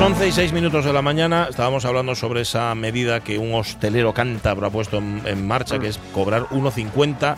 Las 0.00 0.12
11 0.12 0.28
y 0.28 0.32
6 0.32 0.52
minutos 0.54 0.86
de 0.86 0.94
la 0.94 1.02
mañana 1.02 1.48
estábamos 1.50 1.84
hablando 1.84 2.14
sobre 2.14 2.40
esa 2.40 2.74
medida 2.74 3.20
que 3.20 3.36
un 3.36 3.52
hostelero 3.52 4.14
cántabro 4.14 4.66
ha 4.66 4.70
puesto 4.70 4.96
en, 4.96 5.20
en 5.26 5.46
marcha, 5.46 5.78
que 5.78 5.88
es 5.88 5.98
cobrar 6.14 6.44
1,50 6.44 7.36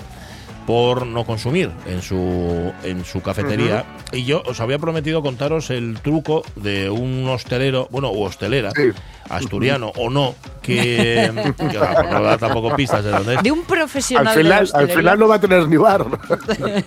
por 0.66 1.07
no 1.07 1.25
consumir 1.25 1.71
en 1.87 2.02
su, 2.02 2.73
en 2.84 3.05
su 3.05 3.20
cafetería. 3.20 3.84
Y 4.12 4.25
yo 4.25 4.43
os 4.47 4.61
había 4.61 4.79
prometido 4.79 5.23
contaros 5.23 5.70
el 5.70 5.98
truco 6.01 6.43
de 6.57 6.91
un 6.91 7.27
hostelero, 7.29 7.89
bueno, 7.91 8.11
u 8.12 8.23
hostelera, 8.23 8.70
Sí. 8.77 8.91
asturiano 9.29 9.93
o 9.97 10.11
no, 10.11 10.34
que, 10.62 11.30
que, 11.59 11.67
claro, 11.69 12.11
no 12.11 12.23
da 12.23 12.39
tampoco 12.39 12.75
pistas 12.77 13.05
de 13.05 13.11
dónde 13.11 13.34
es. 13.37 13.43
De 13.43 13.51
un 13.51 13.61
Al 13.61 13.67
profesional 13.67 14.37
de 14.37 14.43
la 14.45 14.59
final, 14.67 14.70
al 14.83 14.89
final 14.91 15.19
no 15.19 15.29
va 15.29 15.34
a 15.37 15.41
tener 15.41 15.67
ni 15.69 15.77
bar. 15.77 16.05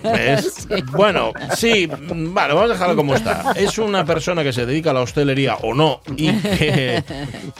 ¿Ves? 0.02 0.66
Bueno, 0.92 1.32
sí, 1.54 1.86
vale, 1.88 2.54
vamos 2.54 2.70
a 2.70 2.72
dejarlo 2.74 2.96
como 2.96 3.14
está. 3.14 3.52
Es 3.56 3.78
una 3.78 4.04
persona 4.04 4.42
que 4.42 4.52
se 4.52 4.66
dedica 4.66 4.90
a 4.90 4.94
la 4.94 5.00
hostelería 5.00 5.56
o 5.56 5.74
no 5.74 6.00
y 6.16 6.32
que, 6.32 7.02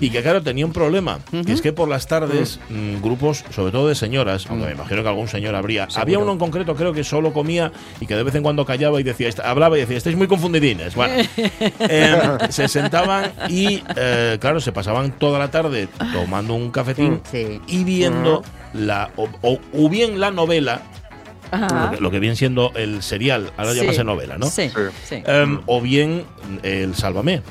y 0.01 0.10
que 0.10 0.23
claro, 0.23 0.43
tenía 0.43 0.65
un 0.65 0.73
problema. 0.73 1.19
Y 1.33 1.52
es 1.52 1.60
que 1.60 1.73
por 1.73 1.88
las 1.88 2.07
tardes, 2.07 2.59
mm, 2.71 3.02
grupos, 3.02 3.45
sobre 3.55 3.73
todo 3.73 3.88
de 3.88 3.95
señoras, 3.95 4.46
aunque 4.49 4.66
me 4.66 4.73
imagino 4.73 5.02
que 5.02 5.09
algún 5.09 5.29
señor 5.29 5.55
habría, 5.55 5.88
había 6.07 6.18
uno 6.18 6.32
en 6.32 6.38
concreto 6.38 6.74
creo 6.74 6.93
que 6.93 7.04
solo 7.04 7.32
comía 7.32 7.73
y 8.01 8.07
que 8.07 8.15
de 8.16 8.23
vez 8.23 8.35
en 8.35 8.43
cuando 8.43 8.65
callaba 8.65 9.01
y 9.01 9.02
decía, 9.02 9.29
"Est- 9.29 9.40
hablaba 9.40 9.76
y 9.76 9.80
decía, 9.80 9.96
estáis 9.96 10.16
muy 10.16 10.26
confundidines. 10.29 10.95
Bueno, 10.95 11.15
em, 11.80 12.51
se 12.51 12.68
sentaban 12.68 13.32
y, 13.49 13.82
eh, 13.96 14.38
claro, 14.40 14.60
se 14.60 14.73
pasaban 14.73 15.12
toda 15.12 15.38
la 15.38 15.51
tarde 15.51 15.88
tomando 16.12 16.54
un 16.54 16.71
cafetín 16.71 17.21
Sí. 17.30 17.60
y 17.66 17.84
viendo 17.84 18.43
la, 18.73 19.10
o, 19.16 19.29
o- 19.43 19.59
o 19.74 19.88
bien 19.88 20.21
la 20.21 20.30
novela 20.30 20.82
lo 21.52 21.90
que, 21.90 22.01
lo 22.01 22.10
que 22.10 22.18
viene 22.18 22.34
siendo 22.37 22.73
el 22.74 23.02
serial, 23.02 23.52
ahora 23.57 23.73
Sí. 23.73 23.80
llamase 23.80 24.04
novela, 24.04 24.37
¿no? 24.38 24.46
Sí. 24.46 24.71
Em, 25.10 25.60
o 25.66 25.80
bien 25.80 26.24
el 26.62 26.95
Sálvame. 26.95 27.43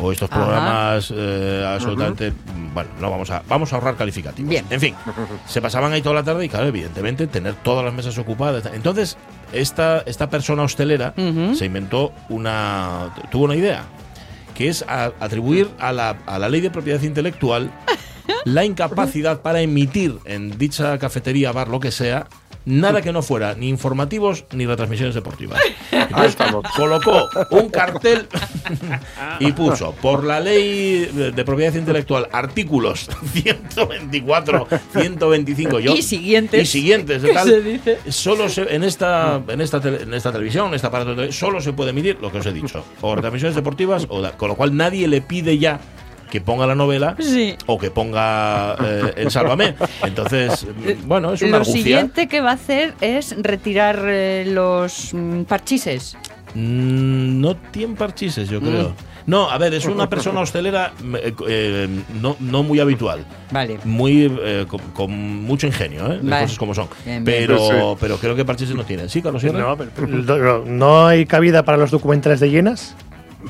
O 0.00 0.12
estos 0.12 0.28
programas 0.30 1.12
eh, 1.14 1.64
absolutamente. 1.66 2.32
Bueno, 2.74 2.90
no 3.00 3.10
vamos 3.10 3.30
a, 3.30 3.42
vamos 3.48 3.72
a 3.72 3.76
ahorrar 3.76 3.96
calificativos. 3.96 4.48
Bien. 4.48 4.64
En 4.70 4.80
fin, 4.80 4.94
se 5.46 5.60
pasaban 5.60 5.92
ahí 5.92 6.02
toda 6.02 6.14
la 6.16 6.22
tarde 6.22 6.44
y, 6.44 6.48
claro, 6.48 6.66
evidentemente, 6.66 7.26
tener 7.26 7.54
todas 7.54 7.84
las 7.84 7.92
mesas 7.94 8.16
ocupadas. 8.18 8.64
Entonces, 8.72 9.16
esta, 9.52 10.02
esta 10.06 10.28
persona 10.30 10.62
hostelera 10.62 11.14
Ujú. 11.16 11.54
se 11.54 11.64
inventó 11.66 12.12
una. 12.28 13.14
tuvo 13.30 13.44
una 13.44 13.56
idea, 13.56 13.84
que 14.54 14.68
es 14.68 14.84
a- 14.88 15.12
atribuir 15.20 15.68
a 15.78 15.92
la, 15.92 16.16
a 16.26 16.38
la 16.38 16.48
ley 16.48 16.60
de 16.60 16.70
propiedad 16.70 17.00
intelectual 17.02 17.70
la 18.44 18.64
incapacidad 18.64 19.40
para 19.42 19.60
emitir 19.60 20.18
en 20.24 20.56
dicha 20.58 20.98
cafetería, 20.98 21.52
bar, 21.52 21.68
lo 21.68 21.80
que 21.80 21.90
sea, 21.90 22.26
nada 22.64 23.00
que 23.00 23.12
no 23.12 23.22
fuera 23.22 23.54
ni 23.54 23.68
informativos 23.70 24.44
ni 24.52 24.66
retransmisiones 24.66 25.14
deportivas. 25.14 25.58
Entonces, 25.90 26.36
colocó 26.76 27.28
un 27.50 27.70
cartel 27.70 28.26
y 29.40 29.52
puso, 29.52 29.92
por 29.92 30.22
la 30.24 30.38
ley 30.40 31.06
de, 31.06 31.44
propiedad 31.44 31.72
intelectual, 31.74 32.28
artículos 32.30 33.08
124, 33.32 34.66
125 34.92 35.80
yo, 35.80 35.94
Y 35.94 36.02
siguientes. 36.02 36.62
y 36.62 36.66
siguientes 36.66 37.22
de 37.22 37.28
¿Qué 37.28 37.34
tal, 37.34 37.48
se 37.48 37.60
dice? 37.62 37.98
solo 38.10 38.48
se, 38.50 38.74
en 38.74 38.84
esta 38.84 39.40
en 39.48 39.60
esta 39.62 39.80
tele- 39.80 40.02
en 40.02 40.12
esta 40.14 40.32
televisión, 40.32 40.68
en 40.68 40.74
esta 40.74 40.88
aparato 40.88 41.32
solo 41.32 41.60
se 41.60 41.72
puede 41.72 41.90
emitir 41.90 42.18
lo 42.20 42.30
que 42.30 42.38
os 42.38 42.46
he 42.46 42.52
dicho, 42.52 42.84
o 43.00 43.14
retransmisiones 43.14 43.56
deportivas, 43.56 44.06
o 44.10 44.20
da- 44.20 44.32
con 44.36 44.48
lo 44.48 44.56
cual 44.56 44.76
nadie 44.76 45.08
le 45.08 45.20
pide 45.22 45.58
ya 45.58 45.80
que 46.30 46.40
ponga 46.40 46.66
la 46.66 46.74
novela 46.74 47.16
Sí. 47.18 47.56
o 47.66 47.78
que 47.78 47.90
ponga 47.90 48.74
eh, 48.82 49.12
el 49.16 49.30
Sálvame. 49.30 49.74
Entonces, 50.02 50.66
mm, 50.66 51.08
bueno, 51.08 51.32
es 51.32 51.42
una 51.42 51.50
Lo 51.52 51.56
argucia. 51.58 51.82
siguiente 51.82 52.28
que 52.28 52.40
va 52.40 52.50
a 52.50 52.54
hacer 52.54 52.94
es 53.00 53.34
retirar 53.40 54.00
eh, 54.06 54.44
los 54.46 55.14
mm, 55.14 55.42
parchises. 55.42 56.16
Mm, 56.54 57.40
no 57.40 57.56
tiene 57.56 57.94
parchises, 57.94 58.48
yo 58.48 58.60
creo. 58.60 58.92
No, 59.26 59.50
a 59.50 59.58
ver, 59.58 59.74
es 59.74 59.84
una 59.84 60.08
persona 60.08 60.40
hostelera 60.40 60.92
mm, 61.02 61.14
eh, 61.16 61.34
eh, 61.48 61.88
no, 62.20 62.34
no 62.40 62.62
muy 62.62 62.80
habitual. 62.80 63.26
Vale. 63.50 63.78
Muy 63.84 64.32
eh, 64.42 64.64
con, 64.66 64.80
con 64.94 65.10
mucho 65.44 65.66
ingenio, 65.66 66.06
¿eh? 66.12 66.14
Las 66.22 66.30
Vale. 66.30 66.42
cosas 66.44 66.58
como 66.58 66.74
son. 66.74 66.88
Bien, 67.04 67.24
bien. 67.24 67.38
Pero, 67.46 67.58
Sí, 67.58 67.72
pero 68.00 68.16
creo 68.16 68.34
que 68.34 68.44
parchises 68.46 68.74
no 68.74 68.84
tienen. 68.84 69.08
¿Sí, 69.10 69.20
Carlos 69.20 69.42
Sierra? 69.42 69.60
No, 69.60 69.76
pero- 69.76 69.90
pero 69.94 70.08
no, 70.08 70.64
no 70.64 71.06
hay 71.06 71.26
cabida 71.26 71.62
para 71.62 71.76
los 71.76 71.90
documentales 71.90 72.40
de 72.40 72.50
llenas. 72.50 72.94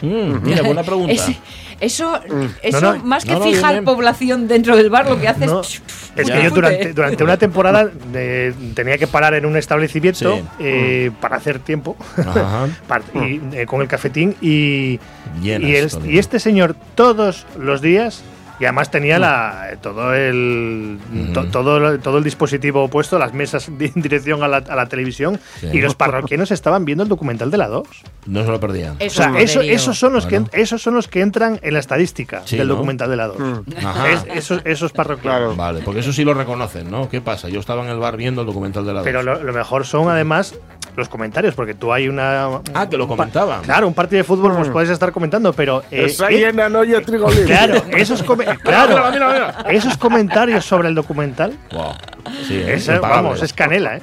Mm, 0.03 0.43
mira, 0.43 0.63
buena 0.65 0.83
pregunta. 0.83 1.13
Ese- 1.13 1.37
eso, 1.81 2.21
eso 2.63 2.81
No, 2.81 2.95
no, 2.97 3.05
más 3.05 3.25
que 3.25 3.33
no, 3.33 3.41
fijar 3.43 3.83
población 3.85 4.49
dentro 4.49 4.77
del 4.77 4.91
bar, 4.91 5.09
lo 5.09 5.21
que 5.21 5.29
hace 5.29 5.47
No, 5.47 5.61
es. 5.61 5.81
es 6.17 6.31
que 6.31 6.43
yo 6.43 6.51
durante, 6.51 6.93
durante 6.93 7.25
una 7.25 7.37
temporada 7.37 7.91
eh, 8.15 8.53
tenía 8.75 8.99
que 8.99 9.07
parar 9.07 9.35
en 9.35 9.47
un 9.47 9.57
establecimiento 9.57 10.37
Sí. 10.37 10.45
eh, 10.61 11.11
para 11.21 11.37
hacer 11.37 11.59
tiempo. 11.61 11.97
Y, 13.15 13.41
eh, 13.57 13.67
con 13.67 13.81
el 13.81 13.89
cafetín 13.89 14.35
y, 14.41 14.99
Llenas, 15.43 15.69
y, 15.71 15.77
el- 15.77 15.91
Tony. 15.91 16.11
y 16.11 16.19
este 16.19 16.41
señor 16.41 16.75
todos 16.95 17.47
los 17.59 17.81
días 17.81 18.23
y 18.61 18.65
además 18.65 18.91
tenía 18.91 19.19
la, 19.19 19.79
todo 19.83 20.15
el 20.15 20.99
to- 21.35 21.47
todo, 21.47 21.99
todo 21.99 22.19
el 22.19 22.25
dispositivo 22.25 22.89
puesto, 22.89 23.19
las 23.19 23.33
mesas 23.35 23.69
en 23.81 24.03
dirección 24.03 24.43
a 24.43 24.49
la, 24.49 24.59
a 24.59 24.77
la 24.77 24.87
televisión 24.87 25.39
Sí. 25.61 25.69
y 25.73 25.81
los 25.81 25.95
parroquianos 25.95 26.51
estaban 26.51 26.85
viendo 26.85 27.03
el 27.05 27.09
documental 27.09 27.51
de 27.51 27.59
la 27.59 27.69
2. 27.69 27.87
No 28.27 28.45
se 28.45 28.51
lo 28.51 28.61
perdían. 28.61 28.97
O 29.05 29.11
sea, 29.11 29.33
eso- 29.39 29.61
esos, 29.63 29.99
son 29.99 30.13
los 30.13 30.27
que, 30.27 30.43
esos 30.53 30.83
son 30.83 30.95
los 30.95 31.09
que 31.09 31.21
entran 31.21 31.59
en 31.63 31.73
la 31.75 31.81
estadística 31.81 32.43
Sí, 32.45 32.57
del 32.57 32.69
¿no? 32.69 32.75
documental 32.75 33.11
de 33.11 33.17
la 33.17 33.27
2. 33.29 33.37
Ajá. 33.85 34.11
Es- 34.13 34.27
esos, 34.35 34.63
esos 34.65 34.93
parroquianos. 34.93 35.39
Claro. 35.55 35.57
Vale, 35.57 35.81
porque 35.85 36.01
eso 36.01 36.13
sí 36.13 36.25
lo 36.25 36.35
reconocen, 36.35 36.91
¿no? 36.91 37.09
¿Qué 37.09 37.21
pasa? 37.21 37.49
Yo 37.49 37.61
estaba 37.61 37.83
en 37.85 37.91
el 37.91 37.99
bar 37.99 38.17
viendo 38.17 38.43
el 38.43 38.47
documental 38.47 38.85
de 38.85 38.93
la 38.93 39.03
Pero 39.03 39.19
dos. 39.25 39.39
lo, 39.39 39.45
lo 39.45 39.53
mejor 39.53 39.87
son 39.87 40.09
además 40.09 40.55
los 40.97 41.09
comentarios, 41.09 41.55
porque 41.55 41.75
tú 41.75 41.93
hay 41.93 42.09
una. 42.09 42.61
Ah, 42.75 42.89
que 42.89 42.97
lo 42.97 43.07
comentaban. 43.09 43.63
Claro, 43.63 43.87
un 43.89 43.95
partido 43.95 44.19
de 44.19 44.25
fútbol 44.25 44.55
pues 44.57 44.69
puedes 44.69 44.91
estar 44.91 45.13
comentando, 45.13 45.53
pero. 45.53 45.83
eh, 45.91 46.05
Esa 46.07 46.29
eh, 46.31 46.39
llena 46.39 46.69
no 46.69 46.81
oye 46.81 47.01
trigo 47.03 47.29
libre. 47.31 47.45
claro, 47.47 47.83
esos, 47.97 48.23
come- 48.23 48.45
claro, 48.63 49.05
esos 49.69 49.97
comentarios 49.97 50.65
sobre 50.65 50.89
el 50.89 50.95
documental, 50.95 51.53
Wow. 51.73 51.93
Sí, 52.47 52.63
¿eh? 52.65 52.99
vamos, 53.01 53.43
es 53.43 53.53
canela, 53.53 53.97
¿eh? 53.97 54.03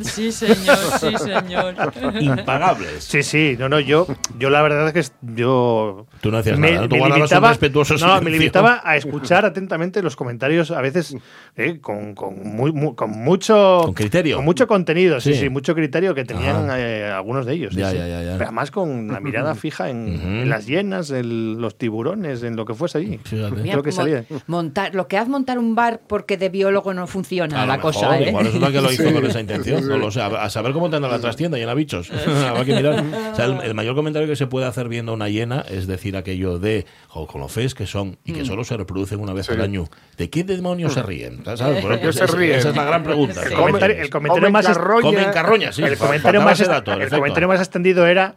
Sí, 0.00 0.32
señor, 0.32 0.76
sí, 1.00 1.12
señor. 1.18 1.74
Impagables. 2.20 3.04
Sí, 3.04 3.22
sí, 3.22 3.56
no, 3.58 3.68
no, 3.68 3.80
yo, 3.80 4.06
yo 4.38 4.50
la 4.50 4.62
verdad 4.62 4.86
es 4.88 4.92
que 4.92 5.00
es- 5.00 5.12
yo. 5.20 6.06
Tú 6.20 6.30
no 6.30 6.38
decías 6.38 6.58
me, 6.58 6.70
nada, 6.70 6.82
¿no? 6.82 6.88
Tú 6.88 6.94
me 6.94 7.00
guardabas 7.00 7.20
un 7.20 7.34
limitaba, 7.34 7.48
respetuoso 7.48 7.96
no, 7.98 8.20
me 8.22 8.30
limitaba 8.30 8.80
a 8.84 8.96
escuchar 8.96 9.44
atentamente 9.44 10.02
los 10.02 10.16
comentarios, 10.16 10.70
a 10.70 10.80
veces 10.80 11.16
eh, 11.56 11.78
con, 11.80 12.14
con, 12.14 12.40
muy, 12.42 12.72
mu- 12.72 12.94
con 12.94 13.10
mucho. 13.10 13.82
Con 13.84 13.94
criterio. 13.94 14.36
Con 14.36 14.44
mucho 14.44 14.66
contenido, 14.66 15.20
sí, 15.20 15.34
Sí. 15.34 15.40
sí, 15.40 15.48
mucho 15.48 15.74
criterio 15.74 16.14
que 16.14 16.24
tenían 16.24 16.68
eh, 16.76 17.04
algunos 17.12 17.46
de 17.46 17.54
ellos. 17.54 17.74
Ya, 17.74 17.90
sí. 17.90 17.96
ya, 17.98 18.06
ya, 18.06 18.22
ya. 18.22 18.32
Pero 18.32 18.44
además 18.44 18.70
con 18.70 19.08
la 19.08 19.20
mirada 19.20 19.54
fija 19.54 19.88
en, 19.90 20.48
las 20.48 20.66
llenas, 20.66 21.10
en 21.10 21.60
los 21.60 21.76
tiburones, 21.76 22.42
en 22.42 22.56
lo 22.56 22.64
que 22.64 22.74
fuese 22.74 22.98
allí. 22.98 23.18
Creo 23.18 23.82
que 23.82 23.92
salía. 23.92 24.24
montar, 24.46 24.94
lo 24.94 25.06
que 25.08 25.18
haz 25.18 25.28
montar 25.28 25.58
un 25.58 25.74
bar 25.74 26.00
porque 26.06 26.36
de 26.36 26.48
biólogo 26.48 26.92
no 26.94 27.06
funciona 27.06 27.62
A 27.62 27.66
la 27.66 27.76
lo 27.76 27.82
cosa, 27.82 28.18
¿eh? 28.18 28.28
Igual 28.28 28.46
resulta 28.46 28.72
que 28.72 28.80
lo 28.80 28.92
hizo 28.92 29.12
con 29.12 29.24
esa 29.26 29.40
intención. 29.40 29.82
No. 29.98 30.36
A 30.38 30.50
saber 30.50 30.72
cómo 30.72 30.90
te 30.90 30.96
anda 30.96 31.08
la 31.08 31.18
trastienda 31.20 31.58
llena 31.58 31.70
de 31.70 31.76
bichos. 31.76 32.10
Habrá 32.48 32.64
que 32.64 32.74
mirar. 32.74 33.04
O 33.32 33.34
sea, 33.36 33.44
el, 33.46 33.60
el 33.62 33.74
mayor 33.74 33.94
comentario 33.94 34.28
que 34.28 34.36
se 34.36 34.46
puede 34.46 34.66
hacer 34.66 34.88
viendo 34.88 35.12
una 35.12 35.28
hiena 35.28 35.64
es 35.68 35.86
decir 35.86 36.16
aquello 36.16 36.58
de 36.58 36.86
"Jo, 37.08 37.26
con 37.26 37.40
lo 37.40 37.48
fees 37.48 37.74
que 37.74 37.86
son 37.86 38.18
y 38.24 38.32
Mm. 38.32 38.34
que 38.34 38.44
solo 38.44 38.64
se 38.64 38.76
reproducen 38.76 39.20
una 39.20 39.32
vez 39.32 39.48
al 39.50 39.60
año. 39.60 39.88
¿De 40.16 40.30
qué 40.30 40.44
demonios 40.44 40.92
se 40.94 41.02
ríen? 41.02 41.44
¿Sabes? 41.44 41.60
Por 41.82 41.92
¿De 41.92 42.00
qué 42.00 42.08
ejemplo, 42.08 42.12
se 42.12 42.24
esa- 42.24 42.36
ríen? 42.36 42.58
Esa 42.58 42.68
es 42.70 42.76
la 42.76 42.84
gran 42.84 43.02
pregunta. 43.02 43.42
El 43.42 43.52
comentario, 43.54 43.96
el 44.02 44.10
comentario 44.10 44.40
Comen 44.42 44.52
más, 44.52 44.66
carroña. 44.66 45.02
Comen 45.02 45.30
carroña, 45.32 45.72
sí. 45.72 45.82
el 45.82 45.98
más, 45.98 46.58
dato, 46.58 46.92
comentario 47.10 47.48
más 47.48 47.60
extendido 47.60 48.06
era, 48.06 48.36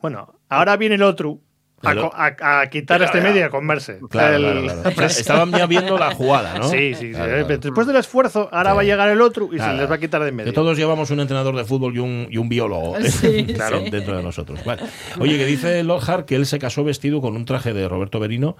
bueno, 0.00 0.34
ahora 0.48 0.76
viene 0.76 0.94
el 0.96 1.02
otro 1.02 1.38
a, 1.86 2.66
quitar 2.70 3.02
este 3.02 3.20
medio 3.20 3.40
y 3.40 3.42
a 3.42 3.50
comerse. 3.50 3.98
Claro, 4.10 4.36
El- 4.36 4.42
claro, 4.42 4.62
claro. 4.82 4.90
O 4.90 4.92
sea, 4.94 5.06
estaban 5.06 5.50
ya 5.52 5.66
viendo 5.66 5.98
la 5.98 6.12
jugada, 6.14 6.58
¿no? 6.58 6.68
Sí, 6.68 6.94
sí, 6.94 7.06
sí. 7.08 7.10
Claro, 7.12 7.46
claro. 7.46 7.58
Después 7.58 7.86
del 7.86 7.96
esfuerzo, 7.96 8.48
ahora 8.52 8.70
Sí. 8.70 8.76
va 8.76 8.80
a 8.82 8.84
llegar 8.84 9.08
el 9.08 9.20
otro 9.20 9.48
y 9.52 9.58
se 9.58 9.72
les 9.74 9.90
va 9.90 9.94
a 9.94 9.98
quitar 9.98 10.22
de 10.22 10.28
en 10.28 10.34
Que 10.34 10.36
medio. 10.44 10.52
todos 10.52 10.76
llevamos 10.76 11.10
un 11.10 11.20
entrenador 11.20 11.56
de 11.56 11.64
fútbol 11.64 11.94
y 11.96 11.98
un, 11.98 12.26
y 12.30 12.36
un 12.38 12.48
biólogo 12.48 12.96
¿eh? 12.98 13.10
Sí, 13.10 13.44
claro, 13.54 13.80
sí. 13.84 13.90
dentro 13.90 14.16
de 14.16 14.22
nosotros. 14.22 14.64
Vale. 14.64 14.82
Oye, 15.18 15.36
que 15.38 15.46
dice 15.46 15.82
Lord 15.84 16.02
Hart 16.10 16.26
que 16.26 16.36
él 16.36 16.46
se 16.46 16.58
casó 16.58 16.84
vestido 16.84 17.20
con 17.20 17.36
un 17.36 17.44
traje 17.44 17.72
de 17.72 17.88
Roberto 17.88 18.20
Berino 18.20 18.56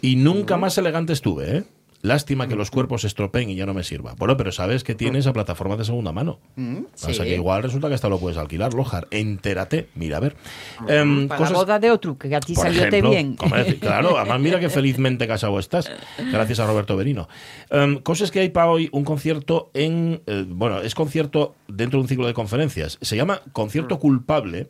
y 0.00 0.16
nunca 0.16 0.56
más 0.56 0.76
elegante 0.78 1.12
estuve, 1.12 1.58
¿eh? 1.58 1.64
Lástima 2.02 2.48
que 2.48 2.56
los 2.56 2.70
cuerpos 2.72 3.02
se 3.02 3.06
estropeen 3.06 3.48
y 3.50 3.54
ya 3.54 3.64
no 3.64 3.74
me 3.74 3.84
sirva. 3.84 4.14
Bueno, 4.18 4.36
pero 4.36 4.50
sabes 4.50 4.82
que 4.82 4.96
tiene 4.96 5.20
esa 5.20 5.32
plataforma 5.32 5.76
de 5.76 5.84
segunda 5.84 6.10
mano. 6.10 6.40
O 6.58 6.98
sea 7.12 7.24
que 7.24 7.34
igual 7.36 7.62
resulta 7.62 7.88
que 7.88 7.94
hasta 7.94 8.08
lo 8.08 8.18
puedes 8.18 8.36
alquilar, 8.38 8.74
Lojar. 8.74 9.06
Entérate. 9.12 9.88
Mira, 9.94 10.16
a 10.16 10.20
ver. 10.20 10.36
Em, 10.88 11.28
Para 11.28 11.38
cosas- 11.38 11.52
la 11.52 11.58
boda 11.58 11.78
de 11.78 11.90
otro, 11.92 12.18
que 12.18 12.34
a 12.34 12.40
ti 12.40 12.54
por 12.54 12.64
salió 12.64 12.82
ejemplo, 12.84 13.10
bien. 13.10 13.36
claro, 13.80 14.18
además 14.18 14.40
mira 14.40 14.58
que 14.58 14.68
felizmente 14.70 15.28
casado 15.28 15.58
estás, 15.60 15.90
gracias 16.32 16.58
a 16.58 16.66
Roberto 16.66 16.96
Berino. 16.96 17.28
Em, 17.70 17.98
cosas 17.98 18.32
que 18.32 18.40
hay 18.40 18.48
para 18.48 18.66
hoy, 18.68 18.88
un 18.92 19.04
concierto 19.04 19.70
en, 19.72 20.22
eh, 20.26 20.44
bueno, 20.48 20.80
es 20.80 20.94
concierto 20.96 21.54
dentro 21.68 21.98
de 21.98 22.02
un 22.02 22.08
ciclo 22.08 22.26
de 22.26 22.34
conferencias, 22.34 22.98
se 23.00 23.16
llama 23.16 23.42
Concierto 23.52 24.00
Culpable. 24.00 24.68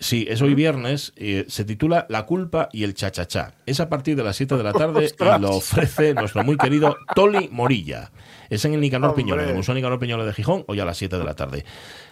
Sí, 0.00 0.26
es 0.28 0.40
hoy 0.42 0.54
viernes, 0.54 1.12
eh, 1.16 1.44
se 1.48 1.64
titula 1.64 2.06
La 2.08 2.24
culpa 2.24 2.68
y 2.72 2.84
el 2.84 2.94
chachachá. 2.94 3.52
Es 3.66 3.80
a 3.80 3.88
partir 3.88 4.16
de 4.16 4.22
las 4.22 4.36
7 4.36 4.56
de 4.56 4.62
la 4.62 4.72
tarde 4.72 5.12
y 5.18 5.40
lo 5.40 5.56
ofrece 5.56 6.14
nuestro 6.14 6.44
muy 6.44 6.56
querido 6.56 6.96
Toli 7.14 7.48
Morilla. 7.50 8.10
Es 8.48 8.64
en 8.64 8.74
el 8.74 8.80
Nicanor. 8.80 9.14
Piñoles, 9.14 9.44
en 9.44 9.50
el 9.50 9.56
Museo 9.56 9.74
Nicanor 9.74 9.98
Piñoles 9.98 10.26
de 10.26 10.32
Gijón, 10.32 10.64
hoy 10.66 10.80
a 10.80 10.84
las 10.84 10.96
7 10.98 11.18
de 11.18 11.24
la 11.24 11.34
tarde. 11.34 11.64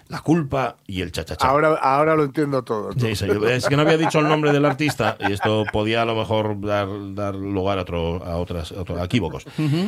La 0.08 0.20
culpa 0.20 0.76
y 0.86 1.02
el 1.02 1.12
chachachá. 1.12 1.46
Ahora, 1.46 1.74
ahora 1.74 2.16
lo 2.16 2.24
entiendo 2.24 2.64
todo. 2.64 2.92
Sí, 2.92 3.14
sí, 3.14 3.26
es 3.50 3.66
que 3.66 3.76
no 3.76 3.82
había 3.82 3.98
dicho 3.98 4.20
el 4.20 4.28
nombre 4.28 4.52
del 4.52 4.64
artista 4.64 5.18
y 5.20 5.32
esto 5.32 5.64
podía 5.70 6.00
a 6.00 6.04
lo 6.06 6.14
mejor 6.14 6.58
dar, 6.62 6.88
dar 7.14 7.34
lugar 7.34 7.78
a, 7.78 7.82
otro, 7.82 8.24
a 8.24 8.36
otras 8.36 8.72
a 8.72 8.80
otros 8.80 9.04
equívocos. 9.04 9.44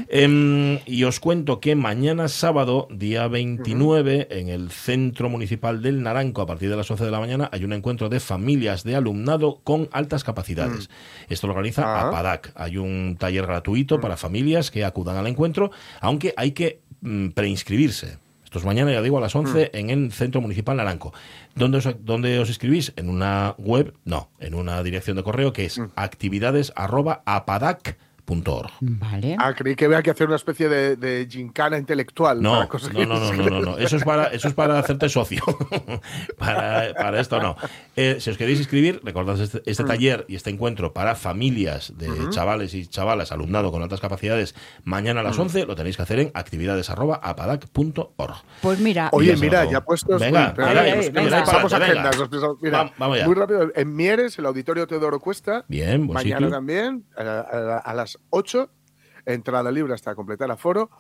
Em, 0.09 0.79
y 0.85 1.05
os 1.05 1.21
cuento 1.21 1.59
que 1.59 1.75
mañana 1.75 2.29
sábado, 2.29 2.87
día 2.91 3.29
29, 3.29 4.29
en 4.31 4.49
el 4.49 4.71
Centro 4.71 5.31
Municipal 5.31 5.81
del 5.81 6.03
Naranco, 6.03 6.43
a 6.43 6.47
partir 6.47 6.69
de 6.69 6.77
las 6.77 6.91
11 6.91 7.05
de 7.05 7.11
la 7.11 7.21
mañana, 7.21 7.49
hay 7.51 7.65
un 7.65 7.73
encuentro 7.73 8.09
de 8.11 8.21
familias 8.21 8.85
de 8.85 8.97
alumnado 8.97 9.61
con 9.65 9.89
altas 9.91 10.23
capacidades. 10.23 10.91
Esto 11.31 11.47
lo 11.47 11.55
organiza 11.55 11.83
Ah. 11.85 12.09
APADAC. 12.09 12.53
Hay 12.57 12.77
un 12.77 13.17
taller 13.19 13.47
gratuito 13.47 14.01
para 14.01 14.19
familias 14.19 14.71
que 14.71 14.85
acudan 14.85 15.17
al 15.17 15.27
encuentro, 15.27 15.71
aunque 16.01 16.35
hay 16.37 16.53
que 16.53 16.83
mm, 17.01 17.29
preinscribirse. 17.31 18.19
Esto 18.51 18.59
es 18.59 18.65
mañana, 18.65 18.91
ya 18.91 19.01
digo, 19.01 19.17
a 19.17 19.21
las 19.21 19.37
11 19.37 19.71
en 19.75 19.91
el 19.91 20.11
Centro 20.11 20.41
Municipal 20.41 20.77
Naranco. 20.77 21.15
¿Dónde 21.55 21.79
os, 21.79 21.89
dónde 22.01 22.37
os 22.41 22.49
inscribís? 22.49 22.93
En 22.97 23.09
una 23.09 23.55
web, 23.59 23.95
no, 24.05 24.31
en 24.41 24.55
una 24.55 24.83
dirección 24.83 25.17
de 25.17 25.23
correo 25.23 25.53
que 25.53 25.67
es 25.67 25.81
Vale. 28.81 29.37
Ah, 29.39 29.55
creí 29.55 29.75
que 29.75 29.87
había 29.87 30.03
que 30.03 30.11
hacer 30.11 30.27
una 30.27 30.37
especie 30.37 30.69
de, 30.69 30.97
de 30.97 31.27
gincana 31.31 31.79
intelectual. 31.79 32.41
No, 32.41 32.69
para 32.69 32.89
no, 32.93 33.07
no, 33.07 33.19
no, 33.19 33.33
no, 33.33 33.51
no, 33.51 33.61
no. 33.61 33.79
Eso 33.79 33.97
es 33.97 34.05
para, 34.05 34.27
eso 34.29 34.49
es 34.49 34.55
para 34.55 34.79
hacerte 34.79 35.09
socio. 35.09 35.43
para, 36.39 36.95
para 36.95 37.21
esto 37.21 37.41
no. 37.41 37.57
Eh, 37.97 38.17
si 38.21 38.31
os 38.31 38.37
queréis 38.39 38.59
inscribir, 38.59 39.01
recordad 39.05 39.41
este, 39.41 39.63
este 39.67 39.85
taller 39.85 40.25
y 40.29 40.37
este 40.37 40.51
encuentro 40.51 40.93
para 40.93 41.15
familias 41.15 41.93
de 41.99 42.09
chavales 42.31 42.75
y 42.75 42.87
chavalas, 42.87 43.33
alumnado 43.33 43.71
con 43.73 43.83
altas 43.83 44.01
capacidades, 44.01 44.55
mañana 44.85 45.21
a 45.21 45.25
las 45.25 45.39
11 45.39 45.67
lo 45.67 45.75
tenéis 45.75 45.97
que 45.97 46.03
hacer 46.03 46.21
en 46.21 46.31
actividades.apadac.org. 46.35 48.35
Pues 48.63 48.79
mira, 48.81 49.09
Oye, 49.13 49.37
mira, 49.37 49.65
ya 49.71 49.81
puestos. 49.83 50.21
Venga, 50.21 50.55
vamos 52.99 53.19
ya. 53.19 53.27
muy 53.27 53.35
rápido. 53.35 53.71
En 53.75 53.95
Mieres, 53.97 54.39
el 54.39 54.47
auditorio 54.47 54.87
Teodoro 54.87 55.19
Cuesta. 55.21 55.65
Bien, 55.69 56.07
buen 56.07 56.15
Mañana 56.15 56.39
sitio. 56.39 56.51
también, 56.51 57.05
a, 57.17 57.23
a- 57.23 57.79
a 57.79 57.95
las 57.95 58.19
8, 58.31 58.71
entrada 59.27 59.71
libre 59.71 59.95
hasta 59.95 60.15
completar 60.15 60.51
aforo. 60.51 60.91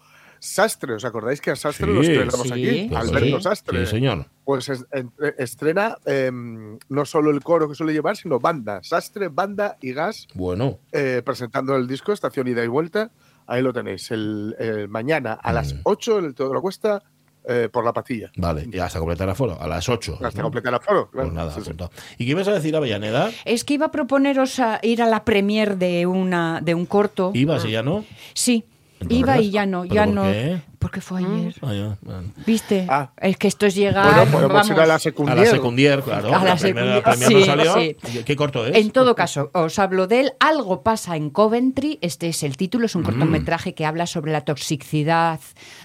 Sastre, 0.42 0.94
¿os 0.94 1.04
acordáis 1.04 1.38
que 1.42 1.50
a 1.50 1.56
Sastre 1.56 1.86
Sí, 1.88 1.92
lo 1.92 2.00
estrenamos 2.00 2.46
sí. 2.48 2.52
aquí? 2.52 2.88
Pues 2.88 3.00
Alberto 3.10 3.36
sí. 3.36 3.42
Sastre. 3.42 3.84
Sí, 3.84 3.90
señor. 3.90 4.26
Pues 4.44 4.70
es- 4.70 4.86
en- 4.90 5.12
estrena 5.36 5.98
em, 6.06 6.78
no 6.88 7.04
solo 7.04 7.30
el 7.30 7.42
coro 7.42 7.68
que 7.68 7.74
suele 7.74 7.92
llevar, 7.92 8.16
sino 8.16 8.38
banda. 8.40 8.80
Sastre, 8.82 9.28
banda 9.28 9.76
y 9.82 9.92
gas 9.92 10.26
Bueno, 10.34 10.78
eh, 10.92 11.20
presentando 11.24 11.76
el 11.76 11.86
disco 11.86 12.12
Estación 12.12 12.48
Ida 12.48 12.64
y 12.64 12.68
Vuelta. 12.68 13.10
Ahí 13.46 13.60
lo 13.62 13.72
tenéis. 13.74 14.10
El, 14.12 14.56
el 14.58 14.88
mañana 14.88 15.34
a 15.34 15.52
las 15.52 15.74
8 15.82 16.20
en 16.20 16.24
el 16.26 16.34
Teodoro 16.34 16.62
Cuesta 16.62 17.02
eh, 17.48 17.68
por 17.72 17.84
la 17.84 17.92
patilla. 17.92 18.30
vale, 18.36 18.68
y 18.72 18.78
hasta 18.78 18.98
completar 18.98 19.28
aforo, 19.28 19.60
a 19.60 19.66
las 19.66 19.88
8. 19.88 20.18
Hasta 20.22 20.42
completar 20.42 20.74
aforo. 20.74 21.10
claro. 21.10 21.28
Pues 21.28 21.32
nada, 21.32 21.50
Sí. 21.52 21.70
¿Y 22.18 22.24
qué 22.26 22.30
ibas 22.32 22.48
a 22.48 22.52
decir, 22.52 22.74
Avellaneda? 22.76 23.30
es 23.44 23.64
que 23.64 23.74
iba 23.74 23.86
a 23.86 23.90
proponeros 23.90 24.58
a 24.60 24.78
ir 24.82 25.02
a 25.02 25.06
la 25.06 25.24
premier 25.24 25.76
de 25.76 26.06
una 26.06 26.60
de 26.62 26.74
un 26.74 26.86
corto. 26.86 27.30
¿Ibas 27.34 27.64
y 27.64 27.70
ya 27.72 27.82
no? 27.82 28.04
Sí, 28.34 28.64
iba 29.08 29.38
y 29.40 29.50
ya 29.50 29.66
no, 29.66 29.82
¿pero 29.82 29.94
ya 29.94 30.04
por 30.04 30.14
no. 30.14 30.22
qué? 30.24 30.62
Porque 30.78 31.02
fue 31.02 31.18
ayer. 31.20 31.54
Ah, 31.60 31.74
ya, 31.74 31.98
bueno. 32.00 32.32
¿Viste? 32.46 32.86
Ah. 32.88 33.10
Es 33.18 33.36
que 33.36 33.48
esto 33.48 33.66
es 33.66 33.74
llegar. 33.74 34.14
Bueno, 34.14 34.30
podemos 34.32 34.52
vamos. 34.54 34.70
ir 34.70 34.80
a 34.80 34.86
la 34.86 34.94
A 34.94 34.98
secundier. 34.98 35.38
la 35.38 35.44
secundier, 35.46 36.00
claro. 36.02 36.34
A 36.34 36.42
la 36.42 36.56
secundier. 36.56 37.02
no 37.06 37.44
salió. 37.44 37.74
sí. 37.74 37.96
¿Qué 38.24 38.34
corto 38.34 38.64
es? 38.66 38.74
En 38.76 38.90
todo 38.90 39.14
caso, 39.14 39.50
os 39.52 39.78
hablo 39.78 40.06
de 40.06 40.20
él. 40.20 40.32
Algo 40.40 40.82
pasa 40.82 41.16
en 41.16 41.28
Coventry. 41.28 41.98
Este 42.00 42.28
es 42.28 42.42
el 42.42 42.56
título. 42.56 42.84
Mm. 42.84 42.86
Es 42.86 42.94
un 42.94 43.02
cortometraje 43.02 43.74
que 43.74 43.84
habla 43.84 44.06
sobre 44.06 44.32
la 44.32 44.40
toxicidad 44.40 45.38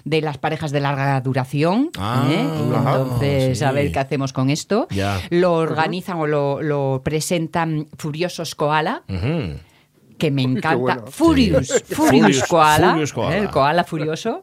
de 0.04 0.22
las 0.22 0.38
parejas 0.38 0.70
de 0.72 0.80
larga 0.80 1.20
duración. 1.20 1.90
Ah, 1.98 2.26
¿eh? 2.30 2.46
Y 2.70 2.74
ajá, 2.74 2.92
entonces, 2.96 3.58
sí. 3.58 3.64
a 3.64 3.72
ver 3.72 3.92
qué 3.92 3.98
hacemos 3.98 4.32
con 4.32 4.48
esto. 4.48 4.86
Ya. 4.92 5.20
Lo 5.28 5.52
organizan 5.52 6.16
o 6.20 6.26
lo, 6.26 6.62
lo 6.62 7.02
presentan 7.04 7.86
Furiosos 7.98 8.54
Koala. 8.54 9.02
Ujú. 9.10 9.58
Que 10.18 10.30
me 10.30 10.42
encanta. 10.42 10.74
bueno. 10.76 11.04
Furious, 11.06 11.66
Sí. 11.86 11.94
Furious 11.94 12.42
Koala, 12.44 12.90
Furious 12.92 13.12
Koala. 13.12 13.36
¿eh? 13.36 13.40
el 13.40 13.50
koala 13.50 13.84
furioso, 13.84 14.42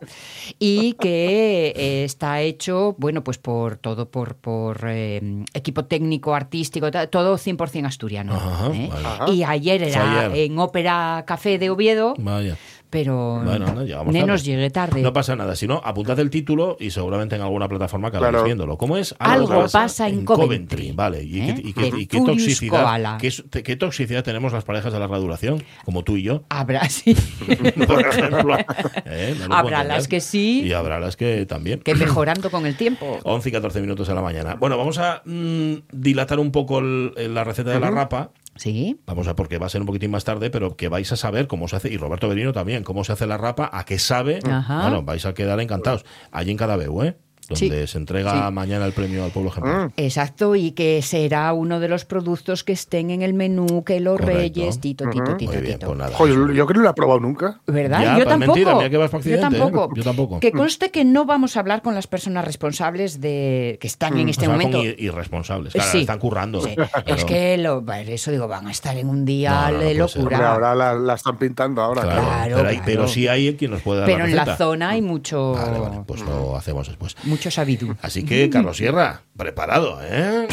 y 0.60 0.94
que 0.94 1.74
eh, 1.76 2.04
está 2.04 2.42
hecho, 2.42 2.96
bueno, 2.98 3.24
pues 3.24 3.38
por 3.38 3.78
todo, 3.78 4.10
por, 4.10 4.36
por 4.36 4.82
eh, 4.88 5.22
equipo 5.54 5.86
técnico, 5.86 6.36
artístico, 6.36 6.90
todo 6.92 7.38
100% 7.38 7.86
asturiano. 7.86 8.34
Ajá, 8.34 8.70
vale. 8.70 8.90
Ajá. 8.94 9.30
Y 9.32 9.44
ayer 9.44 9.84
era 9.84 10.28
ayer. 10.28 10.52
en 10.52 10.60
Ópera 10.60 11.24
Café 11.28 11.58
de 11.58 11.70
Oviedo, 11.70 12.14
Vaya. 12.18 12.58
Pero 12.94 13.42
Bueno, 13.44 13.74
no, 13.74 13.84
llegamos 13.84 14.14
nenos 14.14 14.42
tarde. 14.42 14.52
llegué 14.52 14.70
tarde. 14.70 15.02
No 15.02 15.12
pasa 15.14 15.36
nada, 15.36 15.56
si 15.56 15.66
no, 15.68 15.82
apuntad 15.84 16.20
el 16.20 16.30
título 16.30 16.78
y 16.80 16.92
seguramente 16.92 17.36
en 17.36 17.42
alguna 17.42 17.68
plataforma 17.68 18.10
acabaréis 18.10 18.34
Claro. 18.34 18.46
viéndolo. 18.46 18.78
¿Cómo 18.78 18.98
es? 18.98 19.16
Algo 19.18 19.66
pasa 19.72 20.08
en 20.08 20.24
Coventry. 20.24 20.92
Vale. 20.92 21.24
¿Y, 21.24 21.42
¿Eh? 21.42 21.56
qué, 21.56 21.68
y 21.70 21.74
qué- 21.74 21.92
De 21.92 22.00
y 22.02 22.06
qué 22.06 22.18
Furious 22.20 22.38
toxicidad? 22.38 23.18
¿qué, 23.64 23.76
toxicidad 23.76 24.24
tenemos 24.24 24.54
las 24.54 24.64
parejas 24.64 24.94
de 24.94 25.00
larga 25.00 25.18
duración? 25.18 25.64
Como 25.86 26.04
tú 26.04 26.18
y 26.18 26.22
yo. 26.22 26.44
Habrá, 26.50 26.88
sí, 26.90 27.16
Por 27.88 28.00
ejemplo. 28.08 28.58
¿Eh? 29.06 29.36
No 29.50 29.56
habrá 29.56 29.84
las 29.84 30.08
que 30.08 30.22
sí, 30.22 30.62
Y 30.62 30.74
habrá 30.74 31.00
las 31.00 31.18
que 31.18 31.48
también. 31.48 31.80
que 31.80 31.96
mejorando 31.96 32.52
con 32.52 32.68
el 32.68 32.78
tiempo. 32.78 33.18
11 33.24 33.50
y 33.50 33.52
14 33.52 33.82
minutos 33.82 34.08
a 34.10 34.14
la 34.14 34.22
mañana. 34.22 34.54
Bueno, 34.54 34.78
vamos 34.78 35.00
a 35.00 35.24
mm, 35.26 35.74
dilatar 35.92 36.40
un 36.40 36.52
poco 36.52 36.78
el- 36.78 37.34
la 37.34 37.44
receta 37.44 37.72
de 37.72 37.80
la 37.80 37.90
rapa. 37.90 38.30
Sí. 38.56 39.00
Vamos 39.06 39.28
a, 39.28 39.36
porque 39.36 39.58
va 39.58 39.66
a 39.66 39.70
ser 39.70 39.82
un 39.82 39.88
poquitín 39.88 40.12
más 40.12 40.24
tarde, 40.24 40.50
pero 40.50 40.76
que 40.76 40.88
vais 40.88 41.12
a 41.12 41.16
saber 41.16 41.48
cómo 41.48 41.68
se 41.68 41.76
hace, 41.76 41.92
y 41.92 41.98
Roberto 41.98 42.30
Berino 42.30 42.54
también, 42.54 42.84
cómo 42.84 43.04
se 43.04 43.14
hace 43.14 43.26
la 43.26 43.38
rapa, 43.38 43.70
a 43.72 43.86
qué 43.86 43.98
sabe. 44.00 44.40
Ajá. 44.50 44.82
Bueno, 44.84 45.04
vais 45.04 45.26
a 45.26 45.34
quedar 45.34 45.60
encantados. 45.60 46.06
Allí 46.32 46.52
en 46.52 46.58
Cadabeu, 46.58 47.04
¿eh? 47.04 47.18
Donde 47.48 47.82
Sí. 47.88 47.92
se 47.92 47.98
entrega 47.98 48.48
Sí. 48.48 48.54
mañana 48.54 48.86
el 48.86 48.94
premio 48.94 49.24
al 49.26 49.32
pueblo 49.32 49.52
ejemplar. 49.52 49.92
Exacto, 49.98 50.56
y 50.56 50.72
que 50.72 51.02
será 51.02 51.52
uno 51.54 51.80
de 51.80 51.88
los 51.90 52.06
productos 52.06 52.64
que 52.64 52.74
estén 52.74 53.10
en 53.12 53.22
el 53.22 53.34
menú, 53.34 53.84
que 53.84 54.00
los 54.00 54.18
Correcto. 54.18 54.38
reyes, 54.40 54.80
tito, 54.80 55.06
tito, 55.10 55.36
tito, 55.36 55.52
Muy 55.52 55.62
bien, 55.62 55.74
tito. 55.80 55.88
pues 55.88 55.98
nada. 56.00 56.16
Joder, 56.16 56.36
yo 56.36 56.66
creo 56.66 56.68
que 56.68 56.74
no 56.76 56.82
lo 56.82 56.90
he 56.90 56.94
probado 56.94 57.20
nunca. 57.20 57.60
¿Verdad? 57.68 58.00
Ya, 58.02 58.06
yo 58.12 58.16
pues 58.24 58.28
tampoco. 58.28 58.54
mentira, 58.54 58.76
mira 58.76 58.90
que 58.90 58.98
vas 58.98 59.12
yo 59.12 59.36
¿eh? 59.36 59.38
tampoco. 59.38 59.90
Yo 59.96 60.04
tampoco. 60.04 60.40
Que 60.40 60.52
conste 60.52 60.92
que 60.92 61.04
no 61.06 61.26
vamos 61.26 61.58
a 61.58 61.60
hablar 61.60 61.82
con 61.82 61.94
las 61.96 62.08
personas 62.08 62.46
responsables 62.46 63.20
de 63.22 63.78
que 63.80 63.88
están 63.88 64.18
en 64.18 64.30
este 64.30 64.46
O 64.48 64.50
sea, 64.50 64.54
momento. 64.58 64.78
con 64.78 64.88
ir- 64.88 64.96
irresponsables. 65.00 65.74
Claro, 65.74 65.92
Sí. 65.92 66.00
están 66.02 66.20
currando. 66.20 66.62
Sí. 66.62 66.76
Pero- 66.76 67.16
Es 67.18 67.26
que 67.26 67.58
lo, 67.58 67.84
eso 68.08 68.32
digo, 68.32 68.48
van 68.48 68.68
a 68.68 68.72
estar 68.72 68.98
en 68.98 69.08
un 69.10 69.26
día 69.26 69.52
No, 69.52 69.58
no, 69.68 69.72
no 69.74 69.80
de 69.80 69.86
ser. 69.88 69.98
locura. 69.98 70.22
Hombre, 70.22 70.36
ahora 70.46 70.76
la, 70.76 70.94
la 70.94 71.14
están 71.16 71.38
pintando 71.38 71.82
ahora. 71.82 72.02
Claro, 72.04 72.22
Claro, 72.22 72.56
pero, 72.58 72.70
hay- 72.70 72.76
claro. 72.76 72.86
pero 72.86 73.08
sí 73.08 73.28
hay 73.28 73.56
quien 73.56 73.72
nos 73.72 73.82
puede 73.82 74.00
dar 74.02 74.08
Pero 74.08 74.20
la 74.20 74.30
en 74.30 74.36
la 74.36 74.56
zona 74.58 74.90
hay 74.92 75.02
mucho, 75.02 75.54
Vale, 75.54 75.80
vale, 75.80 75.98
pues 76.06 76.22
lo 76.22 76.56
hacemos 76.56 76.88
después. 76.88 77.16
Mucho 77.34 77.50
sabidú. 77.50 77.96
Así 78.04 78.24
que, 78.24 78.48
Carlos 78.48 78.78
Sierra, 78.78 79.24
preparado, 79.36 80.00
¿eh? 80.04 80.48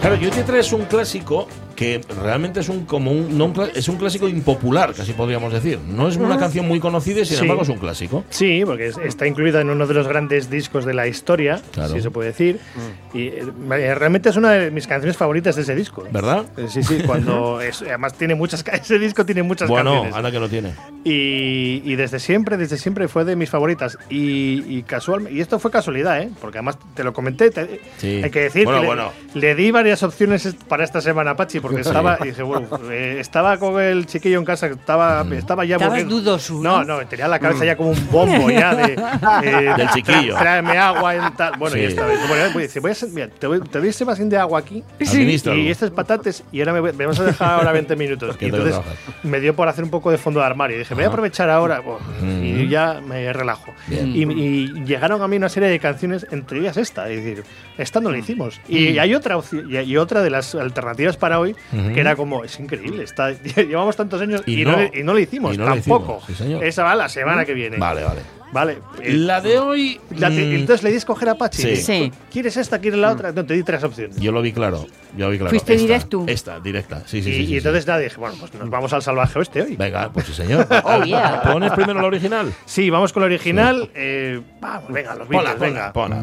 Claro, 0.00 0.14
yo 0.16 0.30
te 0.30 0.44
traes 0.44 0.72
un 0.72 0.84
clásico 0.84 1.48
que 1.82 2.00
realmente 2.22 2.60
es 2.60 2.68
un 2.68 2.84
como 2.86 3.10
un, 3.12 3.36
no 3.36 3.46
un 3.46 3.54
es 3.74 3.88
un 3.88 3.96
clásico 3.96 4.28
impopular, 4.28 4.94
casi 4.94 5.12
podríamos 5.12 5.52
decir. 5.52 5.78
No 5.86 6.08
es 6.08 6.16
una 6.16 6.38
canción 6.38 6.66
muy 6.68 6.80
conocida 6.80 7.20
y 7.20 7.24
sin 7.24 7.36
Sí. 7.36 7.42
embargo 7.42 7.62
es 7.62 7.68
un 7.68 7.78
clásico. 7.78 8.24
Sí, 8.30 8.62
porque 8.64 8.86
es- 8.88 8.98
está 8.98 9.26
incluida 9.26 9.60
en 9.60 9.70
uno 9.70 9.86
de 9.86 9.94
los 9.94 10.06
grandes 10.08 10.50
discos 10.50 10.84
de 10.84 10.94
la 10.94 11.06
historia, 11.06 11.60
Claro. 11.72 11.92
si 11.94 12.00
se 12.00 12.10
puede 12.10 12.28
decir. 12.28 12.58
Y 13.14 13.28
eh, 13.28 13.44
realmente 13.94 14.28
es 14.30 14.36
una 14.36 14.52
de 14.52 14.70
mis 14.70 14.86
canciones 14.86 15.16
favoritas 15.16 15.56
de 15.56 15.62
ese 15.62 15.74
disco. 15.74 16.04
¿Verdad? 16.10 16.44
Eh, 16.56 16.66
Sí, 16.68 16.82
sí, 16.82 16.98
cuando 17.06 17.60
es- 17.60 17.82
además 17.82 18.14
tiene 18.14 18.34
muchas 18.34 18.64
ese 18.72 18.98
disco 18.98 19.24
tiene 19.26 19.42
muchas 19.42 19.68
Bueno, 19.68 19.90
canciones. 19.92 20.14
anda 20.16 20.30
que 20.30 20.40
no 20.40 20.48
tiene. 20.48 20.72
Y, 21.04 21.82
y 21.84 21.96
desde 21.96 22.18
siempre, 22.20 22.56
desde 22.56 22.76
siempre 22.78 23.08
fue 23.08 23.24
de 23.24 23.36
mis 23.36 23.50
favoritas. 23.50 23.98
Y, 24.08 24.64
y 24.68 24.82
casual, 24.82 25.28
y 25.30 25.40
esto 25.40 25.58
fue 25.58 25.70
casualidad, 25.70 26.20
¿eh? 26.22 26.30
Porque 26.40 26.58
además 26.58 26.78
te 26.94 27.04
lo 27.04 27.12
comenté. 27.12 27.50
te- 27.50 27.80
Sí. 27.98 28.20
Hay 28.22 28.30
que 28.30 28.40
decir 28.40 28.64
Bueno, 28.64 28.78
que 28.80 28.82
le- 28.82 28.86
bueno. 28.94 29.12
le, 29.34 29.54
di 29.54 29.70
varias 29.70 30.02
opciones 30.02 30.54
para 30.68 30.84
esta 30.84 31.00
semana, 31.00 31.36
Pachi, 31.36 31.60
porque 31.60 31.71
porque 31.72 31.88
estaba, 31.88 32.18
y 32.22 32.24
dije, 32.28 32.42
bueno, 32.42 32.68
eh, 32.90 33.16
estaba 33.20 33.58
con 33.58 33.80
el 33.80 34.06
chiquillo 34.06 34.38
en 34.38 34.44
casa, 34.44 34.66
estaba, 34.66 35.24
estaba 35.32 35.64
ya 35.64 35.76
Estabas 35.76 36.06
dudoso, 36.08 36.54
No, 36.62 36.84
¿no? 36.84 36.98
tenía 37.06 37.28
la 37.28 37.38
cabeza 37.38 37.64
ya 37.64 37.76
como 37.76 37.90
un 37.90 38.10
bombo 38.10 38.50
ya 38.50 38.74
de, 38.74 38.92
eh, 39.44 39.74
Del 39.76 39.88
chiquillo. 39.90 40.36
Tráeme 40.36 40.78
agua 40.78 41.14
en 41.14 41.34
tal. 41.36 41.54
Bueno, 41.58 41.74
Sí. 41.76 41.82
y 41.82 41.84
esta 41.84 42.06
vez. 42.06 42.18
Bueno, 42.28 42.44
voy 42.52 42.62
a 42.62 42.66
decir, 42.66 42.82
voy 42.82 42.90
a 42.90 42.94
ser- 42.94 43.08
mira, 43.10 43.28
te, 43.28 43.46
voy, 43.46 43.60
te 43.60 43.78
doy 43.78 43.88
ese 43.88 44.04
vasín 44.04 44.28
de 44.28 44.36
agua 44.38 44.58
aquí. 44.60 44.82
Administralo. 45.00 45.58
Y 45.58 45.70
estas 45.70 45.90
patatas, 45.90 46.42
y 46.52 46.60
ahora 46.60 46.72
me, 46.74 46.80
voy- 46.80 46.92
me 46.92 47.06
vas 47.06 47.18
a 47.20 47.24
dejar 47.24 47.54
ahora 47.58 47.72
20 47.72 47.96
minutos. 47.96 48.36
Y 48.40 48.46
entonces 48.46 48.76
me 49.22 49.40
dio 49.40 49.54
por 49.54 49.68
hacer 49.68 49.84
un 49.84 49.90
poco 49.90 50.10
de 50.10 50.18
fondo 50.18 50.40
de 50.40 50.46
armario. 50.46 50.76
Y 50.76 50.80
dije, 50.80 50.94
voy 50.94 51.04
a 51.04 51.08
aprovechar 51.08 51.48
ahora. 51.50 51.80
bueno, 51.80 52.00
Y 52.42 52.68
ya 52.68 53.00
me 53.06 53.32
relajo. 53.32 53.72
Y, 53.90 54.22
y 54.24 54.84
llegaron 54.84 55.22
a 55.22 55.28
mí 55.28 55.36
una 55.36 55.48
serie 55.48 55.68
de 55.68 55.78
canciones, 55.78 56.26
entre 56.30 56.58
ellas 56.60 56.76
esta. 56.76 57.08
Es 57.08 57.22
decir, 57.24 57.44
esta 57.78 58.00
no 58.00 58.10
la 58.10 58.18
hicimos. 58.18 58.60
Y 58.68 58.98
hay 58.98 59.14
otra 59.14 59.36
opción, 59.36 59.68
y, 59.70 59.78
y 59.78 59.96
otra 59.96 60.22
de 60.22 60.30
las 60.30 60.54
alternativas 60.54 61.16
para 61.16 61.38
hoy, 61.40 61.54
que 61.94 62.00
era 62.00 62.16
como, 62.16 62.44
es 62.44 62.58
increíble. 62.60 63.04
Está, 63.04 63.30
llevamos 63.56 63.96
tantos 63.96 64.20
años 64.20 64.42
y, 64.46 64.60
Y 64.60 64.64
no, 64.64 64.72
no. 64.72 64.78
le- 64.78 64.90
y 64.94 65.02
no 65.02 65.14
la 65.14 65.20
hicimos, 65.20 65.54
Y 65.54 65.58
no 65.58 65.64
la 65.64 65.72
tampoco. 65.72 66.18
hicimos, 66.22 66.24
sí, 66.26 66.34
señor. 66.44 66.64
Esa 66.64 66.84
va 66.84 66.94
la 66.94 67.08
semana 67.08 67.44
que 67.44 67.54
viene. 67.54 67.76
Vale, 67.78 68.04
vale. 68.04 68.20
Vale. 68.52 68.78
eh, 69.00 69.14
La 69.14 69.40
de 69.40 69.58
hoy. 69.58 69.98
la 70.10 70.28
te- 70.28 70.34
mm, 70.34 70.54
entonces 70.56 70.82
le 70.82 70.90
di 70.90 70.96
a 70.96 70.98
escoger 70.98 71.30
a 71.30 71.36
Pachi. 71.36 71.62
Sí. 71.62 71.76
Sí. 71.76 72.12
¿Quieres 72.30 72.54
esta? 72.58 72.78
¿Quieres 72.80 73.00
la 73.00 73.12
otra? 73.12 73.32
No, 73.32 73.46
te 73.46 73.54
di 73.54 73.62
tres 73.62 73.82
opciones. 73.82 74.18
Yo 74.20 74.30
lo 74.30 74.42
vi 74.42 74.52
claro. 74.52 74.86
Yo 75.16 75.24
lo 75.24 75.30
vi 75.30 75.38
claro. 75.38 75.48
Fuiste 75.48 75.72
Esta, 75.72 75.82
directo. 75.86 76.24
Esta, 76.26 76.60
directa. 76.60 77.02
Sí, 77.06 77.22
sí, 77.22 77.30
y, 77.30 77.32
sí. 77.32 77.46
sí, 77.46 77.52
y 77.54 77.56
entonces 77.56 77.84
sí. 77.84 77.88
nada, 77.88 78.00
dije, 78.00 78.16
bueno, 78.18 78.36
pues 78.38 78.52
nos 78.52 78.68
vamos 78.68 78.92
al 78.92 79.00
salvaje 79.00 79.38
oeste 79.38 79.62
hoy. 79.62 79.76
Venga, 79.76 80.10
pues 80.12 80.26
sí, 80.26 80.34
señor. 80.34 80.66
Oh, 80.84 81.02
yeah. 81.04 81.40
¿Pones 81.42 81.72
primero 81.72 81.98
la 82.02 82.06
original? 82.08 82.52
Sí, 82.66 82.90
vamos 82.90 83.10
con 83.14 83.22
la 83.22 83.26
original. 83.28 83.88
eh, 83.94 84.38
vamos, 84.60 84.92
venga, 84.92 85.14
los 85.14 85.26
Beatles, 85.28 85.54
ponla, 85.54 85.66
venga. 85.66 85.92
ponla. 85.94 86.22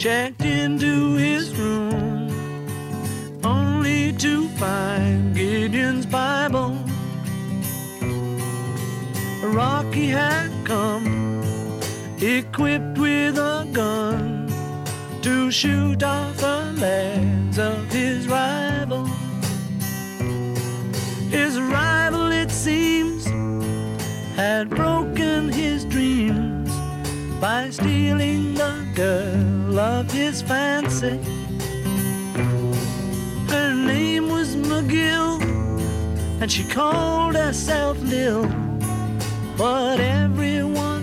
checked 0.00 0.40
into 0.40 1.12
his 1.16 1.54
room 1.56 2.30
only 3.44 4.14
to 4.14 4.48
find 4.56 5.34
Gideon's 5.34 6.06
Bible. 6.06 6.74
Rocky 9.42 10.06
had 10.06 10.50
come 10.64 11.42
equipped 12.18 12.96
with 12.96 13.36
a 13.36 13.68
gun 13.74 14.50
to 15.20 15.50
shoot 15.50 16.02
off 16.02 16.34
the 16.38 16.72
legs 16.78 17.58
of 17.58 17.92
his 17.92 18.26
rival. 18.26 19.04
His 21.28 21.60
rival, 21.60 22.32
it 22.32 22.50
seems, 22.50 23.26
had 24.34 24.70
broken 24.70 25.50
his 25.50 25.84
dreams 25.84 26.59
by 27.40 27.70
stealing 27.70 28.52
the 28.54 28.86
girl 28.94 29.78
of 29.78 30.10
his 30.12 30.42
fancy. 30.42 31.18
Her 33.48 33.72
name 33.74 34.28
was 34.28 34.56
McGill, 34.56 35.40
and 36.42 36.52
she 36.52 36.64
called 36.64 37.34
herself 37.34 37.98
Lil, 38.02 38.46
but 39.56 40.00
everyone 40.00 40.99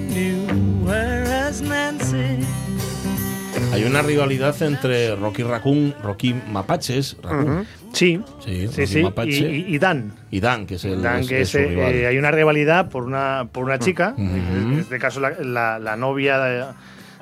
Hay 3.78 3.84
una 3.90 4.02
rivalidad 4.02 4.62
entre 4.64 5.16
Rocky 5.16 5.44
Raccoon, 5.44 5.94
Rocky 6.04 6.34
Mapaches, 6.52 7.18
Raccoon, 7.22 7.66
Sí, 7.94 8.22
Sí, 8.44 8.68
sí, 8.68 8.68
Rocky 8.68 8.88
sí. 8.88 9.04
Mapache. 9.04 9.50
Y, 9.68 9.78
Dan. 9.80 10.12
y 10.30 10.40
Dan, 10.40 10.66
que 10.68 10.76
es 10.76 10.86
el 10.86 11.02
Dan, 11.02 11.22
es- 11.22 11.28
que 11.28 11.42
es 11.42 11.50
su 11.50 11.58
es, 11.60 11.68
eh, 11.72 12.08
hay 12.08 12.18
una 12.18 12.32
rivalidad 12.32 12.90
por 12.90 13.04
una, 13.04 13.48
por 13.52 13.64
una 13.64 13.80
chica, 13.80 14.14
en 14.18 14.78
este 14.80 15.00
caso 15.00 15.20
la, 15.20 15.32
la- 15.40 15.80
la 15.80 15.96
novia 15.96 16.38
de, 16.40 16.66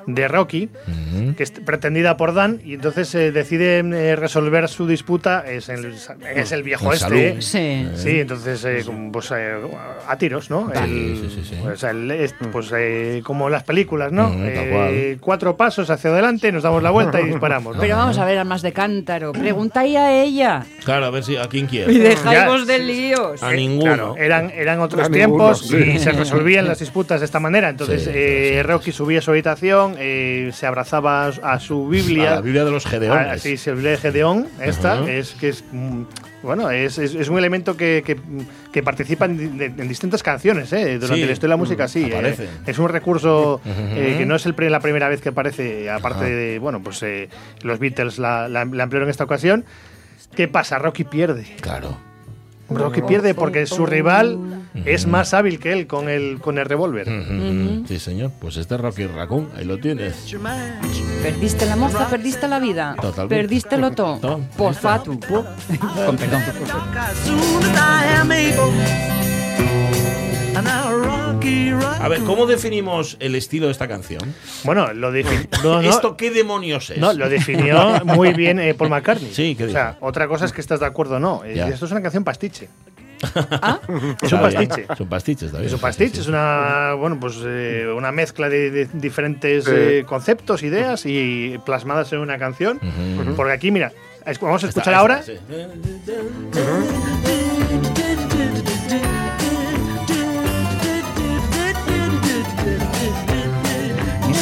de 0.06 0.28
Rocky, 0.28 0.68
que 1.36 1.42
es 1.42 1.50
pretendida 1.50 2.16
por 2.16 2.32
Dan, 2.34 2.60
y 2.64 2.74
entonces 2.74 3.14
eh, 3.14 3.32
deciden 3.32 3.92
eh, 3.94 4.16
resolver 4.16 4.68
su 4.68 4.86
disputa, 4.86 5.44
es 5.46 5.68
el, 5.68 5.94
es 6.34 6.52
el 6.52 6.62
viejo 6.62 6.92
El 6.92 6.96
este. 6.98 7.42
Sí. 7.42 7.88
Sí, 7.94 8.20
entonces 8.20 8.64
eh, 8.64 8.82
como, 8.86 9.10
pues, 9.12 9.30
eh, 9.36 9.54
a 10.06 10.16
tiros, 10.16 10.50
¿no? 10.50 10.70
Sí, 10.74 10.78
El- 10.82 11.16
sí, 11.16 11.30
sí, 11.34 11.44
sí. 11.50 11.56
Pues, 11.62 11.82
el- 11.84 12.10
es- 12.10 12.34
pues, 12.52 12.72
eh, 12.76 13.20
como 13.24 13.48
las 13.50 13.64
películas, 13.64 14.12
¿no? 14.12 14.32
Eh, 14.38 15.16
cuatro 15.20 15.56
pasos 15.56 15.90
hacia 15.90 16.10
adelante, 16.10 16.52
nos 16.52 16.62
damos 16.62 16.82
la 16.82 16.90
vuelta 16.90 17.20
y 17.20 17.24
disparamos. 17.26 17.76
¿no? 17.76 17.82
Pero 17.82 17.96
vamos 17.96 18.18
a 18.18 18.24
ver, 18.24 18.38
armas 18.38 18.62
de 18.62 18.72
cántaro. 18.72 19.32
Preguntáis 19.32 19.96
a 19.96 20.12
ella. 20.12 20.64
Claro, 20.84 21.06
a 21.06 21.10
ver 21.10 21.24
si 21.24 21.36
a 21.36 21.46
quién 21.48 21.64
Y 21.66 21.68
quiere. 21.68 21.92
dejáis 21.98 22.38
Ya, 22.38 22.64
de 22.72 22.78
líos. 22.78 23.42
A 23.42 23.52
ninguno. 23.52 23.84
Claro, 23.94 24.16
eran, 24.16 24.50
eran 24.50 24.80
otros 24.80 25.06
A 25.06 25.08
ninguno, 25.08 25.52
tiempos 25.54 25.66
sí. 25.68 25.76
y 25.96 25.98
se 25.98 26.12
resolvían 26.12 26.66
las 26.66 26.78
disputas 26.78 27.20
de 27.20 27.26
esta 27.26 27.40
manera. 27.40 27.68
Entonces, 27.68 28.04
Sí, 28.04 28.10
eh, 28.14 28.62
Rocky 28.64 28.92
subía 28.92 29.18
a 29.18 29.22
su 29.22 29.30
habitación, 29.30 29.95
eh, 29.98 30.50
se 30.52 30.66
abrazaba 30.66 31.26
a, 31.26 31.28
a 31.52 31.60
su 31.60 31.88
Biblia. 31.88 32.32
A 32.32 32.34
la 32.36 32.40
Biblia 32.40 32.64
de 32.64 32.70
los 32.70 32.86
Gedeones. 32.86 33.26
Ah, 33.28 33.38
sí, 33.38 33.56
se 33.56 33.72
Biblia 33.72 33.92
de 33.92 33.96
Gedeón, 33.98 34.48
esta, 34.60 35.08
es 35.10 35.32
que 35.32 35.48
es. 35.50 35.64
mm, 35.72 36.02
Bueno, 36.42 36.70
es, 36.70 36.98
es- 36.98 37.14
es 37.16 37.28
un 37.28 37.38
elemento 37.38 37.76
que, 37.76 38.02
que- 38.06 38.16
que 38.72 38.82
participa 38.82 39.24
en, 39.24 39.58
de- 39.58 39.64
en 39.66 39.88
distintas 39.88 40.22
canciones, 40.22 40.72
¿eh? 40.72 40.94
Durante 40.98 41.16
Sí. 41.16 41.24
la 41.26 41.32
historia 41.32 41.40
de 41.40 41.48
la 41.48 41.56
música, 41.56 41.88
sí. 41.88 42.04
eh, 42.12 42.48
es 42.66 42.78
un 42.78 42.88
recurso 42.88 43.60
eh, 43.64 44.14
que 44.18 44.26
no 44.26 44.36
es 44.36 44.46
el, 44.46 44.54
la 44.70 44.78
primera 44.80 45.08
vez 45.08 45.20
que 45.20 45.30
aparece, 45.30 45.90
aparte 45.90 46.24
de, 46.26 46.58
bueno, 46.60 46.80
pues 46.82 47.02
eh, 47.02 47.28
los 47.62 47.78
Beatles 47.80 48.18
la, 48.18 48.48
la- 48.48 48.64
la 48.64 48.82
emplearon 48.84 49.08
en 49.08 49.10
esta 49.10 49.24
ocasión. 49.24 49.64
¿Qué 50.36 50.46
pasa? 50.46 50.78
Rocky 50.78 51.04
pierde. 51.04 51.46
Claro. 51.60 51.96
Rocky 52.68 53.02
pierde 53.02 53.34
porque 53.34 53.66
su 53.66 53.86
rival 53.86 54.38
es 54.84 55.06
más 55.06 55.34
hábil 55.34 55.58
que 55.58 55.72
él 55.72 55.86
con 55.86 56.08
el, 56.08 56.40
con 56.40 56.58
el 56.58 56.66
revólver. 56.66 57.08
Ujú. 57.08 57.86
Sí, 57.86 57.98
señor. 57.98 58.32
Pues 58.40 58.56
este 58.56 58.74
es 58.74 58.80
Rocky 58.80 59.06
Raccoon. 59.06 59.48
Ahí 59.56 59.64
lo 59.64 59.78
tienes. 59.78 60.34
Perdiste 61.22 61.66
la 61.66 61.76
moza, 61.76 62.08
perdiste 62.08 62.48
la 62.48 62.58
vida. 62.58 62.96
Totalmente. 63.00 63.34
Perdiste 63.34 63.76
lo 63.76 63.92
todo. 63.92 64.18
Todo. 64.18 64.40
Por 64.56 64.74
fatu. 64.74 65.18
Con 65.20 66.16
perdón. 66.16 66.42
A 72.00 72.08
ver, 72.08 72.20
¿cómo 72.20 72.46
definimos 72.46 73.16
el 73.20 73.34
estilo 73.34 73.66
de 73.66 73.72
esta 73.72 73.88
canción? 73.88 74.22
Bueno, 74.64 74.92
lo 74.92 75.10
definió. 75.10 75.46
No, 75.64 75.82
no, 75.82 75.88
¿Esto 75.88 76.16
qué 76.16 76.30
demonios 76.30 76.90
es? 76.90 76.98
no, 76.98 77.12
lo 77.12 77.28
definió 77.28 78.00
muy 78.04 78.32
bien 78.32 78.60
eh, 78.60 78.74
Paul 78.74 78.90
McCartney. 78.90 79.32
Sí, 79.32 79.54
¿qué 79.56 79.64
O 79.64 79.70
sea, 79.70 79.96
otra 80.00 80.28
cosa 80.28 80.44
es 80.44 80.52
que 80.52 80.60
estás 80.60 80.80
de 80.80 80.86
acuerdo 80.86 81.16
o 81.16 81.18
no. 81.18 81.42
Ya. 81.46 81.68
Esto 81.68 81.86
es 81.86 81.90
una 81.92 82.02
canción 82.02 82.22
pastiche. 82.24 82.68
Ah, 83.50 83.80
Es 84.22 84.32
un 84.32 84.40
pastiche. 84.40 84.86
Es 84.92 85.00
un 85.00 85.08
pastiche, 85.08 85.46
está 85.46 85.58
bien. 85.58 85.68
Es 85.68 85.72
un 85.74 85.80
pastiche, 85.80 86.14
sí, 86.16 86.20
es 86.20 86.26
una 86.28 86.92
bueno 86.98 87.18
pues 87.18 87.36
eh, 87.44 87.86
una 87.96 88.12
mezcla 88.12 88.48
de, 88.48 88.70
de 88.70 88.84
diferentes 88.92 89.64
Sí. 89.64 89.70
eh, 89.74 90.04
conceptos, 90.06 90.62
ideas 90.62 91.06
y 91.06 91.58
plasmadas 91.64 92.12
en 92.12 92.20
una 92.20 92.38
canción. 92.38 92.78
Porque 93.34 93.52
aquí, 93.52 93.70
mira, 93.70 93.92
vamos 94.40 94.62
a 94.64 94.68
escuchar 94.68 94.92
esta, 94.94 94.98
ahora. 95.00 95.22
sí. 95.22 95.32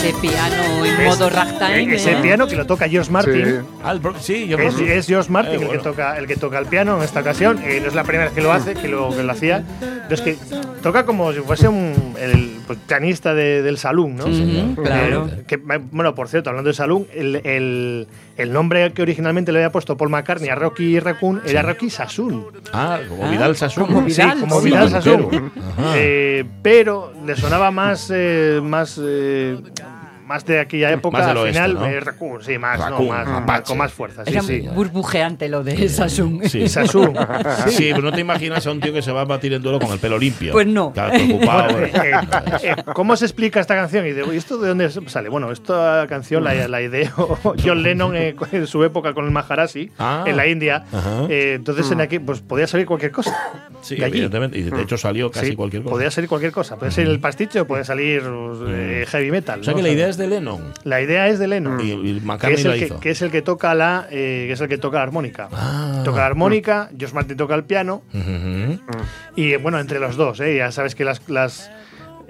Ese 0.05 0.19
piano 0.21 0.85
en 0.85 1.05
modo 1.05 1.31
ragtime. 1.31 1.95
Ese 1.95 2.13
¿eh? 2.13 2.17
piano 2.23 2.47
que 2.47 2.57
lo 2.57 2.67
toca 2.67 2.89
George 2.89 3.11
Martin. 3.11 3.45
Sí. 3.47 3.55
Ah, 3.83 3.95
sí, 4.21 4.53
Es, 4.53 4.79
es 4.81 5.07
George 5.07 5.31
Martin 5.31 5.53
Eh, 5.55 5.57
el, 5.57 5.61
que 5.63 5.67
bueno. 5.67 5.83
toca, 5.83 6.19
el 6.19 6.27
que 6.27 6.37
toca 6.37 6.59
el 6.59 6.67
piano 6.67 6.97
en 6.99 7.03
esta 7.03 7.21
ocasión. 7.21 7.59
Eh, 7.65 7.81
no 7.81 7.89
es 7.89 7.95
la 7.95 8.05
primera 8.05 8.25
vez 8.27 8.35
que 8.35 8.43
lo 8.43 8.53
hace, 8.53 8.75
que 8.75 8.89
lo, 8.89 9.11
que 9.11 9.23
lo 9.23 9.33
hacía. 9.33 9.65
Pero 9.81 10.15
es 10.15 10.21
que 10.21 10.37
toca 10.83 11.07
como 11.07 11.33
si 11.33 11.41
fuese 11.41 11.69
un, 11.69 12.15
el 12.21 12.59
pues, 12.67 12.79
pianista 12.87 13.33
de- 13.35 13.63
del 13.63 13.79
salón, 13.79 14.17
¿no? 14.17 14.25
Ujú, 14.27 14.83
claro. 14.83 15.29
Eh, 15.33 15.45
que, 15.47 15.57
bueno, 15.57 16.15
por 16.15 16.29
cierto, 16.29 16.51
hablando 16.51 16.69
de 16.69 16.75
salón, 16.75 17.07
el, 17.15 17.37
el- 17.45 18.07
el 18.37 18.53
nombre 18.53 18.93
que 18.93 19.01
originalmente 19.03 19.53
le 19.53 19.61
había 19.61 19.71
puesto 19.71 19.97
Paul 19.97 20.11
McCartney 20.11 20.51
a 20.51 20.55
Rocky 20.57 20.99
Raccoon 20.99 21.41
era 21.47 21.63
Rocky 21.63 21.89
Sassoon. 21.89 22.47
Ah, 22.73 22.99
como 23.09 23.25
Ah, 23.25 23.31
Vidal 23.31 23.57
Sassoon. 23.57 23.87
como 23.87 24.03
Vidal, 24.03 24.35
sí, 24.35 24.41
como 24.41 24.61
sí. 24.61 24.65
Vidal. 24.67 24.91
Sassoon. 24.91 25.53
Eh, 25.95 26.45
pero 26.63 27.13
le 27.25 27.37
sonaba 27.37 27.71
más, 27.71 28.11
eh, 28.13 28.61
más, 28.63 29.01
eh, 29.03 29.57
más 30.26 30.45
de 30.45 30.61
aquella 30.61 30.90
época, 30.90 31.19
Más 31.19 31.26
del 31.26 31.37
al 31.37 31.43
oeste, 31.45 31.52
final, 31.62 31.75
¿no? 31.75 31.87
eh, 31.87 32.00
Raccoon, 32.00 32.43
sí, 32.43 32.59
más, 32.59 32.78
no, 32.90 32.97
con 33.64 33.78
más 33.78 33.93
fuerza. 33.93 34.25
Sí, 34.25 34.33
Era 34.33 34.43
sí. 34.43 34.69
burbujeante 34.75 35.49
lo 35.49 35.62
de 35.64 35.88
Samsung. 35.88 36.45
Sí. 36.45 36.69
Sasu. 36.69 37.12
Sí, 37.69 37.90
pero 37.95 38.02
no 38.02 38.12
te 38.12 38.21
imaginas 38.21 38.66
a 38.66 38.71
un 38.71 38.81
tío 38.81 38.93
que 38.93 39.02
se 39.02 39.12
va 39.12 39.23
a 39.23 39.25
batir 39.25 39.52
en 39.52 39.62
duelo 39.62 39.78
con 39.78 39.90
el 39.93 39.99
pelo 39.99 40.19
limpio. 40.19 40.52
Pues 40.52 40.66
no. 40.66 40.93
Claro, 40.93 41.12
preocupado. 41.14 41.78
Eh, 41.81 41.93
eh, 42.62 42.75
¿Cómo 42.95 43.16
se 43.16 43.25
explica 43.25 43.61
esta 43.61 43.75
canción? 43.75 44.07
Y 44.07 44.12
digo, 44.12 44.33
¿y 44.33 44.37
esto 44.37 44.59
de 44.59 44.69
dónde 44.69 44.90
sale? 45.09 45.28
Bueno, 45.28 45.50
esta 45.52 46.07
canción 46.09 46.45
la, 46.45 46.69
la 46.69 46.83
ideó 46.83 47.38
John 47.64 47.83
Lennon 47.83 48.16
eh, 48.16 48.35
en 48.52 48.66
su 48.66 48.83
época 48.85 49.12
con 49.14 49.25
el 49.25 49.31
Maharashi 49.31 49.90
Ah. 49.99 50.25
en 50.26 50.37
la 50.37 50.47
India. 50.47 50.85
Eh, 51.28 51.54
entonces 51.57 51.90
en 51.90 52.00
aquí 52.00 52.19
pues 52.19 52.40
podía 52.40 52.66
salir 52.66 52.87
cualquier 52.87 53.12
cosa. 53.12 53.35
Sí, 53.83 53.97
de 53.97 54.04
allí. 54.04 54.14
evidentemente. 54.14 54.59
Y 54.59 54.62
de 54.62 54.83
hecho 54.83 54.97
salió 54.97 55.31
casi 55.31 55.49
Sí, 55.50 55.57
cualquier 55.57 55.83
cosa. 55.83 55.93
Podía 55.95 56.11
salir 56.11 56.28
cualquier 56.28 56.52
cosa. 56.52 56.76
Puede 56.76 56.93
ser 56.93 57.07
el 57.07 57.21
pastiche 57.21 57.61
o 57.61 57.66
puede 57.66 57.85
salir 57.85 58.23
eh, 58.69 59.04
heavy 59.09 59.31
metal. 59.31 59.61
o 59.61 59.64
sea 59.64 59.73
¿no? 59.73 59.76
que 59.78 59.83
la 59.83 59.90
idea 59.90 60.09
es 60.09 60.13
de 60.16 60.26
Lennon. 60.28 60.73
La 60.85 61.00
idea 61.00 61.28
es 61.28 61.38
de 61.38 61.49
Lennon. 61.49 61.80
Y, 61.80 61.92
y 61.92 62.21
Que 62.40 62.54
es, 62.54 62.64
la 62.64 62.75
el 62.75 62.78
que, 62.78 62.85
hizo. 62.87 63.00
que 63.00 63.11
es 63.11 63.23
el 63.23 63.30
que 63.30 63.42
toca 63.42 63.75
la 63.75 64.06
eh, 64.11 64.44
que 64.47 64.52
es 64.52 64.61
el 64.61 64.68
que 64.68 64.78
toca 64.78 64.99
la 64.99 65.02
armónica. 65.04 65.49
Ah. 65.52 66.02
Toca 66.04 66.18
la 66.21 66.26
armónica, 66.26 66.90
Josh 67.00 67.12
Martin 67.12 67.37
toca 67.37 67.54
el 67.54 67.64
piano 67.64 68.02
y 69.37 69.56
bueno, 69.56 69.78
entre 69.80 69.99
los 70.00 70.16
dos, 70.16 70.40
¿eh? 70.40 70.56
ya 70.56 70.71
sabes 70.73 70.94
que 70.94 71.04
las, 71.04 71.26
las 71.28 71.71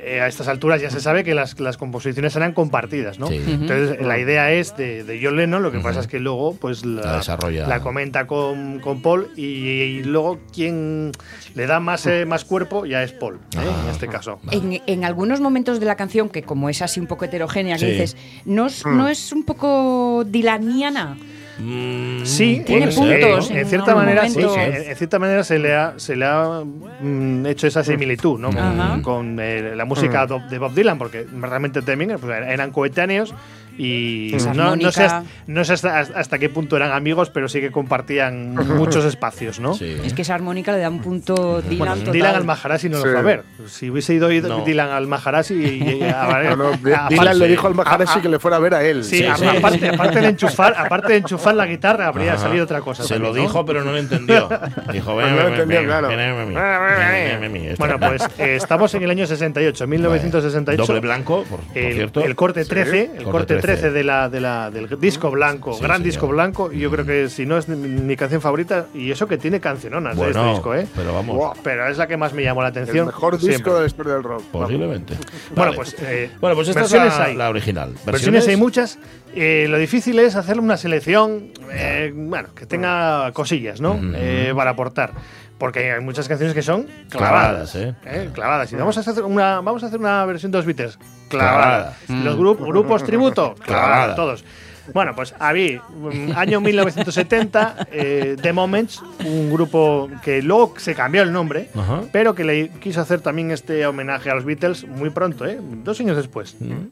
eh, 0.06 0.20
a 0.20 0.26
estas 0.28 0.48
alturas 0.48 0.80
ya 0.82 0.90
se 0.90 1.00
sabe 1.00 1.24
que 1.24 1.34
las, 1.34 1.58
las 1.60 1.76
composiciones 1.76 2.34
eran 2.36 2.52
compartidas, 2.52 3.18
¿no? 3.18 3.26
Sí. 3.28 3.40
Entonces 3.46 4.00
la 4.04 4.18
idea 4.18 4.52
es 4.52 4.76
de, 4.76 5.04
de 5.04 5.20
John 5.22 5.36
Lennon, 5.36 5.62
lo 5.62 5.72
que 5.72 5.80
pasa 5.80 6.00
es 6.00 6.06
que 6.06 6.18
luego 6.20 6.54
pues 6.56 6.84
la, 6.84 7.02
La 7.02 7.16
desarrolla. 7.18 7.66
la 7.68 7.80
comenta 7.80 8.26
con, 8.26 8.80
con 8.80 9.00
Paul 9.02 9.30
y, 9.36 9.42
y 9.44 10.02
luego 10.04 10.38
quien 10.52 11.12
le 11.54 11.66
da 11.66 11.80
más, 11.80 12.06
eh, 12.06 12.26
más 12.26 12.44
cuerpo 12.44 12.86
ya 12.86 13.02
es 13.02 13.12
Paul, 13.12 13.36
¿eh? 13.36 13.58
Ah, 13.58 13.82
en 13.84 13.90
este 13.90 14.08
caso. 14.08 14.40
En, 14.50 14.80
en 14.86 15.04
algunos 15.04 15.40
momentos 15.40 15.80
de 15.80 15.86
la 15.86 15.96
canción, 15.96 16.28
que 16.28 16.42
como 16.42 16.68
es 16.68 16.82
así 16.82 17.00
un 17.00 17.06
poco 17.06 17.24
heterogénea, 17.24 17.76
que 17.76 17.84
Sí. 17.86 17.90
dices, 17.92 18.16
¿no 18.44 18.66
es, 18.66 18.84
¿no 18.86 19.08
es 19.08 19.32
un 19.32 19.44
poco 19.44 20.24
dilaniana? 20.26 21.16
Mm, 21.58 22.24
Sí, 22.24 22.62
Tiene 22.66 22.88
puntos 22.88 23.50
eh, 23.50 23.52
en 23.52 23.58
en, 23.60 23.66
cierta 23.68 23.94
manera, 23.94 24.28
sí, 24.28 24.40
en, 24.40 24.74
en 24.90 24.96
cierta 24.96 25.18
manera 25.18 25.44
se 25.44 25.58
le 25.58 25.74
ha, 25.74 25.94
se 25.98 26.16
le 26.16 26.24
ha 26.24 26.62
mm, 27.00 27.46
hecho 27.46 27.66
esa 27.66 27.84
similitud, 27.84 28.38
¿no? 28.40 28.48
Ajá. 28.48 29.00
Con 29.02 29.38
eh, 29.40 29.74
la 29.76 29.84
música 29.84 30.26
do- 30.26 30.40
de 30.50 30.58
Bob 30.58 30.74
Dylan, 30.74 30.98
porque 30.98 31.26
realmente 31.40 31.82
también 31.82 32.16
pues, 32.20 32.36
eran 32.48 32.70
coetáneos 32.72 33.34
y 33.78 34.36
no, 34.54 34.76
no 34.76 34.92
sé, 34.92 35.04
hasta, 35.04 35.24
no 35.46 35.64
sé 35.64 35.72
hasta, 35.74 35.98
hasta 36.00 36.38
qué 36.38 36.48
punto 36.48 36.76
eran 36.76 36.92
amigos, 36.92 37.30
pero 37.30 37.48
sí 37.48 37.60
que 37.60 37.70
compartían 37.70 38.54
muchos 38.76 39.04
espacios, 39.04 39.60
¿no? 39.60 39.74
Sí. 39.74 39.96
Es 40.04 40.14
que 40.14 40.22
esa 40.22 40.34
armónica 40.34 40.72
le 40.72 40.78
da 40.78 40.88
un 40.88 41.00
punto 41.00 41.60
Dylan 41.62 41.78
Bueno, 41.78 41.94
total. 41.96 42.12
Dylan 42.12 42.34
al 42.36 42.44
Maharashi 42.44 42.88
no 42.88 42.98
Sí. 42.98 43.04
lo 43.06 43.10
fue 43.10 43.18
a 43.20 43.22
ver. 43.22 43.42
Si 43.66 43.90
hubiese 43.90 44.14
ido 44.14 44.28
No. 44.48 44.64
Dylan 44.64 44.90
al 44.90 45.06
Maharashi 45.06 45.54
y, 45.54 45.98
y- 45.98 46.02
a- 46.04 46.54
No, 46.56 46.56
no, 46.56 46.94
a- 46.96 47.08
Dylan 47.08 47.38
le 47.38 47.44
sí. 47.46 47.50
dijo 47.50 47.66
al 47.66 47.74
Maharashi 47.74 48.18
Ah, 48.18 48.22
que 48.22 48.28
le 48.28 48.38
fuera 48.38 48.56
a 48.56 48.60
ver 48.60 48.74
a 48.74 48.82
él. 48.84 49.04
Sí, 49.04 49.18
Sí, 49.18 49.24
a- 49.26 49.36
sí. 49.36 49.44
aparte, 49.46 49.88
aparte 49.88 50.20
de 50.20 50.28
enchufar, 50.28 50.74
aparte 50.76 51.12
de 51.12 51.18
enchufar 51.18 51.54
la 51.54 51.66
guitarra, 51.66 52.06
habría 52.08 52.34
Ajá. 52.34 52.42
salido 52.42 52.64
otra 52.64 52.80
cosa. 52.80 53.02
Se 53.02 53.18
lo 53.18 53.26
también, 53.26 53.44
¿no? 53.44 53.48
dijo, 53.50 53.64
pero 53.66 53.84
no 53.84 53.92
lo 53.92 53.98
entendió. 53.98 54.48
Dijo, 54.92 55.16
ven, 55.16 55.30
No 55.30 55.36
lo 55.36 55.44
ven, 55.44 55.52
entendió, 55.54 55.78
ven, 55.80 55.86
claro. 55.86 56.08
ven, 56.08 56.16
ven, 56.18 56.36
ven, 56.36 56.54
ven, 56.54 57.40
ven, 57.40 57.52
ven, 57.52 57.52
ven, 57.52 57.74
Bueno, 57.78 57.98
pues 57.98 58.22
eh, 58.38 58.56
estamos 58.56 58.94
en 58.94 59.02
el 59.02 59.10
año 59.10 59.26
68, 59.26 59.86
1968. 59.86 60.86
Doble 60.86 61.00
blanco, 61.00 61.44
por, 61.48 61.60
por 61.60 61.78
El, 61.78 61.94
cierto. 61.94 62.24
el 62.24 62.34
corte 62.34 62.64
13, 62.64 63.02
el 63.02 63.08
Corte 63.24 63.30
corte 63.30 63.54
13, 63.64 63.80
13 63.82 63.90
de 63.92 64.04
la, 64.04 64.28
de 64.28 64.40
la, 64.40 64.70
del 64.70 64.88
disco 65.00 65.30
blanco, 65.30 65.74
Sí, 65.74 65.82
gran 65.82 65.96
señor. 65.98 66.06
disco 66.06 66.28
blanco, 66.28 66.72
y 66.72 66.78
yo 66.80 66.90
creo 66.90 67.04
que 67.06 67.28
si 67.28 67.46
no 67.46 67.56
es 67.58 67.68
mi, 67.68 68.16
canción 68.16 68.40
favorita, 68.40 68.86
y 68.94 69.10
eso 69.10 69.26
que 69.26 69.38
tiene 69.38 69.60
canciononas 69.60 70.16
de 70.16 70.22
Bueno, 70.24 70.40
este 70.40 70.50
disco, 70.54 70.74
¿eh? 70.74 70.86
pero 70.94 71.14
vamos, 71.14 71.36
Buah, 71.36 71.54
Pero 71.62 71.88
es 71.88 71.98
la 71.98 72.06
que 72.06 72.16
más 72.16 72.32
me 72.32 72.42
llamó 72.42 72.62
la 72.62 72.68
el 72.68 72.72
atención. 72.72 73.06
mejor 73.06 73.34
disco 73.38 73.46
siempre. 73.48 73.72
de 73.72 73.80
la 73.80 73.86
historia 73.86 74.12
del 74.14 74.22
rock. 74.22 74.42
posiblemente. 74.52 75.14
Bueno, 75.54 75.72
Vale. 75.72 75.76
pues, 75.76 75.96
eh, 76.00 76.30
bueno, 76.40 76.56
pues 76.56 76.68
esta 76.68 76.82
es 76.82 76.90
versiones 76.92 77.18
la, 77.18 77.24
hay. 77.24 77.36
la 77.36 77.48
original. 77.48 77.94
Versiones 78.04 78.46
hay 78.48 78.56
muchas. 78.56 78.98
Eh, 79.34 79.66
lo 79.68 79.78
difícil 79.78 80.18
es 80.20 80.36
hacer 80.36 80.60
una 80.60 80.76
selección, 80.76 81.50
eh, 81.72 82.12
bueno, 82.14 82.50
que 82.54 82.66
tenga 82.66 83.32
cosillas, 83.32 83.80
¿no? 83.80 83.94
Ujú. 83.94 84.12
Eh, 84.14 84.52
para 84.54 84.70
aportar. 84.70 85.12
Porque 85.58 85.92
hay 85.92 86.00
muchas 86.00 86.26
canciones 86.28 86.54
que 86.54 86.62
son 86.62 86.86
Clavadas, 87.08 87.72
clavadas. 87.72 87.74
¿eh? 87.76 87.94
¿eh? 88.06 88.30
Clavadas. 88.32 88.72
Y 88.72 88.76
vamos 88.76 88.96
a 88.96 89.00
hacer 89.00 89.22
una, 89.22 89.60
vamos 89.60 89.82
a 89.84 89.86
hacer 89.86 90.00
una 90.00 90.24
versión 90.24 90.50
de 90.52 90.58
los 90.58 90.66
Beatles. 90.66 90.98
Clavada. 91.28 91.94
Clavada. 92.06 92.24
Los 92.24 92.36
grup- 92.36 92.66
grupos 92.66 93.04
tributo. 93.04 93.54
Clavada. 93.64 94.14
Todos. 94.14 94.44
Bueno, 94.92 95.14
pues 95.14 95.34
había 95.38 95.80
mm, 95.80 96.32
año 96.36 96.60
1970, 96.60 97.86
eh, 97.90 98.36
The 98.42 98.52
Moments, 98.52 99.00
un 99.24 99.50
grupo 99.50 100.10
que 100.22 100.42
luego 100.42 100.74
se 100.76 100.94
cambió 100.94 101.22
el 101.22 101.32
nombre, 101.32 101.70
pero 102.12 102.34
que 102.34 102.44
le 102.44 102.68
quiso 102.68 103.00
hacer 103.00 103.22
también 103.22 103.50
este 103.50 103.86
homenaje 103.86 104.28
a 104.30 104.34
los 104.34 104.44
Beatles 104.44 104.86
muy 104.86 105.08
pronto, 105.08 105.46
¿eh? 105.46 105.58
dos 105.62 105.98
años 106.00 106.16
después. 106.18 106.56
Mm. 106.60 106.88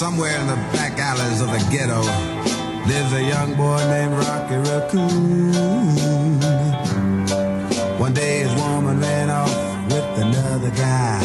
Somewhere 0.00 0.34
in 0.40 0.46
the 0.46 0.56
back 0.72 0.98
alleys 0.98 1.42
of 1.42 1.48
the 1.48 1.58
ghetto 1.70 2.00
lives 2.88 3.12
a 3.12 3.22
young 3.22 3.54
boy 3.54 3.76
named 3.90 4.14
Rocky 4.14 4.56
Raccoon. 4.56 5.52
One 8.00 8.14
day 8.14 8.38
his 8.38 8.54
woman 8.54 8.98
ran 8.98 9.28
off 9.28 9.54
with 9.92 10.24
another 10.24 10.70
guy. 10.70 11.22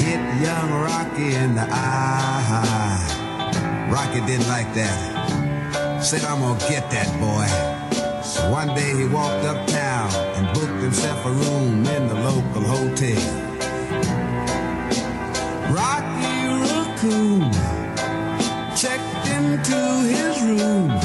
Hit 0.00 0.22
young 0.40 0.70
Rocky 0.72 1.34
in 1.34 1.54
the 1.54 1.68
eye. 1.70 2.96
Rocky 3.92 4.24
didn't 4.24 4.48
like 4.48 4.72
that. 4.72 6.02
Said, 6.02 6.24
I'm 6.24 6.40
gonna 6.40 6.58
get 6.60 6.90
that 6.92 7.12
boy. 7.20 7.46
So 8.22 8.50
one 8.50 8.68
day 8.68 8.96
he 8.96 9.04
walked 9.04 9.44
uptown 9.44 10.10
and 10.36 10.46
booked 10.54 10.80
himself 10.80 11.26
a 11.26 11.30
room 11.30 11.84
in 11.84 12.08
the 12.08 12.14
local 12.14 12.62
hotel. 12.62 13.51
Room 20.52 21.01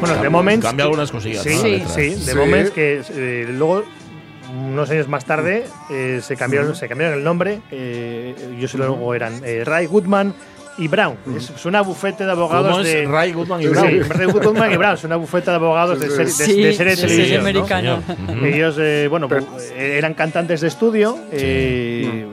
Bueno, 0.00 0.16
The 0.20 0.28
Moments. 0.28 0.64
Cambia 0.66 0.84
algunas 0.84 1.10
cosillas. 1.10 1.42
Sí, 1.42 1.50
¿no? 1.54 1.60
sí, 1.62 1.82
sí, 1.88 2.24
The 2.24 2.32
Sí. 2.32 2.36
Moments 2.36 2.70
que 2.70 3.02
eh, 3.14 3.46
luego 3.50 3.84
unos 4.54 4.90
años 4.90 5.08
más 5.08 5.24
tarde 5.24 5.64
eh, 5.90 6.20
se 6.22 6.36
cambiaron 6.36 6.74
se 6.76 6.88
cambiaron 6.88 7.18
el 7.18 7.24
nombre 7.24 7.60
eh, 7.70 8.34
ellos 8.56 8.72
luego 8.74 9.12
eran 9.14 9.40
eh, 9.44 9.62
Ray 9.64 9.86
Goodman 9.86 10.32
y 10.78 10.86
Brown 10.88 11.16
es, 11.36 11.50
es 11.50 11.66
una 11.66 11.80
bufete 11.82 12.24
de 12.24 12.30
abogados 12.30 12.70
¿Cómo 12.70 12.80
es 12.82 12.92
de 12.92 13.06
Ray 13.06 13.32
Goodman 13.32 13.60
y 13.60 13.64
Sí, 13.64 13.70
Brown? 13.70 14.08
Ray 14.08 14.26
Goodman 14.26 14.72
y 14.72 14.76
Brown 14.76 14.94
es 14.94 15.04
una 15.04 15.16
bufeta 15.16 15.50
de 15.50 15.56
abogados 15.56 15.98
de, 15.98 16.08
serie- 16.08 16.24
de, 16.26 16.30
Sí, 16.32 16.62
de 16.62 16.72
serie 16.74 16.94
de 16.94 17.02
de 17.02 17.08
serie 17.08 17.16
televisión 17.16 17.36
¿no? 17.42 17.48
americana. 17.48 18.02
Señor. 18.06 18.36
Ujú. 18.36 18.46
Ellos, 18.46 18.76
eh, 18.78 19.06
bueno, 19.10 19.28
Pero- 19.28 19.46
eran 19.76 20.14
cantantes 20.14 20.60
de 20.60 20.68
estudio. 20.68 21.18
eh, 21.32 22.26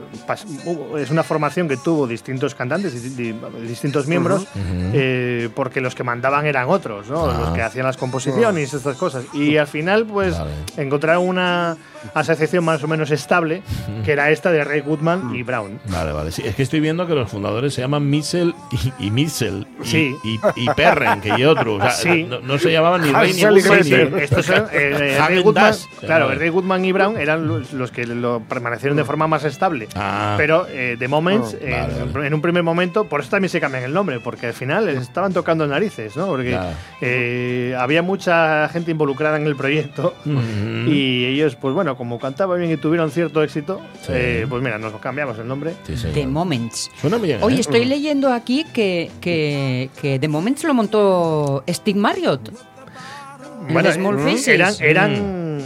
es 0.98 1.10
una 1.10 1.22
formación 1.22 1.68
que 1.68 1.76
tuvo 1.76 2.06
distintos 2.06 2.54
cantantes, 2.54 3.16
di- 3.16 3.34
distintos 3.66 4.06
miembros, 4.06 4.46
eh, 4.92 5.48
porque 5.54 5.80
los 5.80 5.94
que 5.94 6.04
mandaban 6.04 6.46
eran 6.46 6.68
otros, 6.68 7.08
¿no? 7.08 7.26
Ah. 7.26 7.36
Los 7.40 7.48
que 7.50 7.62
hacían 7.62 7.86
las 7.86 7.96
composiciones 7.96 8.72
y 8.72 8.76
estas 8.76 8.96
cosas. 8.96 9.24
Y 9.32 9.56
al 9.56 9.66
final, 9.66 10.06
pues, 10.06 10.38
Vale. 10.38 10.50
encontraron 10.76 11.26
una 11.28 11.76
asociación 12.14 12.64
más 12.64 12.82
o 12.84 12.88
menos 12.88 13.10
estable, 13.10 13.62
que 14.04 14.12
era 14.12 14.30
esta 14.30 14.50
de 14.52 14.62
Ray 14.64 14.80
Goodman 14.80 15.34
y 15.34 15.42
Brown. 15.42 15.78
Vale, 15.88 16.12
vale. 16.12 16.30
Sí, 16.32 16.42
es 16.44 16.54
que 16.54 16.62
estoy 16.62 16.80
viendo 16.80 17.06
que 17.06 17.14
los 17.14 17.30
fundadores 17.30 17.74
se 17.74 17.80
llaman. 17.80 18.12
Hassel 18.14 18.54
y, 18.98 19.06
y 19.06 19.10
Mitchell. 19.10 19.66
Y, 19.82 19.86
Sí. 19.86 20.16
Y, 20.24 20.40
y 20.56 20.68
Perren, 20.76 21.20
que 21.20 21.34
y 21.38 21.44
otro. 21.44 21.74
O 21.76 21.80
sea, 21.80 21.90
Sí. 21.90 22.24
no, 22.24 22.40
no 22.40 22.58
se 22.58 22.70
llamaban 22.72 23.02
ni 23.02 23.12
Rey 23.12 23.32
ni 23.32 23.40
y 23.40 23.44
ni- 23.44 24.20
estos 24.22 24.46
son, 24.46 24.66
eh, 24.72 25.16
Ray 25.18 25.42
Goodman, 25.42 25.74
claro. 26.00 26.28
Ray 26.34 26.48
Goodman 26.48 26.84
y 26.84 26.92
Brown 26.92 27.16
eran 27.18 27.46
los, 27.46 27.72
los 27.72 27.90
que 27.90 28.06
lo 28.06 28.40
permanecieron 28.40 28.96
de 28.96 29.04
forma 29.04 29.26
más 29.26 29.44
estable. 29.44 29.88
Ah. 29.94 30.03
Pero 30.36 30.66
eh, 30.68 30.96
The 30.98 31.08
Moments, 31.08 31.54
Oh, 31.60 31.64
en, 31.64 31.70
vale, 31.70 31.94
vale. 32.12 32.26
en 32.26 32.34
un 32.34 32.40
primer 32.42 32.62
momento, 32.62 33.04
por 33.04 33.20
eso 33.20 33.30
también 33.30 33.48
se 33.50 33.60
cambian 33.60 33.84
el 33.84 33.92
nombre, 33.92 34.20
porque 34.20 34.46
al 34.46 34.52
final 34.54 34.86
les 34.86 34.98
estaban 35.02 35.32
tocando 35.32 35.66
narices, 35.66 36.16
¿no? 36.16 36.26
Porque 36.26 36.50
Claro. 36.50 36.70
eh, 37.00 37.74
había 37.78 38.02
mucha 38.02 38.68
gente 38.68 38.90
involucrada 38.90 39.36
en 39.36 39.46
el 39.46 39.56
proyecto 39.56 40.14
y 40.86 41.24
ellos, 41.26 41.56
pues 41.56 41.74
bueno, 41.74 41.96
como 41.96 42.18
cantaban 42.18 42.58
bien 42.58 42.70
y 42.72 42.76
tuvieron 42.76 43.10
cierto 43.10 43.42
éxito, 43.42 43.80
Sí. 44.02 44.12
eh, 44.14 44.46
pues 44.48 44.62
mira, 44.62 44.78
nos 44.78 44.92
cambiamos 45.00 45.38
el 45.38 45.46
nombre. 45.48 45.74
Sí. 45.84 45.94
The 46.12 46.26
Moments. 46.26 46.90
Suena 47.00 47.16
bien. 47.18 47.42
Oye, 47.42 47.56
¿eh? 47.56 47.60
estoy 47.60 47.84
leyendo 47.84 48.32
aquí 48.32 48.64
que, 48.72 49.10
que, 49.20 49.90
que 50.00 50.18
The 50.18 50.28
Moments 50.28 50.64
lo 50.64 50.74
montó 50.74 51.64
Steve 51.68 51.98
Marriott. 51.98 52.50
De 53.68 53.92
Small 53.92 54.18
eh, 54.18 54.22
Faces. 54.22 54.48
eran, 54.48 54.74
eran, 54.80 55.12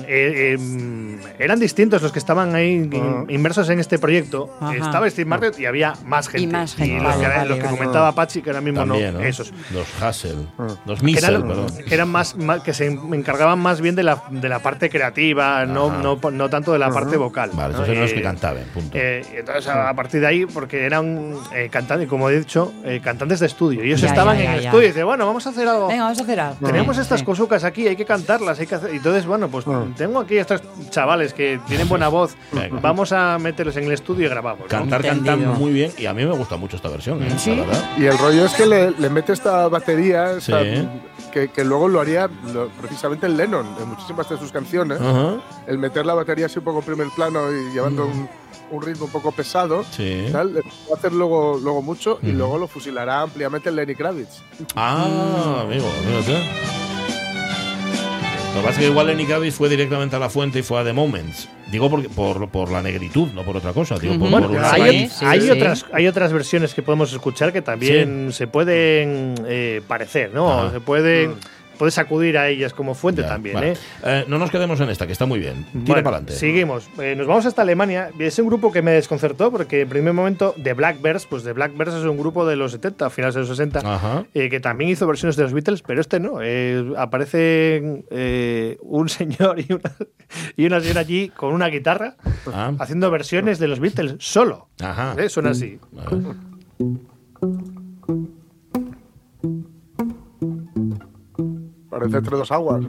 eh, 0.07 0.55
eh, 0.57 1.08
eran 1.38 1.59
distintos 1.61 2.03
los 2.03 2.12
que 2.12 2.18
estaban 2.18 2.55
ahí 2.55 2.72
in- 2.74 3.27
inmersos 3.29 3.68
en 3.70 3.81
este 3.81 3.98
proyecto. 3.98 4.51
Ajá. 4.61 4.74
Estaba 4.74 5.09
Steve 5.11 5.29
Marriott 5.29 5.59
y 5.59 5.66
había 5.66 5.94
más 6.05 6.29
gente. 6.29 6.42
Y 6.42 6.46
más 6.46 6.74
gente, 6.74 6.94
los 6.96 7.05
vale, 7.05 7.20
que, 7.20 7.29
vale, 7.29 7.48
los 7.48 7.59
que 7.59 7.64
vale. 7.64 7.77
comentaba 7.79 8.12
Pachi, 8.12 8.42
que 8.42 8.51
ahora 8.51 8.61
mismo 8.61 8.81
También, 8.81 9.14
no, 9.14 9.20
¿no? 9.20 9.27
esos. 9.27 9.53
Los 9.72 10.03
Hassel. 10.03 10.48
Los 10.87 10.98
Que 11.01 11.05
Mitchell, 11.07 11.24
eran, 11.31 11.46
perdón. 11.48 11.66
que 11.87 11.94
eran 11.94 12.09
más, 12.09 12.37
más- 12.37 12.61
que 12.62 12.72
se 12.74 12.87
encargaban 12.87 13.59
más 13.59 13.81
bien 13.81 13.94
de 13.94 14.03
la, 14.03 14.22
de 14.31 14.48
la 14.48 14.59
parte 14.61 14.90
creativa, 14.90 15.64
no, 15.66 15.90
no, 16.03 16.18
no 16.31 16.48
tanto 16.51 16.72
de 16.72 16.79
la 16.79 16.90
parte 16.90 17.16
vocal. 17.16 17.51
Vale, 17.53 17.74
¿no? 17.74 17.79
esos 17.83 17.88
eran 17.88 18.03
los 18.03 18.12
que 18.12 18.18
Eh, 18.20 18.22
cantaban, 18.22 18.62
punto. 18.74 18.96
eh, 18.98 19.22
entonces, 19.35 19.68
a 19.68 19.92
partir 19.94 20.20
de 20.20 20.27
ahí, 20.27 20.46
porque 20.46 20.85
eran 20.85 21.35
eh, 21.55 21.68
cantantes, 21.70 22.09
como 22.09 22.29
he 22.31 22.38
dicho, 22.38 22.72
eh, 22.85 23.01
cantantes 23.03 23.40
de 23.40 23.46
estudio. 23.46 23.85
Y 23.85 23.88
ellos 23.88 24.01
Ya, 24.01 24.09
estaban 24.09 24.37
ya, 24.38 24.44
en 24.44 24.51
el 24.53 24.61
ya. 24.61 24.68
estudio 24.68 24.85
y 24.85 24.88
dicen, 24.88 25.07
bueno, 25.07 25.27
vamos 25.27 25.46
a 25.46 25.51
hacer 25.51 25.66
algo. 25.68 25.88
Venga, 25.88 26.05
vamos 26.05 26.18
a 26.18 26.22
hacer 26.22 26.40
algo. 26.40 26.66
Tenemos 26.66 26.96
Sí, 26.96 27.03
estas 27.03 27.20
sí. 27.20 27.27
cosucas 27.27 27.64
aquí, 27.64 27.87
hay 27.88 27.96
que 27.96 28.05
cantarlas, 28.05 28.59
hay 28.59 28.66
que 28.66 28.74
hacer. 28.74 28.90
Entonces, 28.90 29.27
bueno, 29.27 29.48
pues 29.48 29.64
Ah. 29.66 29.85
tengo 29.96 30.20
aquí 30.20 30.37
estos 30.38 30.62
chavales 30.90 31.28
que 31.33 31.61
tienen 31.67 31.88
buena 31.88 32.09
voz. 32.09 32.37
Venga. 32.53 32.81
Vamos 32.81 33.12
a 33.12 33.38
meterlos 33.38 33.77
en 33.77 33.85
el 33.85 33.93
estudio 33.93 34.27
y 34.27 34.29
grabamos. 34.31 34.62
¿no? 34.62 34.67
Cantar 34.69 35.03
cantan 35.03 35.59
muy 35.59 35.73
bien 35.73 35.93
y 35.99 36.07
a 36.07 36.14
mí 36.14 36.25
me 36.25 36.33
gusta 36.35 36.57
mucho 36.57 36.77
esta 36.77 36.88
versión, 36.88 37.23
¿eh? 37.23 37.35
Sí. 37.38 37.55
La 37.55 37.64
verdad. 37.64 37.91
Y 37.99 38.07
el 38.07 38.19
rollo 38.19 38.45
es 38.45 38.53
que 38.55 38.67
le, 38.67 38.91
le 38.93 39.11
mete 39.11 39.33
esta 39.33 39.69
batería 39.69 40.33
esta- 40.33 40.62
Sí. 40.62 40.88
que, 41.33 41.49
que 41.49 41.64
luego 41.64 41.88
lo 41.88 42.01
haría 42.01 42.29
lo- 42.53 42.69
precisamente 42.81 43.27
el 43.27 43.37
Lennon 43.37 43.67
en 43.81 43.88
muchísimas 43.88 44.29
de 44.31 44.38
sus 44.38 44.51
canciones. 44.51 45.01
Ajá. 45.01 45.37
El 45.67 45.79
meter 45.79 46.07
la 46.07 46.14
batería 46.14 46.47
así 46.47 46.59
un 46.59 46.64
poco 46.64 46.79
en 46.81 46.85
primer 46.87 47.09
plano 47.14 47.41
y 47.53 47.73
llevando 47.73 48.07
un, 48.07 48.29
un 48.71 48.83
ritmo 48.83 49.05
un 49.07 49.11
poco 49.12 49.31
pesado. 49.33 49.85
Sí. 49.91 50.27
Tal, 50.33 50.57
va 50.57 50.61
a 50.95 50.97
hacer 50.97 51.12
luego, 51.12 51.59
luego 51.62 51.83
mucho 51.83 52.19
y 52.23 52.29
Ujú. 52.31 52.37
luego 52.38 52.59
lo 52.59 52.67
fusilará 52.69 53.21
ampliamente 53.23 53.69
el 53.69 53.77
Lenny 53.77 53.95
Kravitz. 53.95 54.41
Ah, 54.75 55.61
amigo, 55.62 55.87
fíjate. 56.07 56.88
Lo 58.59 58.62
que 58.62 58.68
pasa 58.71 58.81
es 58.81 58.87
que 58.87 58.90
igual 58.90 59.07
Lenny 59.07 59.25
Kravitz 59.25 59.55
fue 59.55 59.68
directamente 59.68 60.16
a 60.16 60.18
la 60.18 60.29
fuente 60.29 60.59
y 60.59 60.62
fue 60.62 60.81
a 60.81 60.85
The 60.85 60.92
Moments. 60.92 61.49
Digo 61.71 61.88
porque, 61.88 62.09
por, 62.09 62.49
por 62.49 62.73
la 62.73 62.83
negritud, 62.83 63.29
no 63.33 63.44
por 63.44 63.57
otra 63.57 63.73
cosa. 63.73 63.97
Digo, 64.01 64.18
por. 64.18 64.31
Bueno, 64.31 64.49
por 64.49 64.57
una 64.57 64.73
hay, 64.73 64.81
raíz. 64.81 65.12
sí, 65.12 65.25
hay 65.25 65.40
sí. 65.42 65.51
otras, 65.51 65.87
hay 65.92 66.09
otras 66.09 66.33
versiones 66.33 66.75
que 66.75 66.83
podemos 66.83 67.12
escuchar 67.12 67.53
que 67.53 67.62
también 67.62 68.33
se 68.33 68.49
pueden 68.49 69.37
eh, 69.47 69.81
parecer, 69.87 70.33
¿no? 70.35 70.51
Ajá. 70.51 70.73
Se 70.73 70.81
pueden, 70.81 71.37
puedes 71.79 71.97
acudir 71.99 72.37
a 72.38 72.49
ellas 72.49 72.73
como 72.75 72.95
fuente 72.95 73.23
Ya, 73.23 73.29
también, 73.29 73.55
vale. 73.55 73.73
¿eh? 73.73 73.77
Eh, 74.05 74.25
No 74.29 74.38
nos 74.38 74.51
quedemos 74.51 74.81
en 74.81 74.91
esta, 74.91 75.07
que 75.07 75.12
está 75.12 75.27
muy 75.27 75.38
bien. 75.38 75.64
Tira 75.64 75.85
Bueno, 75.87 76.03
para 76.05 76.17
adelante. 76.19 76.33
Seguimos. 76.35 76.88
Eh, 77.01 77.14
nos 77.17 77.27
vamos 77.27 77.47
hasta 77.47 77.62
Alemania. 77.62 78.11
Es 78.19 78.38
un 78.38 78.47
grupo 78.49 78.71
que 78.73 78.83
me 78.83 78.91
desconcertó 78.93 79.51
porque 79.51 79.83
en 79.83 79.88
primer 79.88 80.12
momento 80.12 80.55
The 80.62 80.75
Blackbirds, 80.75 81.27
pues 81.27 81.45
The 81.45 81.53
Blackbirds 81.53 81.95
es 81.95 82.05
un 82.05 82.19
grupo 82.19 82.45
de 82.47 82.57
los 82.57 82.73
70, 82.73 83.09
finales 83.11 83.35
de 83.35 83.41
los 83.41 83.49
60, 83.51 83.79
Ajá. 83.81 84.25
eh, 84.35 84.49
que 84.51 84.61
también 84.61 84.91
hizo 84.91 85.07
versiones 85.07 85.37
de 85.37 85.45
los 85.45 85.53
Beatles, 85.53 85.83
pero 85.83 86.01
este 86.01 86.21
no. 86.21 86.38
Aparece 86.97 88.05
un 88.81 89.09
señor 89.09 89.61
y 89.61 89.73
una, 89.73 89.93
y 90.57 90.67
una 90.67 90.81
señora 90.81 91.01
allí 91.01 91.29
con 91.31 91.53
una 91.55 91.69
guitarra 91.69 92.17
Ah. 92.53 92.73
haciendo 92.79 93.11
versiones 93.11 93.59
de 93.59 93.69
los 93.69 93.79
Beatles 93.81 94.17
solo. 94.19 94.69
Ajá. 94.81 95.14
Suena 95.29 95.51
así. 95.51 95.79
A 95.97 96.11
ver. 96.11 96.35
Parece 101.90 102.18
entre 102.18 102.37
dos 102.37 102.51
aguas. 102.53 102.85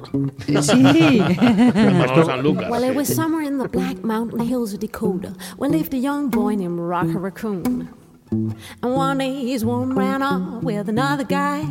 Sí. 0.62 1.21
San 2.25 2.43
Lucas. 2.43 2.69
Well, 2.69 2.83
it 2.83 2.93
was 2.93 3.07
summer 3.13 3.41
in 3.41 3.57
the 3.57 3.67
Black 3.69 4.03
Mountain 4.03 4.41
Hills 4.41 4.73
of 4.73 4.81
Dakota 4.81 5.35
when 5.57 5.71
lived 5.71 5.93
a 5.93 5.97
young 5.97 6.29
boy 6.29 6.55
named 6.55 6.79
Rocky 6.79 7.15
Raccoon. 7.15 7.88
And 8.31 8.95
one 8.95 9.19
day 9.19 9.45
his 9.47 9.63
woman 9.63 9.95
ran 9.95 10.21
off 10.21 10.63
with 10.63 10.89
another 10.89 11.23
guy. 11.23 11.63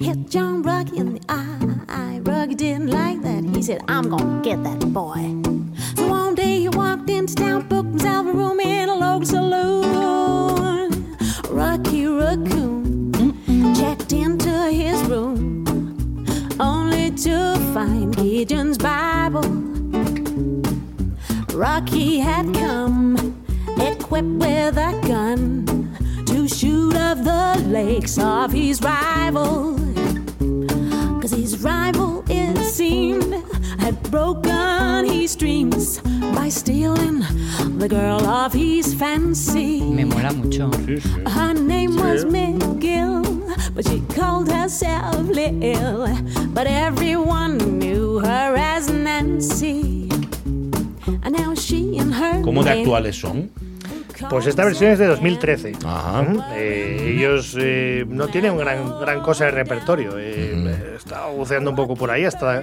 Hit 0.00 0.30
John 0.30 0.62
Rocky 0.62 0.96
in 0.96 1.14
the 1.14 1.20
eye. 1.28 2.20
Rocky 2.24 2.54
didn't 2.54 2.88
like 2.88 3.20
that. 3.22 3.44
He 3.54 3.62
said, 3.62 3.82
I'm 3.88 4.08
gonna 4.08 4.42
get 4.42 4.64
that 4.64 4.80
boy. 4.92 5.36
So 5.96 6.08
one 6.08 6.34
day 6.34 6.60
he 6.60 6.68
walked 6.70 7.10
into 7.10 7.34
town, 7.34 7.68
booked 7.68 7.90
himself 7.90 8.26
a 8.26 8.32
room 8.32 8.60
in 8.60 8.88
a 8.88 8.94
local 8.94 9.26
saloon. 9.26 11.16
Rocky 11.50 12.06
Raccoon 12.06 13.12
checked 13.74 14.12
into 14.12 14.50
his 14.70 15.02
room 15.04 15.61
only 15.61 15.61
to 17.16 17.54
find 17.74 18.16
Gideon's 18.16 18.78
Bible. 18.78 19.42
Rocky 21.52 22.18
had 22.18 22.54
come 22.54 23.44
equipped 23.78 24.28
with 24.28 24.76
a 24.78 24.98
gun 25.06 25.66
to 26.26 26.48
shoot 26.48 26.96
off 26.96 27.22
the 27.22 27.62
lakes 27.68 28.18
of 28.18 28.52
his 28.52 28.80
rival. 28.80 29.76
Cause 31.20 31.32
his 31.32 31.62
rival, 31.62 32.24
it 32.28 32.56
seemed, 32.64 33.34
had 33.78 34.02
broken 34.10 35.04
his 35.04 35.36
dreams 35.36 36.00
by 36.42 36.48
stealing 36.48 37.20
the 37.78 37.88
girl 37.88 38.20
of 38.26 38.52
his 38.52 38.94
fancy. 38.94 39.80
Me 39.80 40.04
mola 40.04 40.32
mucho. 40.32 40.68
Her 41.24 41.54
name 41.54 41.94
was 41.96 42.24
McGill, 42.24 43.22
but 43.74 43.86
she 43.86 44.00
called 44.16 44.50
herself 44.50 45.22
Lil. 45.28 46.08
But 46.52 46.66
everyone 46.66 47.58
knew 47.78 48.18
her 48.18 48.56
as 48.56 48.90
Nancy. 48.90 50.08
And 51.22 51.32
now 51.38 51.54
she 51.54 51.98
and 51.98 52.12
her 52.12 52.42
¿Cómo 52.42 52.64
de 52.64 52.70
actuales 52.70 53.20
son? 53.20 53.50
Pues 54.28 54.46
esta 54.46 54.64
versión 54.64 54.90
es 54.90 54.98
de 54.98 55.06
2013. 55.06 55.74
Ajá. 55.84 56.22
Ujú. 56.22 56.42
Eh, 56.54 57.14
ellos 57.16 57.56
eh, 57.58 58.04
no 58.08 58.26
tienen 58.28 58.56
gran, 58.56 58.98
gran 59.00 59.20
cosa 59.20 59.44
de 59.44 59.50
repertorio. 59.52 60.18
Eh, 60.18 60.92
He 60.92 60.96
estado 60.96 61.32
buceando 61.34 61.70
un 61.70 61.76
poco 61.76 61.94
por 61.94 62.10
ahí 62.10 62.24
hasta. 62.24 62.62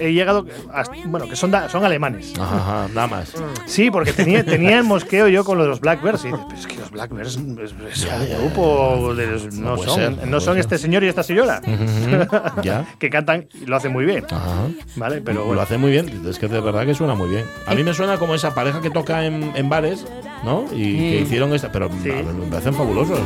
He 0.00 0.12
llegado. 0.12 0.46
hasta- 0.72 0.94
bueno, 1.06 1.28
que 1.28 1.36
son, 1.36 1.50
da- 1.50 1.68
son 1.68 1.84
alemanes. 1.84 2.32
Ajá, 2.38 2.88
más. 3.06 3.32
Sí, 3.66 3.90
porque 3.90 4.12
tenía, 4.12 4.44
tenía 4.44 4.78
el 4.78 4.84
mosqueo 4.84 5.28
yo 5.28 5.44
con 5.44 5.58
lo 5.58 5.64
de 5.64 5.70
los 5.70 5.80
Blackbirds. 5.80 6.24
Y 6.24 6.28
dices, 6.28 6.40
pero 6.48 6.58
es 6.60 6.66
que 6.66 6.76
los 6.76 6.90
Blackbirds 6.90 7.28
es, 7.28 7.36
un 7.36 7.54
grupo. 7.54 9.14
de 9.14 9.26
los- 9.26 9.54
No 9.54 9.76
son, 9.76 9.94
ser, 10.16 10.26
no 10.28 10.40
son 10.40 10.58
este 10.58 10.78
señor 10.78 11.04
y 11.04 11.08
esta 11.08 11.22
señora. 11.22 11.60
Ya. 12.62 12.84
que 12.98 13.10
cantan 13.10 13.46
y 13.60 13.66
lo 13.66 13.76
hacen 13.76 13.92
muy 13.92 14.04
bien. 14.04 14.24
Ajá. 14.30 14.66
¿Vale? 14.96 15.20
Pero 15.20 15.40
Lo 15.40 15.46
bueno. 15.46 15.62
hace 15.62 15.78
muy 15.78 15.90
bien, 15.90 16.22
es 16.28 16.38
que 16.38 16.48
de 16.48 16.60
verdad 16.60 16.84
que 16.86 16.94
suena 16.94 17.14
muy 17.14 17.28
bien. 17.28 17.44
A 17.66 17.74
mí 17.74 17.84
me 17.84 17.94
suena 17.94 18.16
como 18.18 18.34
esa 18.34 18.54
pareja 18.54 18.80
que 18.80 18.90
toca 18.90 19.24
en, 19.24 19.52
en 19.54 19.68
bares, 19.68 20.04
¿no? 20.44 20.64
Y 20.72 20.96
que 20.96 21.20
hicieron 21.22 21.52
esta, 21.54 21.70
pero 21.72 21.88
Sí. 22.02 22.10
a 22.10 22.14
ver, 22.16 22.24
me 22.26 22.46
parecen 22.46 22.74
fabulosos. 22.74 23.18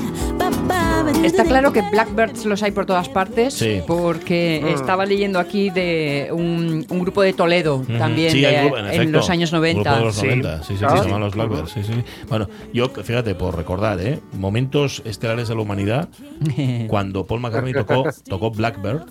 Está 1.22 1.44
claro 1.44 1.72
que 1.72 1.82
Blackbirds 1.82 2.44
los 2.46 2.62
hay 2.62 2.70
por 2.70 2.86
todas 2.86 3.08
partes, 3.08 3.54
Sí. 3.54 3.80
porque 3.86 4.72
estaba 4.72 5.06
leyendo 5.06 5.38
aquí 5.38 5.70
de 5.70 6.28
un, 6.32 6.84
un 6.88 6.98
grupo 7.00 7.22
de 7.22 7.32
Toledo 7.32 7.82
también 7.98 8.30
Sí, 8.32 8.40
de- 8.40 8.60
grupo- 8.62 8.78
en, 8.78 9.12
los 9.12 9.30
años 9.30 9.50
Grupo 9.50 9.60
90. 9.66 9.98
de 9.98 10.04
los 10.04 10.14
Sí. 10.16 10.26
90, 10.26 10.62
sí, 10.62 10.74
sí, 10.74 10.78
sí, 10.78 10.84
Ah. 10.88 10.98
se 10.98 11.04
llaman 11.04 11.20
los 11.20 11.34
Blackbirds, 11.34 11.70
sí, 11.72 11.82
sí. 11.82 11.92
Bueno, 12.28 12.48
yo, 12.72 12.88
fíjate, 12.88 13.34
por 13.34 13.56
recordar, 13.56 14.00
¿eh? 14.00 14.20
Momentos 14.38 15.02
estelares 15.04 15.48
de 15.48 15.54
la 15.54 15.60
humanidad, 15.62 16.08
cuando 16.88 17.26
Paul 17.26 17.40
McCartney 17.40 17.72
tocó, 17.72 18.04
tocó 18.28 18.50
Blackbird 18.50 19.02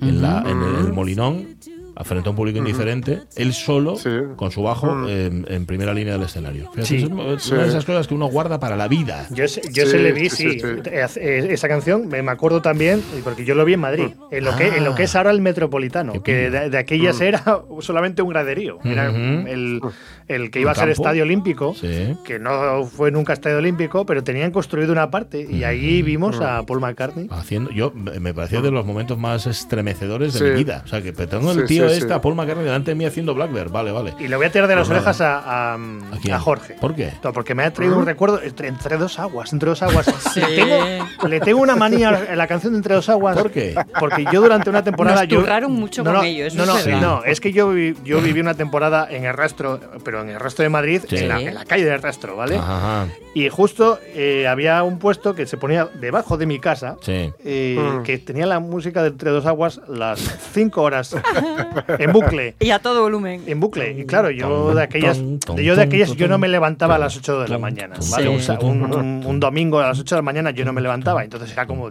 en, 0.00 0.22
la, 0.22 0.42
en 0.46 0.62
el 0.86 0.92
Molinón, 0.92 1.56
frente 2.04 2.28
a 2.28 2.30
un 2.30 2.36
público 2.36 2.58
indiferente, 2.58 3.20
él 3.36 3.52
solo, 3.52 3.96
Sí. 3.96 4.10
con 4.36 4.50
su 4.50 4.62
bajo, 4.62 5.08
en, 5.08 5.46
en 5.48 5.66
primera 5.66 5.92
línea 5.94 6.14
del 6.14 6.22
escenario. 6.22 6.64
Fíjate, 6.72 6.84
Sí. 6.86 6.96
es 6.96 7.04
una 7.04 7.38
Sí. 7.38 7.54
de 7.54 7.66
esas 7.68 7.84
cosas 7.84 8.06
que 8.06 8.14
uno 8.14 8.26
guarda 8.26 8.58
para 8.60 8.76
la 8.76 8.88
vida. 8.88 9.26
Yo, 9.30 9.46
se- 9.48 9.62
yo 9.72 9.84
Sí, 9.84 9.90
se 9.92 9.98
le 9.98 10.12
vi, 10.12 10.30
sí, 10.30 10.52
sí. 10.52 10.60
sí, 10.60 10.60
sí. 10.60 10.66
Eh, 10.90 11.06
eh, 11.16 11.48
Esa 11.50 11.68
canción 11.68 12.08
me 12.08 12.22
me 12.22 12.30
acuerdo 12.32 12.60
también, 12.62 13.02
porque 13.24 13.44
yo 13.44 13.54
lo 13.54 13.64
vi 13.64 13.74
en 13.74 13.80
Madrid, 13.80 14.08
en 14.30 14.44
lo, 14.44 14.54
que, 14.56 14.68
en 14.68 14.84
lo 14.84 14.94
que 14.94 15.04
es 15.04 15.16
ahora 15.16 15.30
el 15.30 15.40
Metropolitano, 15.40 16.22
que 16.22 16.50
de, 16.50 16.70
de 16.70 16.78
aquellas 16.78 17.20
era 17.20 17.42
solamente 17.80 18.22
un 18.22 18.28
graderío. 18.28 18.78
Era 18.84 19.06
el, 19.08 19.80
el 20.28 20.50
que 20.50 20.60
iba 20.60 20.70
a 20.70 20.74
ser 20.74 20.88
campo. 20.88 21.02
Estadio 21.02 21.22
Olímpico, 21.24 21.74
Sí. 21.74 22.16
que 22.24 22.38
no 22.38 22.84
fue 22.86 23.10
nunca 23.10 23.32
Estadio 23.32 23.58
Olímpico, 23.58 24.06
pero 24.06 24.22
tenían 24.22 24.50
construido 24.52 24.92
una 24.92 25.10
parte 25.10 25.46
y 25.48 25.64
allí 25.64 26.02
vimos 26.02 26.40
a 26.40 26.62
Paul 26.64 26.80
McCartney. 26.80 27.26
Haciendo, 27.30 27.70
yo 27.72 27.92
me 27.94 28.32
pareció 28.34 28.62
de 28.62 28.70
los 28.70 28.84
momentos 28.86 29.18
más 29.18 29.46
estremecedores 29.46 30.34
de 30.34 30.38
Sí. 30.38 30.44
mi 30.44 30.50
vida. 30.64 30.82
O 30.84 30.88
sea, 30.88 31.02
que 31.02 31.12
tengo 31.12 31.52
el 31.52 31.60
Sí, 31.66 31.74
tío 31.74 31.89
Sí, 31.92 31.98
este 31.98 32.08
sí. 32.08 32.14
a 32.14 32.20
Paul 32.20 32.34
McCartney 32.34 32.64
delante 32.64 32.90
de 32.90 32.94
mí 32.94 33.04
haciendo 33.04 33.34
Blackbird. 33.34 33.70
Vale, 33.70 33.92
vale. 33.92 34.14
Y 34.18 34.28
le 34.28 34.36
voy 34.36 34.46
a 34.46 34.52
tirar 34.52 34.68
de 34.68 34.76
las 34.76 34.88
Pues 34.88 34.96
orejas 34.98 35.20
a, 35.20 35.38
a, 35.38 35.74
¿A 35.74 35.78
quién? 36.22 36.34
a 36.34 36.40
Jorge. 36.40 36.74
¿Por 36.80 36.94
qué? 36.94 37.12
No, 37.22 37.32
porque 37.32 37.54
me 37.54 37.64
ha 37.64 37.72
traído 37.72 37.98
un 37.98 38.06
recuerdo 38.06 38.40
entre, 38.42 38.68
entre 38.68 38.96
dos 38.96 39.18
aguas, 39.18 39.52
entre 39.52 39.68
dos 39.68 39.82
aguas. 39.82 40.06
Le, 40.36 40.56
tengo, 40.56 41.28
le 41.28 41.40
tengo 41.40 41.60
una 41.60 41.76
manía 41.76 42.08
a 42.10 42.36
la 42.36 42.46
canción 42.46 42.72
de 42.72 42.78
Entre 42.78 42.94
dos 42.94 43.08
aguas. 43.08 43.36
¿Por 43.36 43.50
qué? 43.50 43.74
Porque 43.98 44.24
yo 44.32 44.40
durante 44.40 44.70
una 44.70 44.82
temporada. 44.84 45.20
Nos 45.20 45.28
yo, 45.28 45.68
mucho 45.68 46.02
no, 46.02 46.10
con 46.10 46.20
no, 46.20 46.24
ello, 46.24 46.46
eso 46.46 46.64
No, 46.64 46.76
es 46.78 46.86
no, 46.86 47.00
no, 47.00 47.24
es 47.24 47.40
que 47.40 47.52
yo, 47.52 47.70
vi- 47.70 47.94
yo 48.04 48.20
viví 48.20 48.40
una 48.40 48.54
temporada 48.54 49.06
en 49.10 49.24
el 49.24 49.34
rastro, 49.34 49.80
pero 50.04 50.22
en 50.22 50.30
el 50.30 50.40
rastro 50.40 50.62
de 50.62 50.68
Madrid, 50.68 51.02
Sí. 51.08 51.16
en, 51.18 51.28
la, 51.28 51.40
en 51.40 51.54
la 51.54 51.64
calle 51.64 51.84
del 51.84 52.00
rastro, 52.00 52.36
¿vale? 52.36 52.56
Ajá. 52.56 53.06
Y 53.34 53.48
justo 53.48 53.98
eh, 54.14 54.46
había 54.48 54.82
un 54.82 54.98
puesto 54.98 55.34
que 55.34 55.46
se 55.46 55.56
ponía 55.56 55.88
debajo 56.00 56.36
de 56.36 56.46
mi 56.46 56.58
casa. 56.58 56.96
Sí. 57.02 57.32
eh, 57.44 57.76
Mm. 57.80 58.02
que 58.02 58.18
tenía 58.18 58.46
la 58.46 58.58
música 58.60 59.02
de 59.02 59.08
Entre 59.08 59.30
dos 59.30 59.46
aguas 59.46 59.80
las 59.88 60.18
cinco 60.52 60.82
horas 60.82 61.14
en 61.98 62.12
bucle. 62.12 62.54
Y 62.60 62.70
a 62.70 62.78
todo 62.78 63.02
volumen. 63.02 63.42
En 63.46 63.60
bucle. 63.60 63.92
Y 63.98 64.04
claro, 64.06 64.30
yo 64.30 64.74
de 64.74 64.82
aquellas, 64.82 65.20
yo 65.56 65.76
de 65.76 65.82
aquellas, 65.82 66.14
yo 66.16 66.28
no 66.28 66.38
me 66.38 66.48
levantaba 66.48 66.96
a 66.96 66.98
las 66.98 67.16
8 67.16 67.40
de 67.42 67.48
la 67.48 67.58
mañana. 67.58 67.96
¿vale? 68.10 68.26
tom, 68.26 68.36
O 68.36 68.40
sea, 68.40 68.58
un, 68.60 69.24
un- 69.26 69.40
domingo 69.40 69.78
a 69.80 69.88
las 69.88 69.98
8 69.98 70.14
de 70.16 70.18
la 70.18 70.22
mañana 70.22 70.50
yo 70.50 70.64
no 70.64 70.72
me 70.72 70.80
levantaba. 70.80 71.24
Entonces 71.24 71.52
era 71.52 71.66
como. 71.66 71.90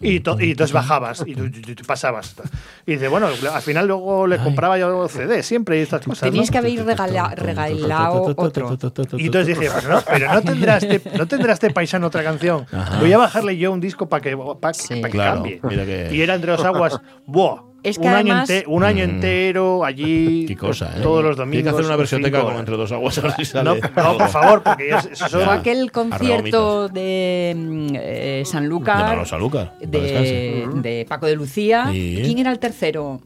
Y, 0.00 0.20
to- 0.20 0.40
y 0.40 0.50
entonces 0.52 0.72
bajabas 0.72 1.22
y 1.26 1.34
tú, 1.34 1.50
tú- 1.50 1.74
tú 1.74 1.84
pasabas. 1.84 2.34
Y 2.86 2.92
dice, 2.92 3.08
bueno, 3.08 3.28
al 3.28 3.62
final 3.62 3.86
luego 3.86 4.26
le 4.26 4.38
compraba 4.38 4.78
yo 4.78 5.08
CD 5.08 5.42
siempre 5.42 5.78
y 5.78 5.82
estas 5.82 6.04
cosas. 6.04 6.28
Tenías 6.30 6.46
¿no? 6.48 6.52
que 6.52 6.58
haber 6.58 6.84
regala- 6.84 7.34
regalado 7.34 8.22
otro. 8.36 8.78
Y 9.18 9.26
entonces 9.26 9.58
dije, 9.58 9.70
pero 9.74 9.94
no, 9.96 10.02
pero 10.06 10.32
no 10.34 10.42
tendrá 10.42 10.76
este, 10.78 11.00
no 11.16 11.26
tendrá 11.26 11.52
este 11.54 11.70
paisano 11.70 12.06
otra 12.06 12.22
canción. 12.22 12.66
Voy 13.00 13.12
a 13.12 13.18
bajarle 13.18 13.56
yo 13.56 13.72
un 13.72 13.80
disco 13.80 14.08
para 14.08 14.20
que, 14.22 14.36
pa- 14.36 14.72
Sí. 14.74 15.00
pa 15.00 15.08
que 15.08 15.12
Claro, 15.12 15.34
cambie. 15.36 15.60
mira 15.62 15.84
que- 15.84 16.08
Y 16.12 16.20
era 16.22 16.34
entre 16.34 16.52
dos 16.52 16.64
aguas. 16.64 17.00
¡Buah! 17.26 17.71
Es 17.82 17.98
que 17.98 18.06
un, 18.06 18.12
además- 18.12 18.48
año 18.48 18.58
ente- 18.60 18.64
un 18.68 18.84
año 18.84 19.04
Mm. 19.06 19.10
entero 19.10 19.84
allí. 19.84 20.44
Qué 20.48 20.56
cosa, 20.56 20.94
¿eh? 20.96 21.00
Todos 21.02 21.24
los 21.24 21.36
domingos. 21.36 21.52
Tiene 21.56 21.62
que 21.64 21.68
hacer 21.70 21.84
una 21.86 21.96
versioteca 21.96 22.28
cinco 22.38 22.40
con 22.42 22.46
horas. 22.54 22.60
Entre 22.60 22.76
dos 22.76 22.92
aguas 22.92 23.18
a 23.18 23.36
si 23.36 23.44
sale. 23.44 23.80
No, 23.96 24.02
no, 24.02 24.18
por 24.18 24.28
favor, 24.28 24.62
porque 24.62 24.88
ya- 24.88 24.98
eso 25.10 25.40
Ya. 25.40 25.52
Aquel 25.54 25.90
concierto 25.90 26.88
de 26.88 27.50
eh, 27.94 28.38
De 28.38 28.44
Sanlúcar. 28.44 29.24
Para 29.24 29.24
de, 29.80 30.68
de 30.76 31.06
Paco 31.08 31.26
de 31.26 31.34
Lucía. 31.36 31.86
¿Quién 31.90 32.38
era 32.38 32.52
el 32.52 32.58
tercero? 32.58 33.20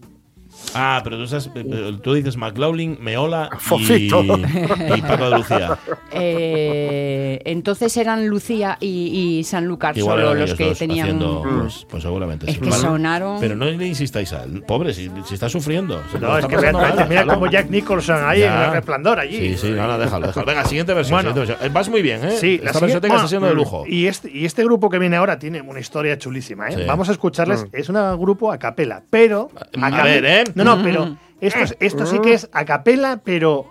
Ah, 0.75 1.03
pero 1.05 1.19
tú, 1.19 1.25
estás- 1.25 1.51
eh, 1.55 1.99
tú 2.03 2.15
dices 2.15 2.37
McLaughlin, 2.39 2.97
Meola 3.01 3.51
y, 3.89 4.07
y 4.07 5.03
Paco 5.03 5.29
de 5.31 5.37
Lucía. 5.39 5.79
Eh, 6.13 7.26
entonces 7.45 7.97
eran 7.97 8.27
Lucía 8.29 8.79
y, 8.81 9.39
y 9.39 9.45
Sanlúcar 9.45 9.97
Igual 9.97 10.17
solo 10.19 10.27
eran 10.31 10.41
los 10.41 10.49
ellos 10.51 10.59
que 10.59 10.65
dos 10.67 10.79
tenían. 10.79 11.07
haciendo, 11.07 11.43
pues, 11.43 11.87
pues 11.89 12.03
seguramente 12.03 12.47
Es 12.51 12.55
sí. 12.57 12.61
que 12.61 12.71
sonaron- 12.73 13.39
Pero 13.41 13.57
no 13.57 13.65
le 13.67 13.87
insistáis 13.87 14.33
a 14.33 14.45
él. 14.45 14.63
Pobre, 14.67 14.93
si, 14.95 15.11
si 15.27 15.35
está 15.35 15.49
sufriendo. 15.49 16.03
se 16.11 16.19
lo 16.19 16.29
No, 16.29 16.39
es 16.39 16.45
está 16.45 16.49
que 16.49 16.57
mira, 16.57 16.73
pasando 16.73 16.97
mal, 16.97 17.09
mira 17.09 17.21
déjalo. 17.23 17.35
como 17.41 17.51
Jack 17.51 17.71
Nicholson 17.71 18.19
ahí 18.25 18.41
Ya. 18.41 18.57
en 18.57 18.63
el 18.69 18.73
resplandor 18.73 19.19
allí. 19.21 19.37
Sí, 19.37 19.57
sí, 19.57 19.71
no, 19.71 19.87
no, 19.87 19.99
déjalo, 19.99 20.27
déjalo. 20.29 20.47
Venga, 20.47 20.65
siguiente 20.65 20.95
versión. 20.95 21.17
Bueno. 21.17 21.31
siguiente 21.31 21.53
versión. 21.53 21.71
Eh, 21.71 21.73
Vas 21.75 21.89
muy 21.89 22.03
bien, 22.03 22.25
¿eh? 22.25 22.37
Sí, 22.39 22.59
la 22.63 22.67
Esta 22.71 22.79
siguiente- 22.81 23.07
está 23.07 23.15
bueno, 23.17 23.29
siendo 23.29 23.47
de 23.49 23.55
lujo. 23.55 23.85
Y 23.87 24.07
este, 24.07 24.31
y 24.31 24.45
este 24.45 24.65
grupo 24.65 24.89
que 24.91 24.99
viene 24.99 25.17
ahora 25.17 25.39
tiene 25.39 25.61
una 25.61 25.81
historia 25.81 26.19
chulísima. 26.19 26.69
¿eh? 26.69 26.73
Sí. 26.77 26.83
Vamos 26.87 27.09
a 27.09 27.13
escucharles. 27.13 27.67
Es 27.73 27.89
un 27.89 27.97
grupo 28.19 28.53
a 28.53 28.59
capela, 28.59 29.03
pero. 29.11 29.51
A 29.81 29.91
cape- 29.91 30.03
ver, 30.03 30.25
¿eh? 30.25 30.45
No, 30.55 30.65
no, 30.65 30.83
pero 30.83 31.17
esto, 31.41 31.61
es- 31.61 31.77
esto 31.81 32.07
sí 32.07 32.19
que 32.21 32.35
es 32.35 32.49
a 32.53 32.65
capela, 32.65 33.21
pero 33.25 33.67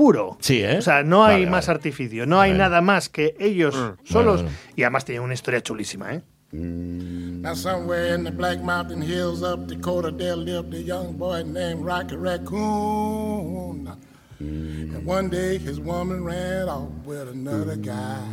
puro. 0.00 0.38
Sí, 0.40 0.62
¿eh? 0.62 0.78
O 0.78 0.82
sea, 0.82 1.02
no 1.02 1.24
hay 1.26 1.40
Vale, 1.40 1.50
más 1.50 1.66
vale. 1.66 1.76
artificio, 1.76 2.24
no 2.24 2.40
hay 2.40 2.52
nada 2.54 2.80
más 2.80 3.08
que 3.10 3.34
ellos 3.38 3.74
solos. 4.04 4.42
bueno. 4.42 4.56
Y 4.76 4.82
además 4.84 5.04
tienen 5.04 5.22
una 5.24 5.34
historia 5.34 5.60
chulísima, 5.60 6.14
¿eh? 6.14 6.22
Now 6.52 7.54
somewhere 7.54 8.14
in 8.14 8.24
the 8.24 8.30
Black 8.30 8.60
Mountain 8.60 9.02
Hills 9.02 9.42
of 9.42 9.66
Dakota, 9.68 10.10
there 10.10 10.36
lived 10.36 10.74
a 10.74 10.82
young 10.82 11.16
boy 11.18 11.42
named 11.44 11.84
Rocky 11.84 12.16
Raccoon. 12.16 13.88
And 14.40 15.04
one 15.04 15.28
day 15.28 15.58
his 15.58 15.78
woman 15.78 16.24
ran 16.24 16.68
off 16.68 16.90
with 17.04 17.28
another 17.28 17.76
guy. 17.76 18.24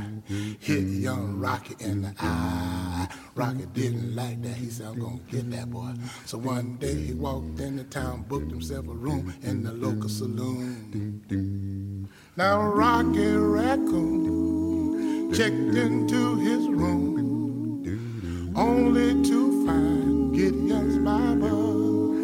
Hit 0.60 0.84
young 0.84 1.38
Rocky 1.38 1.76
in 1.84 2.04
the 2.04 2.14
eye. 2.20 3.10
Rocky 3.36 3.66
didn't 3.74 4.16
like 4.16 4.42
that. 4.42 4.56
He 4.56 4.70
said, 4.70 4.88
I'm 4.88 5.00
gonna 5.00 5.20
get 5.30 5.52
that 5.52 5.70
boy. 5.70 5.94
So 6.26 6.38
one 6.38 6.78
day 6.78 6.96
he 6.96 7.14
walked 7.14 7.60
into 7.60 7.84
town, 7.84 8.24
booked 8.30 8.50
himself 8.50 8.88
a 8.88 8.94
room 8.94 9.34
in 9.44 9.64
the 9.64 9.74
local 9.74 10.08
saloon. 10.08 12.08
Now 12.38 12.62
Rocky 12.62 13.34
Raccoon 13.34 15.34
checked 15.34 15.52
into 15.52 16.38
his 16.38 16.70
room 16.70 18.54
only 18.56 19.22
to 19.24 19.66
find 19.66 20.34
Gideon's 20.34 21.00
Bible. 21.00 22.16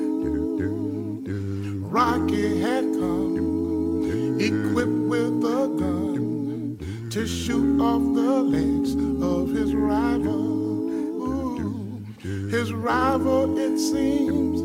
Rocky 1.89 2.61
had 2.61 2.85
come 2.93 3.32
equipped 4.47 5.07
with 5.07 5.45
a 5.45 5.67
gun 5.79 6.77
to 7.09 7.25
shoot 7.25 7.79
off 7.79 8.01
the 8.01 8.41
legs 8.41 8.93
of 9.23 9.49
his 9.49 9.73
rival. 9.73 10.89
Ooh, 11.23 12.03
his 12.49 12.73
rival, 12.73 13.57
it 13.57 13.77
seems, 13.77 14.59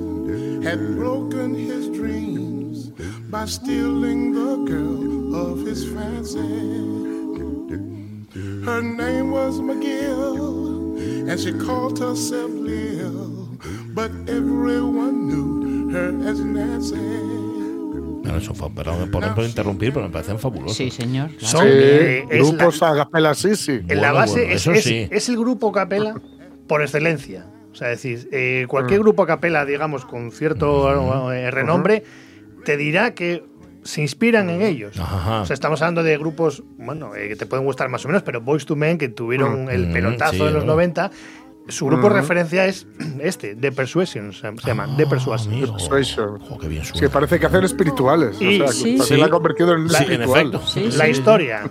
had 0.64 0.96
broken 0.96 1.54
his 1.54 1.88
dreams 1.90 2.90
by 3.30 3.44
stealing 3.44 4.32
the 4.32 4.56
girl 4.64 5.36
of 5.36 5.64
his 5.64 5.84
fancy. 5.92 6.38
Her 8.64 8.82
name 8.82 9.30
was 9.30 9.60
McGill, 9.60 11.30
and 11.30 11.38
she 11.38 11.52
called 11.52 11.98
herself 12.00 12.50
Lil, 12.50 13.56
but 13.94 14.10
everyone 14.26 15.28
knew 15.28 15.90
her 15.90 16.08
as 16.28 16.40
Nancy. 16.40 17.47
Bueno, 18.28 18.42
eso 18.42 18.54
fue, 18.54 18.70
perdón 18.70 19.10
por, 19.10 19.34
por 19.34 19.44
interrumpir, 19.44 19.92
pero 19.92 20.06
me 20.06 20.12
parecen 20.12 20.38
fabulosos. 20.38 20.76
Sí, 20.76 20.90
señor. 20.90 21.30
Son, 21.38 21.64
eh, 21.66 22.24
la- 22.30 22.36
grupos 22.36 22.82
a 22.82 22.94
capela, 22.94 23.34
sí, 23.34 23.56
sí. 23.56 23.72
En 23.88 24.00
la 24.00 24.12
Bueno, 24.12 24.14
base 24.14 24.32
bueno, 24.40 24.48
es, 24.54 24.60
eso 24.62 24.72
es- 24.72 24.84
sí. 24.84 25.08
es 25.10 25.28
el 25.28 25.36
grupo 25.38 25.72
capela 25.72 26.14
por 26.66 26.82
excelencia. 26.82 27.46
O 27.72 27.74
sea, 27.74 27.92
es 27.92 28.02
decir, 28.02 28.28
eh, 28.32 28.62
Mm. 28.64 28.68
cualquier 28.68 29.00
grupo 29.00 29.24
capela, 29.26 29.64
digamos, 29.64 30.04
con 30.04 30.30
cierto 30.32 31.32
eh, 31.32 31.50
renombre, 31.50 32.02
te 32.64 32.76
dirá 32.76 33.14
que 33.14 33.44
se 33.84 34.02
inspiran 34.02 34.50
en 34.50 34.60
ellos. 34.60 34.98
Ajá. 34.98 35.40
O 35.42 35.46
sea, 35.46 35.54
estamos 35.54 35.80
hablando 35.80 36.02
de 36.02 36.18
grupos, 36.18 36.62
bueno, 36.76 37.14
eh, 37.14 37.28
que 37.28 37.36
te 37.36 37.46
pueden 37.46 37.64
gustar 37.64 37.88
más 37.88 38.04
o 38.04 38.08
menos, 38.08 38.22
pero 38.22 38.40
Boys 38.42 38.66
to 38.66 38.76
Men, 38.76 38.98
que 38.98 39.08
tuvieron 39.08 39.70
el 39.70 39.86
Mm, 39.88 39.92
pelotazo 39.92 40.32
sí, 40.34 40.42
en 40.42 40.52
los 40.54 40.64
¿no? 40.64 40.72
90, 40.72 41.10
su 41.68 41.86
grupo 41.86 42.08
de 42.08 42.14
referencia 42.14 42.64
es 42.66 42.86
este, 43.20 43.54
The 43.54 43.72
Persuasion, 43.72 44.32
se, 44.32 44.40
se 44.40 44.66
llama, 44.66 44.88
The 44.96 45.06
Persuasion. 45.06 45.52
Amigo. 45.54 45.72
Persuasion. 45.74 46.38
Jo, 46.40 46.58
qué 46.58 46.68
bien 46.68 46.84
suena. 46.84 47.00
que 47.00 47.08
parece 47.12 47.38
que 47.38 47.46
hacen 47.46 47.64
espirituales. 47.64 48.40
Y- 48.40 48.60
o 48.60 48.64
sea, 48.68 48.72
sí, 48.72 48.98
sí. 48.98 49.16
la 49.16 49.26
ha 49.26 49.30
convertido 49.30 49.74
en 49.74 49.80
en 49.82 49.86
espiritual. 49.86 50.40
efecto. 50.48 50.66
Sí, 50.66 50.90
La 50.96 51.04
sí. 51.04 51.10
historia, 51.10 51.62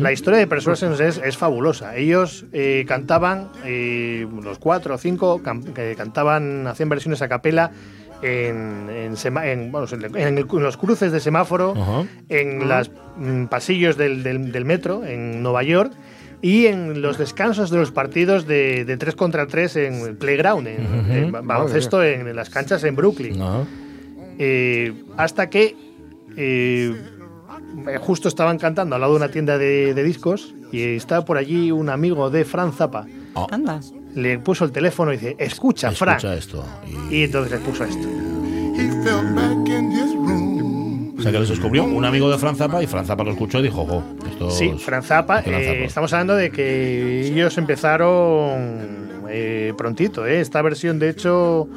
la 0.00 0.12
historia 0.12 0.38
de 0.38 0.46
Persuasions 0.46 1.00
es, 1.00 1.18
es 1.24 1.36
fabulosa. 1.36 1.96
Ellos 1.96 2.44
eh, 2.52 2.84
cantaban, 2.86 3.48
eh, 3.64 4.26
los 4.42 4.58
cuatro 4.58 4.94
o 4.94 4.98
cinco, 4.98 5.40
cam- 5.42 5.72
que 5.72 5.94
cantaban, 5.96 6.66
hacían 6.66 6.88
versiones 6.88 7.22
a 7.22 7.28
capela 7.28 7.70
en, 8.22 8.90
en, 8.90 9.16
sema- 9.16 9.46
en, 9.46 9.70
bueno, 9.72 9.86
en 9.92 10.02
el- 10.04 10.16
en 10.16 10.62
los 10.62 10.76
cruces 10.76 11.12
de 11.12 11.20
semáforo, 11.20 11.74
Ajá. 11.76 12.04
en 12.28 12.68
los 12.68 12.90
pasillos 13.48 13.96
del, 13.96 14.22
del- 14.22 14.50
del 14.52 14.64
metro 14.64 15.04
en 15.04 15.42
Nueva 15.42 15.62
York 15.62 15.92
y 16.42 16.66
en 16.66 17.02
los 17.02 17.18
descansos 17.18 17.70
de 17.70 17.78
los 17.78 17.90
partidos 17.90 18.46
de, 18.46 18.84
de 18.84 18.96
3 18.96 19.14
contra 19.16 19.46
3 19.46 19.76
en 19.76 19.94
el 20.00 20.16
playground, 20.16 20.66
en, 20.68 21.10
en 21.10 21.32
ba- 21.32 21.40
baloncesto 21.42 22.02
en, 22.04 22.34
las 22.36 22.48
canchas 22.50 22.84
en 22.84 22.94
Brooklyn. 22.96 23.36
Eh, 24.38 24.92
hasta 25.16 25.50
que 25.50 25.74
eh, 26.36 26.94
justo 28.00 28.28
estaban 28.28 28.58
cantando 28.58 28.94
al 28.94 29.00
lado 29.00 29.14
de 29.14 29.16
una 29.18 29.30
tienda 29.30 29.58
de, 29.58 29.94
de 29.94 30.02
discos 30.04 30.54
y 30.70 30.82
estaba 30.96 31.24
por 31.24 31.38
allí 31.38 31.72
un 31.72 31.88
amigo 31.88 32.30
de 32.30 32.44
Fran 32.44 32.72
Zappa. 32.72 33.06
Anda. 33.50 33.80
Le 34.14 34.38
puso 34.38 34.64
el 34.64 34.72
teléfono 34.72 35.12
y 35.12 35.16
dice, 35.16 35.36
escucha, 35.38 35.90
Fran. 35.92 36.16
Escucha 36.16 36.34
esto. 36.34 36.64
Y- 37.10 37.16
Y 37.16 37.22
entonces 37.24 37.52
le 37.52 37.58
puso 37.58 37.84
esto. 37.84 38.08
O 41.18 41.22
sea, 41.22 41.32
que 41.32 41.38
les 41.40 41.48
descubrió 41.48 41.84
un 41.84 42.04
amigo 42.04 42.30
de 42.30 42.38
Fran 42.38 42.54
Zappa 42.56 42.82
y 42.82 42.86
Fran 42.86 43.04
Zappa 43.04 43.24
lo 43.24 43.32
escuchó 43.32 43.58
y 43.58 43.62
dijo, 43.62 43.84
jo, 43.84 44.02
esto 44.30 44.50
Sí, 44.50 44.72
es- 44.76 44.82
Fran 44.82 45.02
Zappa. 45.02 45.38
hay 45.38 45.44
que 45.44 45.50
lanzarlo". 45.50 45.80
eh, 45.82 45.84
estamos 45.84 46.12
hablando 46.12 46.36
de 46.36 46.50
que 46.50 47.26
ellos 47.26 47.56
empezaron 47.58 49.08
eh, 49.30 49.72
prontito. 49.76 50.26
eh. 50.26 50.40
Esta 50.40 50.62
versión, 50.62 50.98
de 50.98 51.10
hecho... 51.10 51.68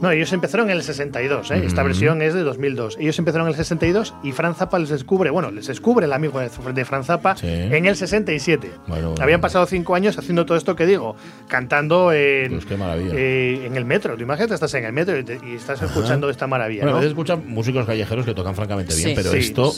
No, 0.00 0.10
ellos 0.10 0.32
empezaron 0.32 0.70
en 0.70 0.76
el 0.76 0.82
62, 0.82 1.50
¿eh? 1.50 1.62
esta 1.64 1.82
versión 1.82 2.20
es 2.22 2.34
de 2.34 2.42
2002. 2.42 2.96
Ellos 3.00 3.18
empezaron 3.18 3.46
en 3.46 3.52
el 3.52 3.56
62 3.56 4.14
y 4.22 4.32
Fran 4.32 4.54
Zappa 4.54 4.78
les 4.78 4.88
descubre, 4.90 5.30
bueno, 5.30 5.50
les 5.50 5.66
descubre 5.66 6.06
el 6.06 6.12
amigo 6.12 6.40
de, 6.40 6.50
de 6.74 6.84
Fran 6.84 7.04
Zappa 7.04 7.36
Sí. 7.36 7.46
en 7.48 7.86
el 7.86 7.96
67. 7.96 8.70
Bueno, 8.86 9.10
bueno, 9.10 9.22
Habían 9.22 9.40
pasado 9.40 9.66
cinco 9.66 9.94
años 9.94 10.18
haciendo 10.18 10.44
todo 10.46 10.58
esto 10.58 10.76
que 10.76 10.86
digo, 10.86 11.16
cantando 11.48 12.12
en, 12.12 12.52
Pues 12.52 12.66
qué 12.66 12.76
maravilla. 12.76 13.12
eh, 13.14 13.66
en 13.66 13.76
el 13.76 13.84
metro. 13.84 14.16
Tú 14.16 14.22
imagínate, 14.22 14.54
estás 14.54 14.74
en 14.74 14.84
el 14.84 14.92
metro 14.92 15.18
y, 15.18 15.24
te- 15.24 15.40
y 15.44 15.54
estás 15.54 15.80
escuchando 15.82 16.28
esta 16.30 16.46
maravilla. 16.46 16.82
Bueno, 16.82 16.90
a 16.90 16.94
¿no? 16.94 16.98
veces 17.00 17.12
escuchan 17.12 17.44
músicos 17.46 17.86
callejeros 17.86 18.24
que 18.26 18.34
tocan 18.34 18.54
francamente 18.54 18.94
bien, 18.94 19.08
Sí, 19.10 19.14
pero 19.14 19.30
sí, 19.30 19.38
esto. 19.38 19.72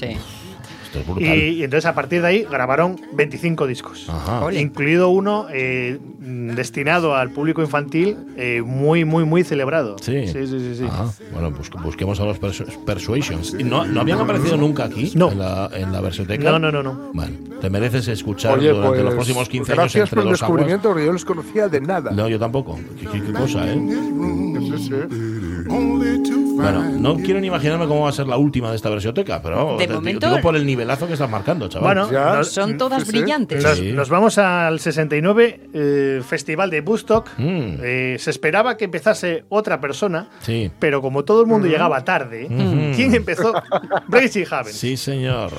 Esto 0.87 1.01
es 1.01 1.07
brutal. 1.07 1.25
Y, 1.39 1.61
y 1.61 1.65
entonces 1.65 1.87
a 1.87 1.95
partir 1.95 2.23
de 2.23 2.29
ahí 2.29 2.47
grabaron 2.51 2.97
25 3.13 3.67
discos. 3.67 4.09
Ajá. 4.09 4.53
Incluido 4.55 5.09
uno 5.11 5.47
eh, 5.53 5.99
destinado 6.21 7.15
al 7.15 7.31
público 7.31 7.63
infantil, 7.63 8.17
eh, 8.37 8.63
muy, 8.65 9.05
muy, 9.05 9.25
muy 9.25 9.45
celebrado. 9.45 9.97
Sí. 10.01 10.27
sí, 10.27 10.47
sí. 10.47 10.59
sí, 10.61 10.75
sí. 10.77 10.85
Bueno, 11.33 11.51
bus- 11.51 11.71
busquemos 11.83 12.21
a 12.21 12.25
los 12.25 12.41
Persu- 12.41 12.85
Persuasions. 12.85 13.55
¿Y 13.59 13.65
¿No, 13.65 13.85
¿No 13.85 14.01
habían 14.01 14.21
aparecido 14.21 14.57
nunca 14.57 14.85
aquí? 14.85 15.13
No. 15.15 15.31
En 15.33 15.39
la, 15.39 15.71
en 15.75 15.93
la 15.93 16.01
versioteca. 16.01 16.51
No, 16.53 16.59
no, 16.59 16.73
no, 16.73 16.83
no. 16.83 17.11
Bueno, 17.13 17.37
te 17.61 17.71
mereces 17.71 18.09
escuchar 18.09 18.59
Oye, 18.59 18.69
durante 18.71 18.89
pues, 18.89 19.03
los 19.05 19.15
próximos 19.15 19.49
15 19.49 19.73
años 19.73 19.79
gracias 19.83 20.03
entre 20.09 20.17
por 20.17 20.25
el 20.25 20.31
dos 20.31 20.43
aguas. 20.43 20.57
descubrimiento, 20.59 20.89
porque 20.89 21.03
yo 21.03 21.07
no 21.09 21.13
los 21.15 21.25
conocía 21.25 21.69
de 21.69 21.81
nada. 21.81 22.11
No, 22.13 22.29
yo 22.29 22.39
tampoco. 22.39 22.79
¿Qué, 22.99 23.07
qué- 23.07 23.23
qué 23.23 23.33
cosa, 23.33 23.67
eh? 23.71 23.77
Bueno, 26.63 26.83
no 26.99 27.17
quiero 27.17 27.41
ni 27.41 27.47
imaginarme 27.49 27.87
cómo 27.87 28.03
va 28.03 28.09
a 28.11 28.13
ser 28.13 28.27
la 28.27 28.37
última 28.37 28.71
de 28.71 28.77
esta 28.77 28.91
versioteca, 28.91 29.41
pero 29.43 29.77
De 29.79 29.87
te- 29.87 29.93
momento- 29.95 30.29
digo 30.29 30.41
por 30.41 30.57
el 30.57 30.65
nivelazo 30.67 31.07
que 31.07 31.13
estás 31.15 31.31
marcando, 31.31 31.69
chaval. 31.69 31.95
Bueno, 31.95 32.11
Ya. 32.13 32.37
nos, 32.37 32.51
Son 32.53 32.77
todas 32.79 33.05
Sí, 33.05 33.11
brillantes. 33.11 33.63
nos- 33.63 33.79
Sí. 33.79 33.93
nos 33.93 34.09
vamos 34.09 34.39
al 34.39 34.81
69, 34.81 35.61
eh, 35.75 36.23
Festival 36.27 36.71
de 36.71 36.81
Woodstock. 36.81 37.29
Mm. 37.39 37.77
Eh, 37.83 38.17
se 38.19 38.31
esperaba 38.31 38.77
que 38.77 38.87
empezase 38.87 39.45
otra 39.49 39.81
persona, 39.81 40.29
Sí. 40.41 40.71
pero 40.79 41.03
como 41.03 41.25
todo 41.25 41.41
el 41.43 41.47
mundo 41.47 41.67
llegaba 41.69 42.05
tarde, 42.05 42.47
¿quién 42.95 43.15
empezó? 43.15 43.53
Bracy 44.09 44.45
Havens. 44.51 44.77
Sí, 44.77 44.97
señor. 44.97 45.51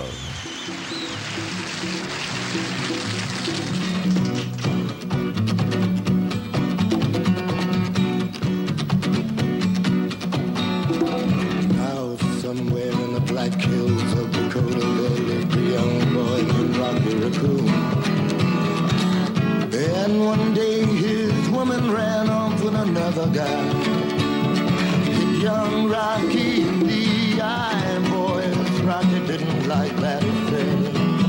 Rocky 25.97 26.61
in 26.61 26.79
the 26.81 27.41
eye, 27.41 27.97
boys. 28.11 28.81
Rocky 28.81 29.19
didn't 29.25 29.67
like 29.67 29.95
that 29.95 30.23
affair. 30.23 30.77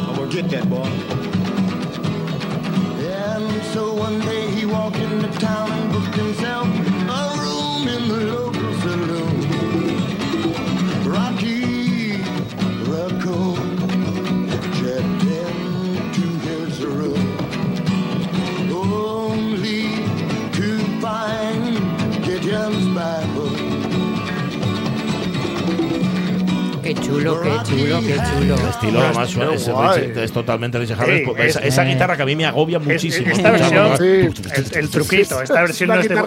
I'm 0.05 0.15
gonna 0.15 0.31
get 0.31 0.51
that 0.51 0.69
boy. 0.69 0.85
And 3.01 3.65
so 3.73 3.95
one 3.95 4.21
day 4.21 4.51
he 4.51 4.67
walked 4.67 4.97
into 4.97 5.31
town 5.39 5.73
and 5.73 5.91
booked 5.91 6.15
himself 6.17 6.78
chulo, 27.01 27.41
qué 27.41 27.51
chulo, 27.65 28.01
qué 28.01 28.15
chulo. 28.15 28.55
Estilo 28.69 29.01
lo 29.09 29.15
más 29.15 29.31
suave, 29.31 29.51
qué 29.51 29.55
es. 29.57 29.69
Richie- 29.69 30.23
es 30.25 30.33
totalmente 30.33 30.79
Richie. 30.79 30.95
Sí, 30.95 31.23
pues, 31.27 31.41
esa, 31.51 31.61
es- 31.61 31.67
esa 31.67 31.85
guitarra 31.85 32.17
que 32.17 32.23
a 32.23 32.27
mí 32.27 32.37
me 32.37 32.47
agobia 32.47 32.79
Es- 32.79 32.85
muchísimo. 32.85 33.31
esta 33.33 33.51
versión, 33.51 33.97
Sí. 33.99 34.05
el, 34.05 34.67
el 34.75 34.91
truquito, 34.91 35.43
esta 35.43 35.61
versión 35.61 35.89
no 35.89 35.95
es 35.97 36.09
de 36.09 36.15
eh. 36.15 36.19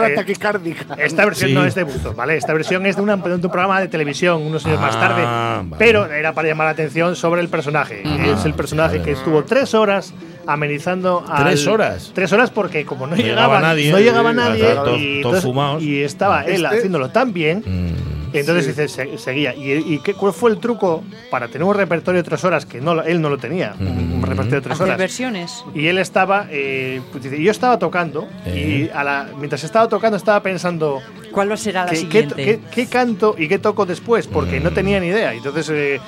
Esta 0.97 1.25
versión 1.25 1.49
Sí. 1.49 1.53
no 1.55 1.65
es 1.65 1.75
de 1.75 1.83
Woodstock, 1.83 2.15
¿vale? 2.15 2.37
Esta 2.37 2.53
versión 2.53 2.85
es 2.85 2.95
de, 2.95 3.01
una- 3.01 3.17
de 3.17 3.33
un 3.33 3.41
programa 3.41 3.79
de 3.81 3.87
televisión 3.87 4.41
unos 4.41 4.65
años 4.65 4.79
más 4.79 4.95
Ah, 4.95 4.99
tarde, 4.99 5.23
vale. 5.23 5.75
pero 5.77 6.05
era 6.11 6.33
para 6.33 6.47
llamar 6.47 6.65
la 6.67 6.71
atención 6.71 7.15
sobre 7.15 7.41
el 7.41 7.49
personaje. 7.49 8.01
es 8.03 8.45
el 8.45 8.53
personaje 8.53 8.99
vale. 8.99 9.03
que 9.03 9.11
estuvo 9.11 9.43
tres 9.43 9.73
horas 9.73 10.13
amenizando 10.47 11.23
al- 11.27 11.43
¿Tres 11.43 11.67
horas? 11.67 12.11
tres 12.13 12.31
horas 12.33 12.49
porque 12.49 12.85
como 12.85 13.05
no, 13.07 13.15
No 13.15 13.21
llegaba 13.21 13.47
llegaba, 13.57 13.59
nadie. 13.61 13.91
no 13.91 13.99
llegaba 13.99 14.33
nadie 14.33 14.75
y, 14.97 15.15
entonces- 15.17 15.45
y 15.81 16.01
estaba 16.03 16.43
él 16.45 16.63
Este- 16.63 16.67
haciéndolo 16.77 17.09
tan 17.09 17.31
bien 17.33 17.63
Mm, 17.65 18.10
entonces 18.39 18.67
dice, 18.67 18.87
se- 18.87 19.17
seguía. 19.17 19.53
¿Y, 19.55 19.71
y 19.95 19.99
qué, 19.99 20.13
cuál 20.13 20.33
fue 20.33 20.51
el 20.51 20.59
truco 20.59 21.03
para 21.29 21.47
tener 21.47 21.63
un 21.63 21.73
repertorio 21.75 22.21
de 22.21 22.27
tres 22.27 22.43
horas 22.43 22.65
que 22.65 22.79
no, 22.81 23.01
él 23.03 23.21
no 23.21 23.29
lo 23.29 23.37
tenía? 23.37 23.75
Un, 23.79 23.87
un 23.87 24.21
repertorio 24.21 24.55
de 24.55 24.61
tres 24.61 24.73
Hacer 24.75 24.85
horas. 24.87 24.97
versiones. 24.97 25.65
Y 25.75 25.87
él 25.87 25.97
estaba, 25.97 26.47
eh, 26.49 27.01
pues 27.11 27.23
dice, 27.23 27.41
yo 27.41 27.51
estaba 27.51 27.77
tocando 27.79 28.27
Eh. 28.45 28.87
y 28.91 28.95
a 28.97 29.03
la, 29.03 29.29
mientras 29.37 29.63
estaba 29.63 29.87
tocando 29.87 30.17
estaba 30.17 30.41
pensando 30.41 31.01
¿Cuál 31.31 31.57
será 31.57 31.85
la 31.85 31.91
¿qué, 31.91 31.95
qué, 31.95 32.01
siguiente? 32.01 32.35
qué- 32.35 32.59
qué 32.71 32.85
canto 32.87 33.35
y 33.37 33.47
qué 33.47 33.57
toco 33.59 33.85
después, 33.85 34.27
porque 34.27 34.59
Mm. 34.59 34.63
no 34.63 34.71
tenía 34.71 34.99
ni 34.99 35.07
idea. 35.07 35.33
Entonces, 35.33 35.69
eh, 35.69 35.99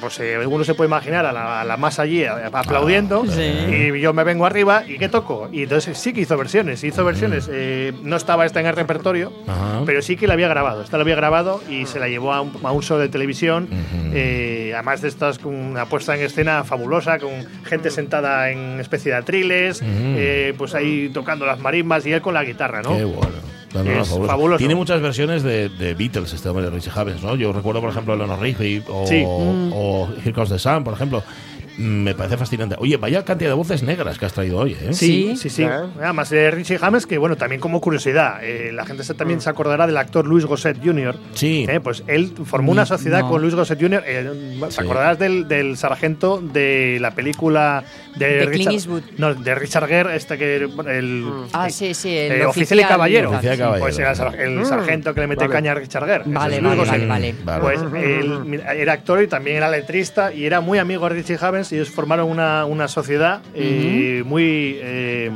pues 0.00 0.18
eh, 0.20 0.38
uno 0.46 0.64
se 0.64 0.74
puede 0.74 0.88
imaginar 0.88 1.26
a 1.26 1.32
la, 1.32 1.60
a 1.60 1.64
la 1.64 1.76
más 1.76 1.98
allí 1.98 2.24
aplaudiendo 2.24 3.24
Sí. 3.26 3.42
y 3.42 4.00
yo 4.00 4.12
me 4.12 4.24
vengo 4.24 4.46
arriba 4.46 4.84
y 4.86 4.98
qué 4.98 5.08
toco. 5.08 5.48
Y 5.52 5.64
entonces 5.64 5.98
sí 5.98 6.12
que 6.12 6.20
hizo 6.22 6.36
versiones, 6.36 6.82
hizo 6.84 7.04
versiones. 7.04 7.48
eh, 7.50 7.92
no 8.02 8.16
estaba 8.16 8.46
esta 8.46 8.60
en 8.60 8.66
el 8.66 8.74
repertorio, 8.76 9.30
Mm. 9.46 9.50
Ajá. 9.50 9.82
pero 9.86 10.02
sí 10.02 10.16
que 10.16 10.26
la 10.26 10.34
había 10.34 10.48
grabado. 10.48 10.82
Esta 10.82 10.96
la 10.96 11.02
había 11.02 11.16
grabado 11.16 11.60
y 11.68 11.86
se 11.86 11.98
la 11.98 12.08
llevó 12.08 12.32
a 12.32 12.40
un, 12.40 12.52
a 12.62 12.72
un 12.72 12.82
show 12.82 12.98
de 12.98 13.08
televisión. 13.08 13.68
Eh, 14.14 14.72
además 14.74 15.02
de 15.02 15.08
estas 15.08 15.38
con 15.38 15.54
una 15.54 15.86
puesta 15.86 16.14
en 16.16 16.22
escena 16.22 16.64
fabulosa, 16.64 17.18
con 17.18 17.30
gente 17.64 17.90
sentada 17.90 18.50
en 18.50 18.80
especie 18.80 19.12
de 19.12 19.18
atriles, 19.18 19.82
eh, 19.84 20.54
pues 20.56 20.74
ahí 20.74 21.10
tocando 21.12 21.46
las 21.46 21.58
marimbas 21.60 22.06
y 22.06 22.12
él 22.12 22.20
con 22.22 22.34
la 22.34 22.44
guitarra, 22.44 22.82
¿no? 22.82 22.96
Qué 22.96 23.04
bueno. 23.04 23.36
No, 23.82 23.90
no, 23.90 23.96
no, 23.96 24.02
Es 24.02 24.08
fabuloso. 24.08 24.58
Tiene 24.58 24.74
muchas 24.74 25.00
versiones 25.00 25.42
de, 25.42 25.68
de 25.68 25.94
Beatles, 25.94 26.32
este 26.32 26.48
hombre 26.48 26.64
de 26.64 26.70
Richie 26.70 26.90
Havens, 26.94 27.22
¿no? 27.22 27.36
Yo 27.36 27.52
recuerdo, 27.52 27.80
por 27.80 27.90
ejemplo, 27.90 28.14
Eleanor 28.14 28.40
Rigby 28.40 28.82
o, 28.88 29.06
Sí. 29.06 29.22
o 29.26 30.08
Here 30.22 30.32
Comes 30.32 30.50
the 30.50 30.58
Sun, 30.58 30.84
por 30.84 30.94
ejemplo. 30.94 31.22
Mm, 31.78 32.02
Me 32.02 32.14
parece 32.14 32.36
fascinante. 32.36 32.74
Oye, 32.78 32.96
vaya 32.96 33.24
cantidad 33.24 33.50
de 33.50 33.54
voces 33.54 33.82
negras 33.82 34.18
que 34.18 34.26
has 34.26 34.32
traído 34.32 34.58
hoy, 34.58 34.72
¿eh? 34.72 34.92
Sí, 34.92 35.34
Sí. 35.34 35.36
sí, 35.36 35.50
sí. 35.50 35.62
¿Eh? 35.62 35.70
Además, 36.02 36.30
eh, 36.32 36.50
Richie 36.50 36.78
James, 36.78 37.06
que 37.06 37.18
bueno, 37.18 37.36
también 37.36 37.60
como 37.60 37.80
curiosidad, 37.80 38.40
eh, 38.42 38.70
la 38.72 38.84
gente 38.84 39.04
se- 39.04 39.14
también 39.14 39.40
se 39.40 39.48
acordará 39.48 39.86
del 39.86 39.96
actor 39.96 40.26
Luis 40.26 40.44
Gosset 40.44 40.78
Jr. 40.84 41.16
Sí. 41.34 41.66
Eh, 41.68 41.80
pues 41.80 42.02
él 42.06 42.32
formó 42.44 42.72
una 42.72 42.82
Ni- 42.82 42.88
sociedad 42.88 43.20
no. 43.20 43.30
con 43.30 43.40
Luis 43.42 43.54
Gosset 43.54 43.80
Jr. 43.80 44.02
eh, 44.06 44.56
¿Te 44.60 44.70
Sí. 44.72 44.80
acordarás 44.80 45.18
del, 45.18 45.46
del 45.48 45.76
sargento 45.76 46.40
de 46.40 46.98
la 47.00 47.12
película 47.12 47.84
de, 48.16 48.26
De 48.26 48.38
Clint 48.46 48.52
Richard, 48.56 48.72
Eastwood. 48.74 49.02
No, 49.18 49.34
de 49.34 49.54
Richard 49.54 49.86
Gere, 49.86 50.16
este 50.16 50.36
que 50.36 50.56
el 50.56 51.32
Ah, 51.52 51.70
sí, 51.70 51.94
sí. 51.94 52.16
El 52.16 52.32
eh, 52.42 52.46
oficial 52.46 52.80
y 52.80 52.84
caballero. 52.84 53.30
Oficial 53.30 53.54
y 53.54 53.56
sí. 53.56 53.62
caballero. 53.62 53.84
Pues 53.84 53.98
era 53.98 54.10
el 54.10 54.16
sar- 54.16 54.40
el 54.40 54.66
sargento 54.66 55.14
que 55.14 55.20
le 55.20 55.26
mete 55.28 55.42
Vale. 55.44 55.52
caña 55.52 55.72
a 55.72 55.74
Richard 55.76 56.06
Gere. 56.06 56.24
Vale, 56.26 56.60
vale, 56.60 56.84
vale, 57.06 57.34
vale. 57.44 57.60
Pues 57.60 57.80
él 58.02 58.60
era 58.76 58.92
actor 58.94 59.22
y 59.22 59.28
también 59.28 59.58
era 59.58 59.70
letrista 59.70 60.32
y 60.32 60.44
era 60.44 60.60
muy 60.60 60.78
amigo 60.78 61.08
de 61.08 61.14
Richie 61.14 61.38
Y 61.72 61.76
ellos 61.76 61.90
formaron 61.90 62.28
una, 62.30 62.64
una 62.64 62.88
sociedad 62.88 63.40
eh, 63.54 64.22
muy, 64.24 64.78
eh, 64.80 65.30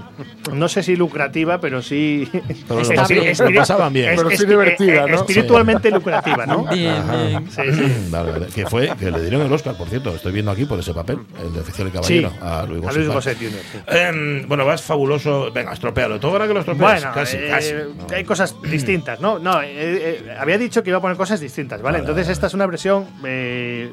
no 0.52 0.68
sé 0.68 0.82
si 0.82 0.96
lucrativa, 0.96 1.60
pero 1.60 1.82
sí... 1.82 2.28
Pero 2.32 2.80
lo 2.82 2.88
pasaban- 2.88 3.06
espiri- 3.10 3.50
lo 3.50 3.60
pasaban 3.60 3.92
bien. 3.92 4.12
Pero 4.16 4.30
sí 4.30 4.46
divertida, 4.46 5.06
¿no? 5.06 5.14
Espiritualmente 5.16 5.90
lucrativa, 5.90 6.46
¿no? 6.46 6.64
Bien, 6.66 7.02
bien. 7.10 7.50
Sí, 7.50 7.62
sí. 7.72 7.92
Vale, 8.10 8.30
vale. 8.32 8.46
Que 8.54 8.66
fue, 8.66 8.90
que 8.98 9.10
le 9.10 9.20
dieron 9.20 9.42
el 9.42 9.52
Oscar, 9.52 9.76
por 9.76 9.88
cierto. 9.88 10.14
Estoy 10.14 10.32
viendo 10.32 10.50
aquí 10.50 10.64
por 10.64 10.78
ese 10.78 10.92
papel, 10.94 11.18
el 11.42 11.52
de 11.52 11.60
oficial 11.60 11.88
y 11.88 11.90
caballero, 11.90 12.30
Sí, 12.30 12.36
a 12.40 12.64
Luis 12.66 12.82
a 12.82 12.86
Gosset. 13.14 13.40
Luis 13.40 13.52
Jr., 13.52 13.62
sí. 13.72 13.78
Em, 13.98 14.48
bueno, 14.48 14.64
vas 14.66 14.82
fabuloso. 14.82 15.50
Venga, 15.52 15.72
estropealo. 15.72 16.18
Todo 16.20 16.32
ahora 16.32 16.46
que 16.46 16.54
lo 16.54 16.60
estropeas. 16.60 17.00
Bueno, 17.02 17.14
casi, 17.14 17.36
eh, 17.36 17.48
casi. 17.50 18.14
hay 18.14 18.24
cosas 18.24 18.54
distintas, 18.70 19.20
¿no? 19.20 19.38
No, 19.38 19.62
eh, 19.62 19.68
eh, 19.72 20.34
había 20.38 20.58
dicho 20.58 20.82
que 20.82 20.90
iba 20.90 20.98
a 20.98 21.02
poner 21.02 21.16
cosas 21.16 21.40
distintas, 21.40 21.80
¿vale? 21.80 21.92
Vale, 21.92 21.98
Entonces 22.00 22.26
vale. 22.26 22.32
esta 22.32 22.46
es 22.48 22.54
una 22.54 22.66
versión, 22.66 23.06
eh, 23.24 23.92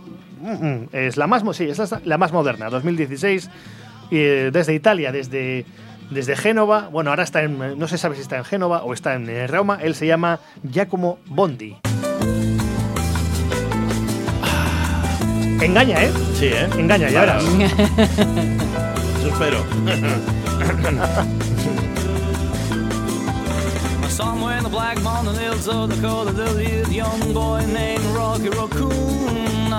es 0.91 1.17
la 1.17 1.27
más, 1.27 1.43
mo- 1.43 1.53
sí, 1.53 1.65
es 1.65 1.77
la, 1.77 2.01
la 2.05 2.17
más 2.17 2.31
moderna, 2.31 2.69
2016, 2.69 3.49
y, 4.11 4.17
eh, 4.17 4.49
desde 4.51 4.73
Italia, 4.73 5.11
desde 5.11 5.65
desde 6.09 6.35
Génova. 6.35 6.89
Bueno, 6.91 7.11
ahora 7.11 7.21
está 7.23 7.43
en, 7.43 7.77
no 7.77 7.87
se 7.87 7.99
sabe 7.99 8.15
si 8.15 8.21
está 8.21 8.37
en 8.37 8.43
Génova 8.43 8.81
o 8.83 8.93
está 8.93 9.13
en 9.13 9.29
eh, 9.29 9.45
Roma. 9.45 9.77
Él 9.79 9.93
se 9.93 10.07
llama 10.07 10.39
Giacomo 10.63 11.19
Bondi. 11.27 11.77
Engaña, 15.61 16.03
¿eh? 16.03 16.11
Sí, 16.33 16.45
¿eh? 16.47 16.67
Engaña, 16.79 17.09
ya 17.09 17.19
verás. 17.21 17.43
Eso 19.19 19.27
espero. 19.27 19.63
Somewhere 24.09 24.57
in 24.57 24.63
the 24.63 24.69
black 24.69 24.99
mountain 25.03 25.35
hills 25.35 25.67
of 25.67 25.89
Dakota, 25.89 26.31
there 26.31 26.49
lived 26.53 26.89
a 26.89 26.93
young 26.93 27.33
boy 27.33 27.63
named 27.67 28.01
Rocky 28.15 28.49
Raccoon. 28.49 29.69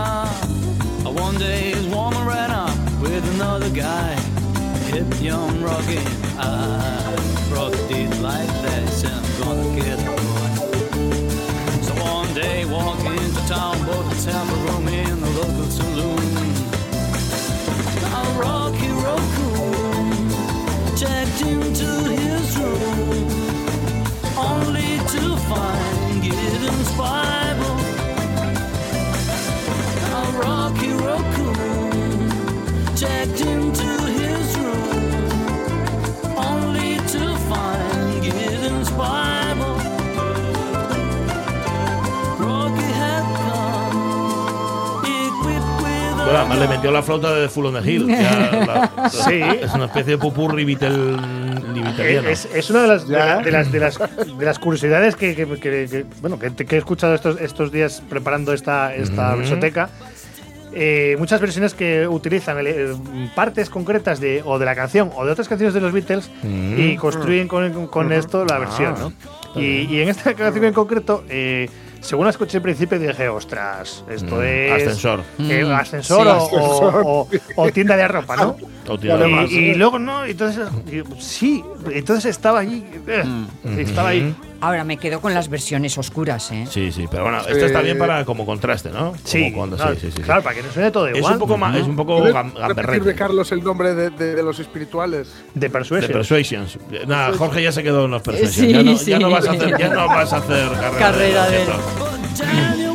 Uh, 1.04 1.10
one 1.10 1.34
day 1.36 1.72
woman 1.88 2.26
ran 2.26 2.50
off 2.50 2.76
with 3.00 3.24
another 3.34 3.70
guy. 3.70 4.14
Hit 4.90 5.20
young 5.20 5.62
Rocky. 5.62 5.98
I 6.36 7.16
Rocky 7.50 7.78
did 7.88 8.20
like 8.20 8.48
that. 8.64 8.82
He 8.82 8.88
said, 8.88 9.12
I'm 9.12 9.24
gonna 9.40 9.76
get 9.80 9.98
boy. 10.04 10.50
So 11.80 11.94
one 12.04 12.32
day 12.34 12.66
walk 12.66 13.00
into 13.00 13.40
town, 13.48 13.78
bought 13.86 14.04
himself 14.08 14.46
a 14.52 14.56
room 14.66 14.88
in 14.88 15.20
the 15.20 15.30
local 15.40 15.68
saloon. 15.78 16.54
Now 18.02 18.24
Rocky 18.38 18.90
Raccoon 19.04 20.28
checked 20.96 21.40
into 21.42 21.90
his 22.12 22.58
room 22.58 23.28
only 24.36 24.98
to 25.14 25.36
find 25.48 26.22
Gideon's 26.22 26.92
Bible. 26.98 27.19
Además 46.50 46.68
le 46.68 46.76
metió 46.76 46.90
la 46.90 47.02
flauta 47.02 47.34
de 47.34 47.48
Full 47.48 47.66
on 47.66 47.82
the 47.82 47.90
Hill. 47.90 48.06
Ya, 48.08 48.50
la- 48.66 48.90
la- 48.96 49.10
Sí. 49.10 49.40
Es 49.62 49.72
una 49.74 49.86
especie 49.86 50.12
de 50.12 50.18
pupurri 50.18 50.64
vitel. 50.64 51.16
Es, 52.28 52.46
es 52.54 52.70
una 52.70 52.82
de 52.82 52.88
las, 52.88 53.08
de, 53.08 53.16
la- 53.18 53.38
de 53.38 53.50
las, 53.50 53.72
de 53.72 53.80
las, 53.80 53.98
de 53.98 54.44
las 54.44 54.58
curiosidades 54.58 55.16
que, 55.16 55.34
que- 55.34 55.46
que- 55.46 55.58
que- 55.88 56.04
bueno, 56.20 56.38
que, 56.38 56.52
que 56.54 56.74
he 56.74 56.78
escuchado 56.78 57.14
estos, 57.14 57.40
estos 57.40 57.72
días 57.72 58.02
preparando 58.08 58.52
esta, 58.52 58.94
esta 58.94 59.30
Ujú. 59.30 59.38
versoteca. 59.38 59.90
Eh, 60.72 61.16
muchas 61.18 61.40
versiones 61.40 61.74
que 61.74 62.06
utilizan 62.06 62.56
eh, 62.64 62.94
partes 63.34 63.68
concretas 63.70 64.20
de, 64.20 64.40
o 64.44 64.56
de 64.56 64.64
la 64.66 64.76
canción 64.76 65.10
o 65.16 65.26
de 65.26 65.32
otras 65.32 65.48
canciones 65.48 65.74
de 65.74 65.80
los 65.80 65.90
Beatles 65.92 66.30
y 66.76 66.94
construyen 66.96 67.48
con, 67.48 67.88
con 67.88 68.12
esto 68.12 68.44
la 68.44 68.58
versión. 68.58 68.94
¿no? 68.98 69.12
Y, 69.60 69.88
y 69.90 70.00
en 70.00 70.08
esta 70.10 70.32
canción 70.34 70.64
en 70.64 70.72
concreto, 70.72 71.24
eh, 71.28 71.68
según 72.00 72.24
la 72.24 72.30
escuché 72.30 72.56
al 72.58 72.62
principio, 72.62 72.98
dije, 72.98 73.28
ostras, 73.28 74.04
esto 74.10 74.36
Mm, 74.36 74.42
es. 74.42 74.72
ascensor. 74.72 75.20
eh, 75.38 75.64
Mm, 75.64 75.72
ascensor, 75.72 76.26
sí. 76.26 76.56
o, 76.56 76.58
o- 76.58 77.20
o- 77.22 77.28
o 77.56 77.72
tienda 77.72 77.96
de 77.96 78.08
ropa, 78.08 78.36
¿no? 78.36 78.56
Y-. 79.48 79.54
Y, 79.70 79.74
luego 79.74 79.98
no, 79.98 80.24
entonces 80.24 80.66
sí, 81.18 81.62
entonces 81.92 82.26
estaba 82.26 82.60
allí, 82.60 82.84
eh, 83.06 83.24
estaba 83.78 84.10
ahí. 84.10 84.34
Ahora 84.62 84.84
me 84.84 84.98
quedo 84.98 85.20
con 85.22 85.32
las 85.32 85.48
versiones 85.48 85.96
oscuras, 85.96 86.50
¿eh? 86.52 86.66
Sí, 86.68 86.92
sí, 86.92 87.06
pero 87.10 87.22
bueno, 87.22 87.38
esto 87.48 87.64
está 87.64 87.80
bien 87.80 87.96
para 87.96 88.26
como 88.26 88.44
contraste, 88.44 88.90
¿no? 88.90 89.14
Sí, 89.24 89.44
Como 89.44 89.56
cuando- 89.56 89.76
claro, 89.76 89.94
sí, 89.94 90.00
sí, 90.02 90.06
sí, 90.08 90.12
sí. 90.18 90.22
claro, 90.22 90.42
para 90.42 90.54
que 90.56 90.62
no 90.62 90.70
suene 90.70 90.90
todo 90.90 91.06
Es 91.08 91.16
igual. 91.16 91.32
un 91.34 91.38
poco 91.38 91.56
más, 91.56 91.76
es 91.76 91.86
un 91.86 91.96
poco 91.96 92.18
¿Puedes 92.18 92.34
gam- 92.34 92.52
repetirme, 92.52 92.68
gamberrete. 92.82 93.14
Carlos, 93.14 93.52
el 93.52 93.64
nombre 93.64 93.94
de, 93.94 94.10
de- 94.10 94.34
de 94.34 94.42
los 94.42 94.58
espirituales? 94.60 95.28
de 95.54 95.60
De 95.60 95.70
Persuasion. 95.70 96.12
Persuasions. 96.12 96.78
Nada, 97.06 97.32
Jorge 97.38 97.62
ya 97.62 97.72
se 97.72 97.82
quedó 97.82 98.04
en 98.04 98.10
los 98.10 98.20
Persuasions. 98.22 98.54
Sí, 98.54 98.70
ya, 98.72 98.82
no, 98.82 98.96
sí. 98.98 99.10
ya 99.12 99.18
no 99.18 99.30
vas 99.30 99.48
a 99.48 99.52
hacer, 99.52 99.78
ya 99.78 99.88
no 99.88 100.06
vas 100.06 100.32
a 100.32 100.36
hacer 100.36 100.68
carrera, 100.68 100.98
Carrera 100.98 101.46
de 101.48 101.58
de-. 101.58 102.20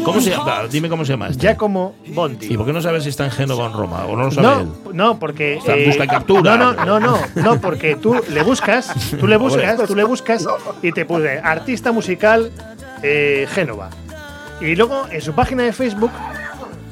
¿Cómo 0.04 0.22
se 0.22 0.30
llama? 0.30 0.64
Dime 0.72 0.88
cómo 0.88 1.04
se 1.04 1.14
llama 1.14 1.30
este. 1.30 1.42
Giacomo 1.42 1.96
Bondi. 2.10 2.48
¿Y 2.54 2.58
por 2.58 2.66
qué 2.68 2.74
no 2.74 2.82
sabes 2.82 3.04
si 3.04 3.10
está 3.10 3.26
en 3.26 3.32
Génova 3.32 3.64
o 3.64 3.68
en 3.68 3.74
Roma? 3.74 4.06
¿O 4.06 4.16
no 4.16 4.26
lo 4.26 4.32
sabe 4.32 4.62
él? 4.64 4.70
No, 4.94 5.18
porque. 5.20 5.60
sea, 5.66 5.76
busca 5.84 6.04
y 6.04 6.08
captura. 6.08 6.58
No, 6.58 6.74
no, 6.74 6.86
no, 6.86 7.00
no, 7.00 7.20
no, 7.36 7.60
porque 7.62 7.96
tú 7.96 8.16
le 8.30 8.44
buscas, 8.44 8.75
tú 9.20 9.28
le 9.28 9.38
buscas, 9.38 9.78
tú 9.88 9.96
le 9.96 10.04
buscas 10.04 10.46
y 10.82 10.92
te 10.92 11.06
puse 11.06 11.40
artista 11.44 11.92
musical 11.92 12.52
eh, 13.04 13.48
Génova. 13.52 13.90
Y 14.62 14.76
luego 14.76 15.06
en 15.12 15.22
su 15.22 15.34
página 15.34 15.64
de 15.64 15.74
Facebook 15.74 16.12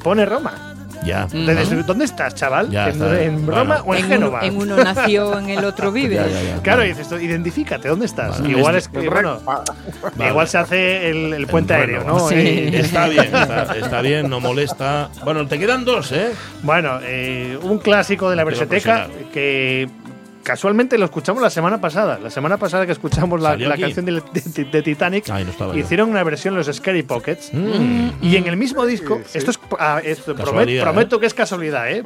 pone 0.02 0.24
Roma. 0.26 0.70
Ya. 1.04 1.26
Entonces, 1.32 1.84
¿dónde 1.86 2.06
estás, 2.06 2.34
chaval? 2.34 2.70
Ya 2.70 2.84
¿En, 2.88 2.92
está. 2.92 3.22
en 3.22 3.44
Bueno. 3.44 3.60
Roma 3.60 3.82
o 3.84 3.94
en, 3.94 4.04
En 4.04 4.08
Génova? 4.08 4.40
en 4.42 4.56
uno 4.56 4.76
nació, 4.76 5.38
en 5.38 5.50
el 5.50 5.62
otro 5.64 5.92
vive. 5.92 6.14
Ya, 6.14 6.26
ya, 6.26 6.42
ya. 6.56 6.62
Claro, 6.62 6.82
y 6.82 6.88
dices, 6.94 7.08
identifícate, 7.20 7.88
¿dónde 7.88 8.06
estás? 8.06 8.40
Vale. 8.40 8.50
Igual 8.58 8.76
Es- 8.76 8.84
es 8.84 8.88
que, 8.88 9.08
bueno, 9.10 9.38
Vale. 9.44 10.30
igual 10.30 10.48
se 10.48 10.56
hace 10.58 11.10
el, 11.10 11.34
el 11.34 11.46
puente 11.46 11.74
El 11.74 11.80
aéreo. 11.80 12.04
¿no? 12.04 12.26
Sí. 12.30 12.36
Y- 12.36 12.76
Está 12.76 13.06
bien, 13.08 13.24
está, 13.24 13.76
está 13.76 14.00
bien, 14.00 14.30
no 14.30 14.40
molesta. 14.40 15.10
Bueno, 15.24 15.46
te 15.46 15.58
quedan 15.58 15.84
dos, 15.84 16.10
¿eh? 16.12 16.30
Bueno, 16.62 16.98
eh, 17.02 17.58
un 17.62 17.78
clásico 17.80 18.30
de 18.30 18.36
la 18.36 18.44
verseteca 18.44 19.08
que 19.32 19.90
casualmente 20.44 20.96
lo 20.98 21.06
escuchamos 21.06 21.42
la 21.42 21.50
semana 21.50 21.80
pasada. 21.80 22.18
La 22.20 22.30
semana 22.30 22.56
pasada 22.58 22.86
que 22.86 22.92
escuchamos 22.92 23.40
la, 23.40 23.56
canción 23.76 24.04
de, 24.04 24.12
de- 24.32 24.64
de 24.64 24.82
Titanic, 24.82 25.28
Ay, 25.30 25.44
no 25.44 25.50
estaba 25.50 25.74
yo. 25.74 25.80
hicieron 25.80 26.10
una 26.10 26.22
versión 26.22 26.54
los 26.54 26.68
Scary 26.72 27.02
Pockets. 27.02 27.50
Mm. 27.52 28.10
Y 28.22 28.36
en 28.36 28.46
el 28.46 28.56
mismo 28.56 28.86
disco, 28.86 29.16
Sí, 29.24 29.30
sí. 29.32 29.38
esto 29.38 29.50
es 29.50 29.58
ah, 29.80 30.00
esto 30.04 30.34
promet- 30.34 30.44
Casualidad, 30.44 30.82
prometo 30.84 31.18
que 31.18 31.26
es 31.26 31.34
casualidad, 31.34 31.90
¿eh? 31.90 32.04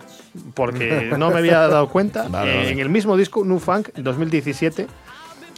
porque 0.55 1.13
no 1.19 1.31
me 1.31 1.39
había 1.39 1.59
dado 1.69 1.89
cuenta. 1.91 2.27
Vale, 2.31 2.53
Eh, 2.53 2.57
vale. 2.57 2.71
En 2.71 2.79
el 2.79 2.89
mismo 2.89 3.17
disco, 3.17 3.45
New 3.45 3.59
Funk 3.59 3.91
2017, 3.97 4.87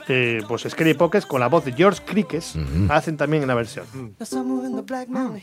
eh, 0.09 0.43
pues 0.49 0.63
Scary 0.69 0.95
Pockets 0.95 1.27
con 1.27 1.39
la 1.41 1.49
voz 1.49 1.65
de 1.65 1.73
George 1.73 2.03
Crickes 2.05 2.55
hacen 2.89 3.17
también 3.17 3.45
una 3.45 3.55
versión. 3.55 3.85
Now 5.09 5.37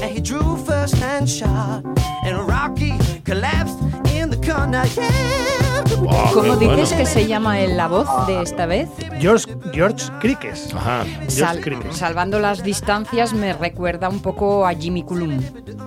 and 0.00 0.10
he 0.14 0.20
drew 0.20 0.56
first 0.58 0.94
hand 0.94 1.28
shot, 1.28 1.82
and 2.24 2.38
Rocky 2.46 2.94
collapsed 3.24 3.80
in 4.14 4.30
the 4.30 4.38
corner. 4.46 4.84
Yeah. 4.96 5.61
¿Cómo 6.32 6.56
dices 6.56 6.90
bueno. 6.90 6.96
que 6.96 7.06
se 7.06 7.26
llama 7.26 7.60
el- 7.60 7.76
la 7.76 7.88
voz 7.88 8.08
de 8.26 8.42
esta 8.42 8.66
vez? 8.66 8.88
George, 9.20 9.46
George 9.72 10.06
Crickes. 10.20 10.72
Ajá. 10.74 11.04
Sal- 11.28 11.60
Crickes. 11.60 11.96
salvando 11.96 12.38
las 12.38 12.62
distancias 12.62 13.32
me 13.32 13.52
recuerda 13.52 14.08
un 14.08 14.20
poco 14.20 14.66
a 14.66 14.74
Jimmy 14.74 15.02
Cullum. 15.02 15.40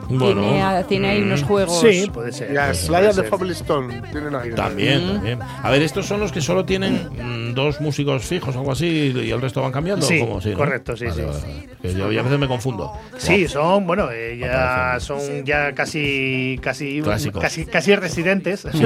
Bueno, 0.09 0.41
tiene, 0.41 0.61
a- 0.63 0.83
tiene 0.83 1.09
ahí 1.09 1.21
unos 1.21 1.43
juegos. 1.43 1.79
Sí, 1.79 2.09
puede 2.13 2.31
ser. 2.31 2.53
Y 2.53 2.57
a 2.57 2.65
puede 2.65 2.75
Slayer 2.75 3.13
de. 3.15 3.23
Family 3.23 3.51
Stone. 3.53 4.01
Tienen 4.11 4.35
ahí. 4.35 4.51
También, 4.53 5.13
también. 5.13 5.39
A 5.63 5.69
ver, 5.69 5.81
estos 5.81 6.05
son 6.05 6.19
los 6.19 6.31
que 6.31 6.41
solo 6.41 6.65
tienen 6.65 7.09
mm, 7.11 7.44
dos 7.55 7.81
músicos 7.81 8.23
fijos 8.23 8.55
o 8.55 8.59
algo 8.59 8.71
así 8.73 9.13
y 9.15 9.31
el 9.31 9.41
resto 9.41 9.61
van 9.61 9.71
cambiando. 9.71 10.05
Sí, 10.05 10.19
¿o 10.21 10.27
cómo? 10.27 10.39
¿no? 10.43 10.53
correcto, 10.57 10.95
sí, 10.95 11.05
Vale, 11.05 11.15
sí. 11.15 11.27
vale, 11.27 11.67
vale. 11.83 11.93
Yo, 11.97 12.11
yo 12.11 12.19
a 12.19 12.23
veces 12.23 12.39
me 12.39 12.47
confundo. 12.47 12.91
Sí, 13.17 13.47
son, 13.47 13.87
bueno, 13.87 14.09
eh, 14.11 14.37
ya 14.39 14.97
son 14.99 15.43
ya 15.45 15.73
casi 15.73 16.59
casi 16.61 17.01
Clásicos. 17.01 17.41
casi 17.41 17.65
casi 17.65 17.95
residentes. 17.95 18.61
sí, 18.71 18.79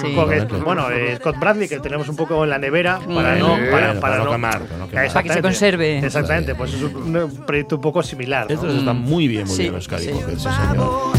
sí, 0.00 0.12
correcto. 0.14 0.60
bueno, 0.64 0.90
eh, 0.90 1.16
Scott 1.16 1.38
Bradley 1.38 1.68
que 1.68 1.80
tenemos 1.80 2.08
un 2.08 2.16
poco 2.16 2.44
en 2.44 2.50
la 2.50 2.58
nevera 2.58 3.00
para 3.00 3.34
Sí. 3.34 3.40
no 3.40 3.56
Sí, 3.56 3.62
para, 3.70 4.00
para 4.00 4.18
no 4.18 4.24
no 4.26 4.30
quemar, 4.32 4.60
para 4.62 4.78
no 4.78 4.88
quemar. 4.88 5.04
Exactamente. 5.04 5.12
Para 5.12 5.22
que 5.22 5.32
se 5.34 5.42
conserve. 5.42 5.98
Exactamente, 5.98 6.54
pues 6.54 6.74
es 6.74 6.82
un 6.82 7.16
un 7.16 7.46
proyecto 7.46 7.76
un 7.76 7.82
poco 7.82 8.02
similar. 8.02 8.46
¿no? 8.48 8.54
Estos 8.54 8.74
están 8.76 9.00
muy 9.00 9.28
bien, 9.28 9.46
muy 9.46 9.56
Sí, 9.56 9.62
bien 9.62 9.74
los 9.74 9.84
Scary 9.84 10.04
sí. 10.04 10.10
Sí. 10.36 10.48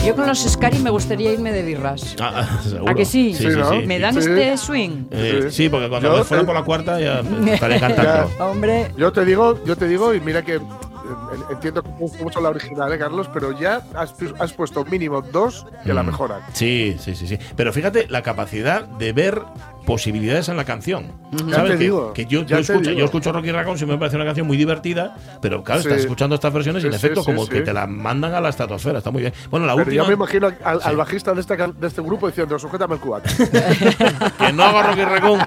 Yo 0.08 0.16
con 0.16 0.28
los 0.28 0.40
Scary 0.40 0.80
me 0.80 0.90
gustaría 0.90 1.32
irme 1.34 1.52
de 1.52 1.64
birras. 1.64 2.16
Ah. 2.20 2.60
¿A 2.88 2.94
que 2.94 3.06
sí? 3.06 3.34
Sí, 3.34 3.44
sí, 3.46 3.52
Sí, 3.52 3.58
¿no? 3.58 3.70
sí. 3.72 3.78
¿Me 3.88 4.00
dan 4.00 4.14
Sí. 4.14 4.20
este 4.20 4.58
swing? 4.58 5.06
Eh, 5.12 5.48
sí, 5.50 5.70
porque 5.70 5.88
cuando 5.90 6.20
eh, 6.20 6.24
por 6.26 6.54
la 6.54 6.64
cuarta 6.64 6.83
ya 6.86 7.20
estaré 7.54 7.80
cantando. 7.80 8.30
Hombre, 8.40 8.92
Yo 8.98 9.12
te 9.12 9.26
digo, 9.26 9.64
yo 9.66 9.76
te 9.76 9.88
digo, 9.88 10.14
y 10.14 10.20
mira 10.22 10.42
que 10.42 10.56
eh, 10.56 10.60
entiendo 11.52 11.82
que 11.84 11.90
me 11.90 11.98
gusta 11.98 12.24
mucho 12.24 12.40
la 12.42 12.50
original, 12.50 12.92
¿eh, 12.94 12.98
Carlos, 12.98 13.30
pero 13.34 13.52
ya 13.52 13.82
has 13.96 14.54
puesto 14.54 14.86
mínimo 14.86 15.22
dos 15.22 15.66
que 15.84 15.94
la 15.94 16.02
Mm. 16.04 16.08
mejoran. 16.08 16.42
Sí, 16.54 16.96
sí, 17.00 17.16
sí, 17.16 17.28
sí. 17.28 17.38
Pero 17.56 17.74
fíjate 17.74 18.08
la 18.10 18.22
capacidad 18.22 18.84
de 18.84 19.12
ver 19.14 19.42
posibilidades 19.86 20.50
en 20.50 20.58
la 20.58 20.66
canción. 20.66 21.12
Ya 21.48 21.56
¿Sabes? 21.56 21.72
te 21.72 21.78
que, 21.78 21.84
digo, 21.84 22.14
que 22.14 22.26
yo, 22.26 22.42
ya 22.42 22.48
yo 22.48 22.56
te 22.58 22.62
escucho, 22.62 22.90
digo. 22.90 23.00
yo 23.00 23.06
escucho 23.06 23.32
Rocky 23.32 23.52
Raccoon 23.52 23.78
y 23.82 23.86
me 23.86 23.98
parece 23.98 24.16
una 24.16 24.26
canción 24.26 24.48
muy 24.48 24.58
divertida, 24.58 25.16
pero 25.42 25.64
claro, 25.64 25.82
Sí. 25.82 25.88
estás 25.88 26.02
escuchando 26.02 26.36
estas 26.36 26.54
versiones 26.54 26.84
y 26.84 26.88
en 26.88 26.94
Sí, 26.94 26.98
efecto 26.98 27.22
sí, 27.22 27.26
como 27.26 27.44
sí, 27.46 27.52
que 27.52 27.62
te 27.62 27.74
la 27.74 27.88
mandan 27.88 28.34
a 28.34 28.42
la 28.42 28.50
estratosfera. 28.50 29.00
Está 29.00 29.12
muy 29.12 29.22
bien. 29.22 29.34
Bueno, 29.50 29.66
la 29.66 29.74
Pero 29.74 29.86
última. 29.86 30.04
yo 30.04 30.08
me 30.08 30.14
imagino 30.14 30.52
al, 30.64 30.80
al 30.84 30.96
bajista 30.98 31.34
de 31.34 31.42
este, 31.42 31.56
de 31.58 31.88
este 31.88 32.02
grupo 32.02 32.28
diciendo, 32.28 32.58
sujétame 32.60 32.96
el 32.96 33.02
cubata. 33.02 33.30
que 34.38 34.54
no 34.54 34.64
haga 34.64 34.84
Rocky 34.92 35.02
Raccoon. 35.04 35.40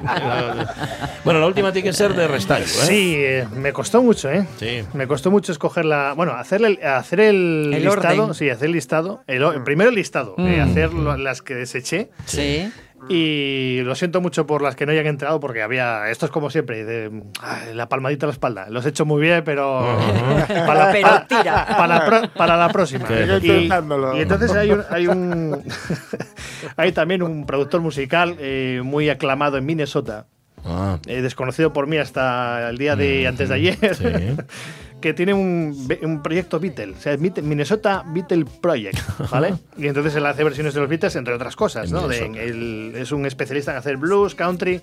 bueno, 1.24 1.40
la 1.40 1.46
última 1.46 1.72
tiene 1.72 1.88
que 1.88 1.92
ser 1.94 2.14
de 2.14 2.28
Restyle. 2.28 2.62
¿eh? 2.62 2.66
Sí, 2.66 3.14
eh, 3.16 3.46
me 3.54 3.72
costó 3.72 4.02
mucho, 4.02 4.30
¿eh? 4.30 4.46
Sí. 4.58 4.82
Me 4.94 5.06
costó 5.06 5.30
mucho 5.30 5.52
escoger 5.52 5.84
la. 5.84 6.12
Bueno, 6.14 6.32
hacer 6.32 6.62
el, 6.64 6.78
hacer 6.84 7.20
el, 7.20 7.70
El 7.74 7.84
listado. 7.84 8.22
orden. 8.24 8.34
Sí, 8.34 8.50
hacer 8.50 8.66
el 8.66 8.72
listado. 8.72 9.22
El, 9.26 9.62
primero 9.64 9.90
el 9.90 9.96
listado. 9.96 10.34
eh, 10.38 10.56
Mm. 10.64 10.70
hacer 10.70 10.92
lo- 10.92 11.16
las 11.16 11.42
que 11.42 11.54
deseché. 11.54 12.10
sí. 12.26 12.70
Y 13.08 13.82
lo 13.84 13.94
siento 13.94 14.20
mucho 14.20 14.46
por 14.46 14.62
las 14.62 14.74
que 14.74 14.84
no 14.86 14.92
hayan 14.92 15.06
entrado, 15.06 15.38
porque 15.38 15.62
había. 15.62 16.10
Esto 16.10 16.26
es 16.26 16.32
como 16.32 16.50
siempre, 16.50 16.84
de, 16.84 17.22
ay, 17.40 17.74
la 17.74 17.88
palmadita 17.88 18.26
a 18.26 18.28
la 18.28 18.32
espalda. 18.32 18.66
Los 18.70 18.84
he 18.84 18.88
hecho 18.88 19.04
muy 19.04 19.20
bien, 19.20 19.42
pero. 19.44 19.80
para, 20.66 20.90
Pero 20.92 21.02
para- 21.08 21.26
tira. 21.28 21.66
para 21.76 21.86
la, 21.98 22.06
pro- 22.06 22.30
para 22.36 22.56
la 22.56 22.68
próxima. 22.70 23.06
Y, 23.42 23.48
y 24.18 24.20
entonces 24.22 24.52
hay 24.52 24.70
un. 24.72 24.82
Hay, 24.90 25.06
un, 25.06 25.62
hay 26.76 26.92
también 26.92 27.22
un 27.22 27.46
productor 27.46 27.80
musical 27.80 28.36
eh, 28.38 28.80
muy 28.82 29.08
aclamado 29.10 29.56
en 29.56 29.66
Minnesota, 29.66 30.26
Ah, 30.64 30.98
eh, 31.06 31.20
desconocido 31.22 31.72
por 31.72 31.86
mí 31.86 31.96
hasta 31.98 32.68
el 32.70 32.76
día 32.78 32.96
de 32.96 33.28
antes 33.28 33.50
de 33.50 33.54
ayer. 33.54 33.78
Mm, 33.80 33.94
sí. 33.94 34.36
Que 35.06 35.14
tiene 35.14 35.32
un, 35.34 35.88
un 36.02 36.20
proyecto 36.20 36.58
Beatle, 36.58 36.94
o 36.98 37.00
sea, 37.00 37.12
es 37.12 37.20
Minnesota 37.20 38.02
Beatle 38.08 38.44
Project, 38.60 38.98
¿vale? 39.30 39.54
y 39.78 39.86
entonces 39.86 40.16
él 40.16 40.26
hace 40.26 40.42
versiones 40.42 40.74
de 40.74 40.80
los 40.80 40.88
Beatles, 40.88 41.14
entre 41.14 41.32
otras 41.32 41.54
cosas, 41.54 41.86
En 41.86 41.92
¿no? 41.92 42.08
De- 42.08 42.24
él 42.24 42.92
es 42.96 43.12
un 43.12 43.24
especialista 43.24 43.70
en 43.70 43.76
hacer 43.76 43.98
blues, 43.98 44.34
country, 44.34 44.80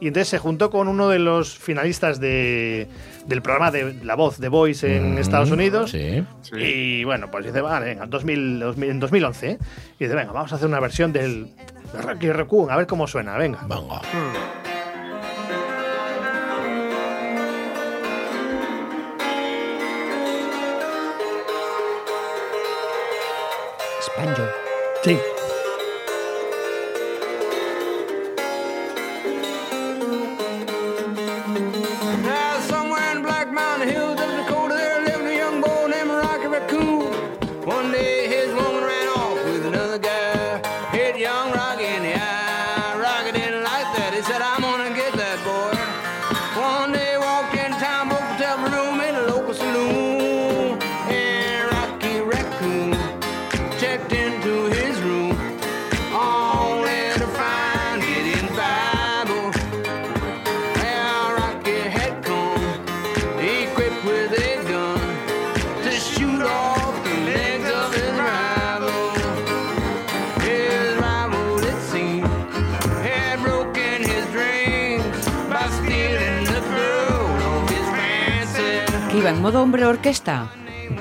y 0.00 0.06
entonces 0.06 0.28
se 0.28 0.38
juntó 0.38 0.70
con 0.70 0.86
uno 0.86 1.08
de 1.08 1.18
los 1.18 1.58
finalistas 1.58 2.20
de, 2.20 2.86
del 3.26 3.42
programa 3.42 3.72
de 3.72 3.94
La 4.04 4.14
Voz, 4.14 4.36
The 4.38 4.48
Voice 4.48 4.96
en 4.98 5.14
Mm, 5.14 5.18
Estados 5.18 5.50
Unidos. 5.50 5.90
Sí. 5.90 6.22
Y 6.56 7.02
bueno, 7.02 7.28
pues 7.30 7.46
dice, 7.46 7.60
vale, 7.60 7.86
venga, 7.86 8.06
2000, 8.06 8.60
2000 8.60 8.90
en 8.90 9.00
2011, 9.00 9.50
¿eh? 9.50 9.58
y 9.98 10.04
dice, 10.04 10.14
venga, 10.14 10.30
vamos 10.30 10.52
a 10.52 10.56
hacer 10.56 10.68
una 10.68 10.78
versión 10.78 11.12
del 11.12 11.46
de 11.92 12.02
Rocky 12.02 12.30
Raccoon, 12.30 12.70
a 12.70 12.76
ver 12.76 12.86
cómo 12.86 13.06
suena, 13.08 13.36
venga. 13.36 13.62
Venga. 13.62 13.80
Spanjo. 13.80 14.65
Sí. 25.02 25.12
Now, 25.12 25.35
iba 79.28 79.36
en 79.36 79.42
modo 79.42 79.62
hombre 79.62 79.84
orquesta. 79.86 80.50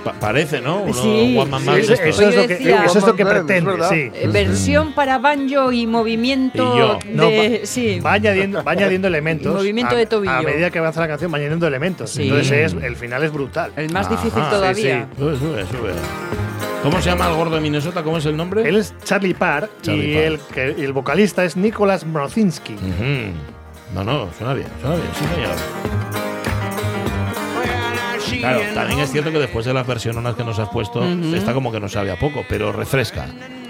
Pa- 0.03 0.13
parece, 0.13 0.61
¿no? 0.61 0.79
Uno, 0.81 0.93
Sí, 0.93 1.35
One 1.37 1.51
Man 1.51 1.61
sí, 1.61 1.69
Eso, 1.69 1.93
de 1.95 2.09
eso 2.09 2.21
es 2.29 2.35
lo 2.35 2.41
que, 2.41 2.47
decía- 2.47 2.85
eso 2.85 2.97
es 2.97 3.05
lo 3.05 3.15
que 3.15 3.23
Man 3.23 3.33
pretende, 3.33 3.71
sí. 3.89 4.11
Eh, 4.15 4.27
Versión 4.31 4.93
para 4.93 5.19
banjo 5.19 5.71
y 5.71 5.85
movimiento 5.85 6.57
Y 6.57 6.79
yo. 6.79 6.99
No, 7.13 7.27
de. 7.29 7.59
va, 7.61 7.65
sí. 7.67 7.99
va 7.99 8.13
añadiendo, 8.13 8.63
va 8.63 8.71
añadiendo 8.71 9.07
elementos. 9.07 9.53
Movimiento 9.53 9.93
a, 9.93 9.97
de 9.99 10.05
tobillo. 10.07 10.33
A 10.33 10.41
medida 10.41 10.71
que 10.71 10.79
avanza 10.79 11.01
la 11.01 11.07
canción, 11.07 11.31
va 11.31 11.37
añadiendo 11.37 11.67
elementos. 11.67 12.09
Sí. 12.09 12.23
Entonces 12.23 12.73
es, 12.73 12.83
el 12.83 12.95
final 12.95 13.23
es 13.23 13.31
brutal. 13.31 13.71
El 13.75 13.91
más 13.91 14.09
difícil 14.09 14.41
Ajá, 14.41 14.49
todavía. 14.49 15.07
Sube, 15.19 15.37
sube, 15.37 15.65
sube. 15.67 15.91
¿Cómo 16.81 16.99
se 17.01 17.09
llama 17.09 17.27
el 17.29 17.35
gordo 17.35 17.55
de 17.55 17.61
Minnesota? 17.61 18.01
¿Cómo 18.01 18.17
es 18.17 18.25
el 18.25 18.35
nombre? 18.37 18.67
Él 18.67 18.77
es 18.77 18.93
Charlie 19.03 19.33
Parr 19.35 19.69
Charlie 19.83 20.11
y, 20.11 20.15
Parr. 20.15 20.23
El, 20.25 20.39
que, 20.53 20.75
y 20.81 20.83
el 20.83 20.93
vocalista 20.93 21.43
es 21.43 21.55
Nicholas 21.57 22.05
Mrozinski. 22.07 22.73
Ujú. 22.73 23.93
No, 23.93 24.03
no, 24.03 24.29
suena 24.37 24.53
bien, 24.55 24.67
suena 24.81 24.95
bien, 24.95 25.07
sí, 25.13 25.25
señor. 25.25 26.34
Claro, 28.49 28.61
también 28.73 28.99
es 28.99 29.11
cierto 29.11 29.31
que 29.31 29.39
después 29.39 29.65
de 29.65 29.73
las 29.73 29.87
versiones 29.87 30.35
que 30.35 30.43
nos 30.43 30.59
has 30.59 30.69
puesto, 30.69 31.03
está 31.03 31.53
como 31.53 31.71
que 31.71 31.79
no 31.79 31.89
sabe 31.89 32.11
a 32.11 32.19
poco, 32.19 32.43
pero 32.47 32.71
refresca. 32.71 33.25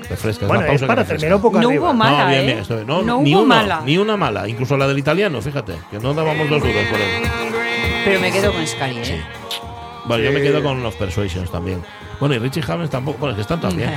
Refresca. 0.10 0.46
Bueno, 0.46 0.64
es 0.64 0.68
pausa 0.70 0.88
para 0.88 1.04
terminar 1.04 1.36
un 1.36 1.42
poco 1.42 1.60
No 1.60 1.68
arriba. 1.70 1.86
hubo 1.86 1.94
mala, 1.94 2.24
no, 2.26 2.30
bien, 2.30 2.46
bien, 2.46 2.58
estoy- 2.60 2.86
no, 2.86 3.02
No 3.02 3.22
ni 3.22 3.34
hubo 3.34 3.42
una, 3.44 3.56
mala. 3.56 3.82
Ni 3.86 3.98
una 3.98 4.18
mala, 4.18 4.48
incluso 4.48 4.78
la 4.78 4.88
del 4.88 5.00
italiano, 5.00 5.42
fíjate, 5.42 5.74
que 5.90 5.98
no 6.00 6.14
dábamos 6.14 6.48
dos 6.50 6.62
duros 6.62 6.86
por 6.92 7.00
él. 7.00 7.24
Pero 8.06 8.20
me 8.20 8.32
quedo 8.32 8.54
con 8.54 8.68
Scary, 8.68 8.98
¿eh? 8.98 9.22
Bueno, 10.06 10.24
yo 10.24 10.32
me 10.32 10.42
quedo 10.44 10.62
con 10.62 10.84
los 10.84 10.94
Persuasions 10.94 11.50
también. 11.52 11.82
Bueno, 12.20 12.36
y 12.36 12.40
Richie 12.40 12.62
Havens 12.68 12.92
tampoco. 12.92 13.18
Bueno, 13.18 13.32
es 13.32 13.36
que 13.38 13.42
están 13.42 13.60
también. 13.60 13.92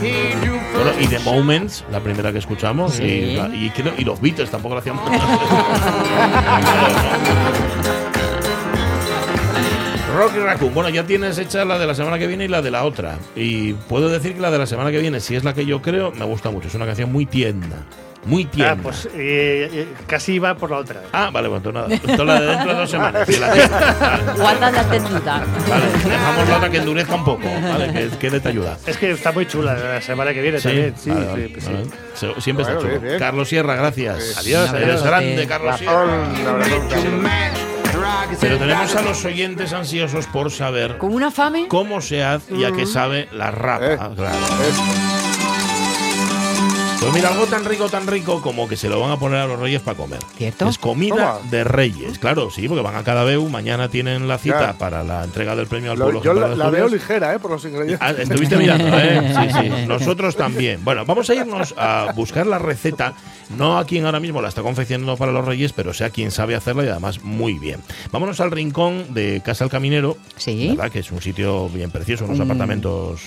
Bueno, 0.00 0.92
y 1.00 1.06
The 1.08 1.18
Moments, 1.18 1.84
la 1.90 1.98
primera 1.98 2.30
que 2.32 2.38
escuchamos, 2.38 2.94
Sí. 2.94 3.02
y, 3.02 3.36
la- 3.36 3.48
y 3.48 3.70
creo- 3.70 3.94
y 3.98 4.04
los 4.04 4.20
Beatles 4.20 4.48
tampoco 4.50 4.76
lo 4.76 4.80
hacían. 4.80 4.96
Rocky 10.16 10.38
Raccoon. 10.38 10.74
Bueno, 10.74 10.88
ya 10.90 11.04
tienes 11.04 11.38
hecha 11.38 11.64
la 11.64 11.78
de 11.78 11.86
la 11.86 11.94
semana 11.94 12.18
que 12.18 12.26
viene 12.26 12.44
y 12.44 12.48
la 12.48 12.62
de 12.62 12.70
la 12.70 12.84
otra. 12.84 13.18
Y 13.36 13.72
puedo 13.74 14.08
decir 14.08 14.34
que 14.34 14.40
la 14.40 14.50
de 14.50 14.58
la 14.58 14.66
semana 14.66 14.90
que 14.90 14.98
viene, 14.98 15.20
si 15.20 15.36
es 15.36 15.44
la 15.44 15.54
que 15.54 15.64
yo 15.66 15.80
creo, 15.82 16.12
me 16.12 16.24
gusta 16.24 16.50
mucho. 16.50 16.68
Es 16.68 16.74
una 16.74 16.86
canción 16.86 17.10
muy 17.12 17.26
tierna. 17.26 17.86
Muy 18.22 18.44
Ah, 18.44 18.50
tierna. 18.52 18.82
pues 18.82 19.06
eh, 19.14 19.70
eh, 19.72 19.88
casi 20.06 20.34
iba 20.34 20.54
por 20.54 20.70
la 20.70 20.76
otra. 20.76 21.00
Ah, 21.10 21.30
vale, 21.32 21.48
bueno, 21.48 21.70
entonces 21.70 21.82
nada. 21.82 21.94
Entonces 21.94 22.26
la 22.26 22.40
de 22.40 22.46
dentro 22.48 22.72
de 22.74 22.80
dos 22.80 22.90
semanas. 22.90 23.26
Vale, 23.26 24.32
Guarda 24.36 24.70
la 24.70 24.84
tenuta. 24.90 25.44
vale, 25.70 25.86
dejamos 26.04 26.48
la 26.50 26.56
otra 26.58 26.68
que 26.70 26.76
endurezca 26.76 27.14
un 27.14 27.24
poco. 27.24 27.44
Vale, 27.62 28.10
que, 28.18 28.30
que 28.30 28.40
te 28.40 28.48
ayuda. 28.50 28.76
Es 28.86 28.98
que 28.98 29.12
está 29.12 29.32
muy 29.32 29.46
chula 29.46 29.72
la 29.72 30.02
semana 30.02 30.34
que 30.34 30.42
viene 30.42 30.60
también. 30.60 30.94
Sí, 30.98 31.08
vale, 31.08 31.22
sí, 31.24 31.30
vale, 31.30 31.48
pues 31.48 31.64
sí. 31.64 31.70
vale. 32.26 32.40
Siempre 32.42 32.64
Bueno, 32.64 32.68
está 32.68 32.72
chulo. 32.78 32.88
bien, 32.90 33.02
bien. 33.04 33.18
Carlos 33.18 33.48
Sierra, 33.48 33.74
gracias. 33.76 34.36
Adiós, 34.38 34.68
Eres 34.74 34.84
adiós. 34.88 35.02
grande, 35.04 35.46
Carlos 35.46 35.78
Sierra. 35.78 36.06
Pero 38.40 38.58
tenemos 38.58 38.94
a 38.96 39.02
los 39.02 39.24
oyentes 39.24 39.72
ansiosos 39.72 40.26
por 40.26 40.50
saber 40.50 40.98
¿Con 40.98 41.12
una 41.14 41.30
fame? 41.30 41.68
cómo 41.68 42.00
se 42.00 42.22
hace 42.22 42.54
y 42.54 42.64
a 42.64 42.72
qué 42.72 42.86
sabe 42.86 43.28
la 43.32 43.50
rapa. 43.50 43.84
Eh. 43.92 43.98
Claro. 44.16 44.36
Es- 44.68 45.19
Pues 47.00 47.14
mira, 47.14 47.28
algo 47.30 47.46
tan 47.46 47.64
rico, 47.64 47.88
tan 47.88 48.06
rico 48.06 48.42
como 48.42 48.68
que 48.68 48.76
se 48.76 48.88
lo 48.90 49.00
van 49.00 49.10
a 49.10 49.18
poner 49.18 49.38
a 49.38 49.46
los 49.46 49.58
reyes 49.58 49.80
para 49.80 49.96
comer. 49.96 50.18
¿Cierto? 50.36 50.68
Es 50.68 50.76
comida 50.76 51.38
Toma. 51.38 51.50
de 51.50 51.64
reyes. 51.64 52.18
Claro, 52.18 52.50
sí, 52.50 52.68
porque 52.68 52.82
van 52.82 52.94
a 52.94 53.02
cada 53.02 53.24
vez. 53.24 53.38
Mañana 53.50 53.88
tienen 53.88 54.28
la 54.28 54.36
cita 54.36 54.74
para 54.76 55.02
la 55.02 55.24
entrega 55.24 55.56
del 55.56 55.66
premio 55.66 55.92
al 55.92 55.98
lo- 55.98 56.04
pueblo. 56.04 56.22
yo 56.22 56.34
la, 56.34 56.68
veo 56.68 56.88
ligera, 56.88 57.34
¿eh? 57.34 57.38
Por 57.38 57.52
los 57.52 57.64
ingredientes. 57.64 57.98
Ah, 58.02 58.10
estuviste 58.10 58.56
mirando, 58.56 58.86
¿eh? 58.98 59.32
Sí, 59.52 59.60
sí. 59.62 59.86
Nosotros 59.86 60.36
también. 60.36 60.84
Bueno, 60.84 61.06
vamos 61.06 61.30
a 61.30 61.34
irnos 61.34 61.74
a 61.78 62.12
buscar 62.14 62.46
la 62.46 62.58
receta. 62.58 63.14
No 63.56 63.78
a 63.78 63.84
quien 63.86 64.04
ahora 64.04 64.20
mismo 64.20 64.42
la 64.42 64.48
está 64.48 64.62
confeccionando 64.62 65.16
para 65.16 65.32
los 65.32 65.44
Reyes, 65.44 65.72
pero 65.72 65.92
sea 65.92 66.10
quien 66.10 66.30
sabe 66.30 66.54
hacerla 66.54 66.84
y 66.84 66.88
además 66.88 67.24
muy 67.24 67.54
bien. 67.54 67.80
Vámonos 68.12 68.38
al 68.40 68.50
rincón 68.52 69.12
de 69.14 69.42
Casa 69.44 69.64
El 69.64 69.70
Caminero. 69.70 70.16
Sí. 70.36 70.68
¿Verdad? 70.76 70.92
Que 70.92 71.00
es 71.00 71.10
un 71.10 71.20
sitio 71.20 71.68
bien 71.70 71.90
precioso, 71.90 72.26
unos 72.26 72.38
apartamentos 72.38 73.20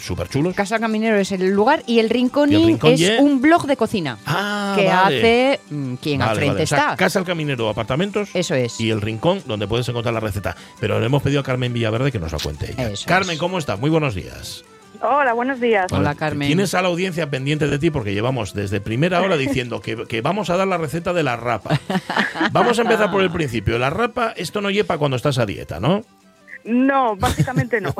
súper 0.00 0.28
chulos. 0.28 0.54
Casa 0.54 0.78
Caminero 0.78 1.16
es 1.18 1.30
el 1.32 1.50
lugar 1.50 1.82
y 1.86 1.98
el 1.98 2.08
Rincón 2.08 2.48
Es 2.88 3.00
ye- 3.00 3.18
un 3.20 3.40
blog 3.40 3.66
de 3.66 3.76
cocina 3.76 4.18
Ah, 4.26 4.74
que 4.76 4.86
vale. 4.88 5.18
hace 5.18 5.60
mm, 5.70 5.94
quien 5.94 6.22
al 6.22 6.28
Vale, 6.28 6.38
frente 6.38 6.52
vale. 6.54 6.64
O 6.64 6.66
sea, 6.66 6.78
está. 6.78 6.96
Casa 6.96 7.18
El 7.18 7.24
Caminero, 7.24 7.68
apartamentos. 7.68 8.28
Eso 8.34 8.54
es. 8.54 8.80
Y 8.80 8.90
el 8.90 9.00
rincón 9.00 9.42
donde 9.46 9.66
puedes 9.66 9.88
encontrar 9.88 10.12
la 10.14 10.20
receta. 10.20 10.56
Pero 10.80 10.98
le 11.00 11.06
hemos 11.06 11.22
pedido 11.22 11.40
a 11.40 11.42
Carmen 11.44 11.72
Villaverde 11.72 12.10
que 12.12 12.18
nos 12.18 12.32
la 12.32 12.38
cuente 12.38 12.72
ella. 12.72 12.90
Eso 12.90 13.06
Carmen, 13.06 13.34
es. 13.34 13.38
¿cómo 13.38 13.58
estás? 13.58 13.78
Muy 13.80 13.90
buenos 13.90 14.14
días. 14.14 14.64
Hola, 15.02 15.32
buenos 15.34 15.60
días. 15.60 15.86
Hola, 15.92 16.14
Carmen. 16.14 16.46
Tienes 16.46 16.72
a 16.72 16.80
la 16.80 16.88
audiencia 16.88 17.28
pendiente 17.28 17.66
de 17.66 17.78
ti 17.78 17.90
porque 17.90 18.14
llevamos 18.14 18.54
desde 18.54 18.80
primera 18.80 19.20
hora 19.20 19.36
diciendo 19.36 19.80
que, 19.80 20.06
que 20.06 20.20
vamos 20.22 20.48
a 20.50 20.56
dar 20.56 20.66
la 20.68 20.78
receta 20.78 21.12
de 21.12 21.22
la 21.22 21.36
rapa. 21.36 21.78
Vamos 22.52 22.78
a 22.78 22.82
empezar 22.82 23.10
por 23.10 23.20
el 23.22 23.30
principio. 23.30 23.78
La 23.78 23.90
rapa, 23.90 24.32
esto 24.36 24.60
no 24.60 24.70
lleva 24.70 24.96
cuando 24.96 25.16
estás 25.16 25.36
a 25.38 25.46
dieta, 25.46 25.80
¿no? 25.80 26.02
No, 26.64 27.16
básicamente 27.16 27.80
no. 27.80 27.94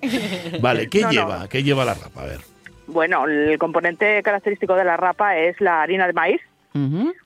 Vale, 0.60 0.88
¿qué 0.88 1.00
No, 1.00 1.06
no. 1.08 1.12
lleva? 1.12 1.48
¿Qué 1.48 1.62
lleva 1.62 1.84
la 1.84 1.94
rapa? 1.94 2.22
A 2.22 2.26
ver. 2.26 2.40
Bueno, 2.86 3.26
el 3.26 3.58
componente 3.58 4.22
característico 4.22 4.74
de 4.74 4.84
la 4.84 4.96
rapa 4.96 5.36
es 5.36 5.60
la 5.60 5.82
harina 5.82 6.06
de 6.06 6.12
maíz. 6.12 6.40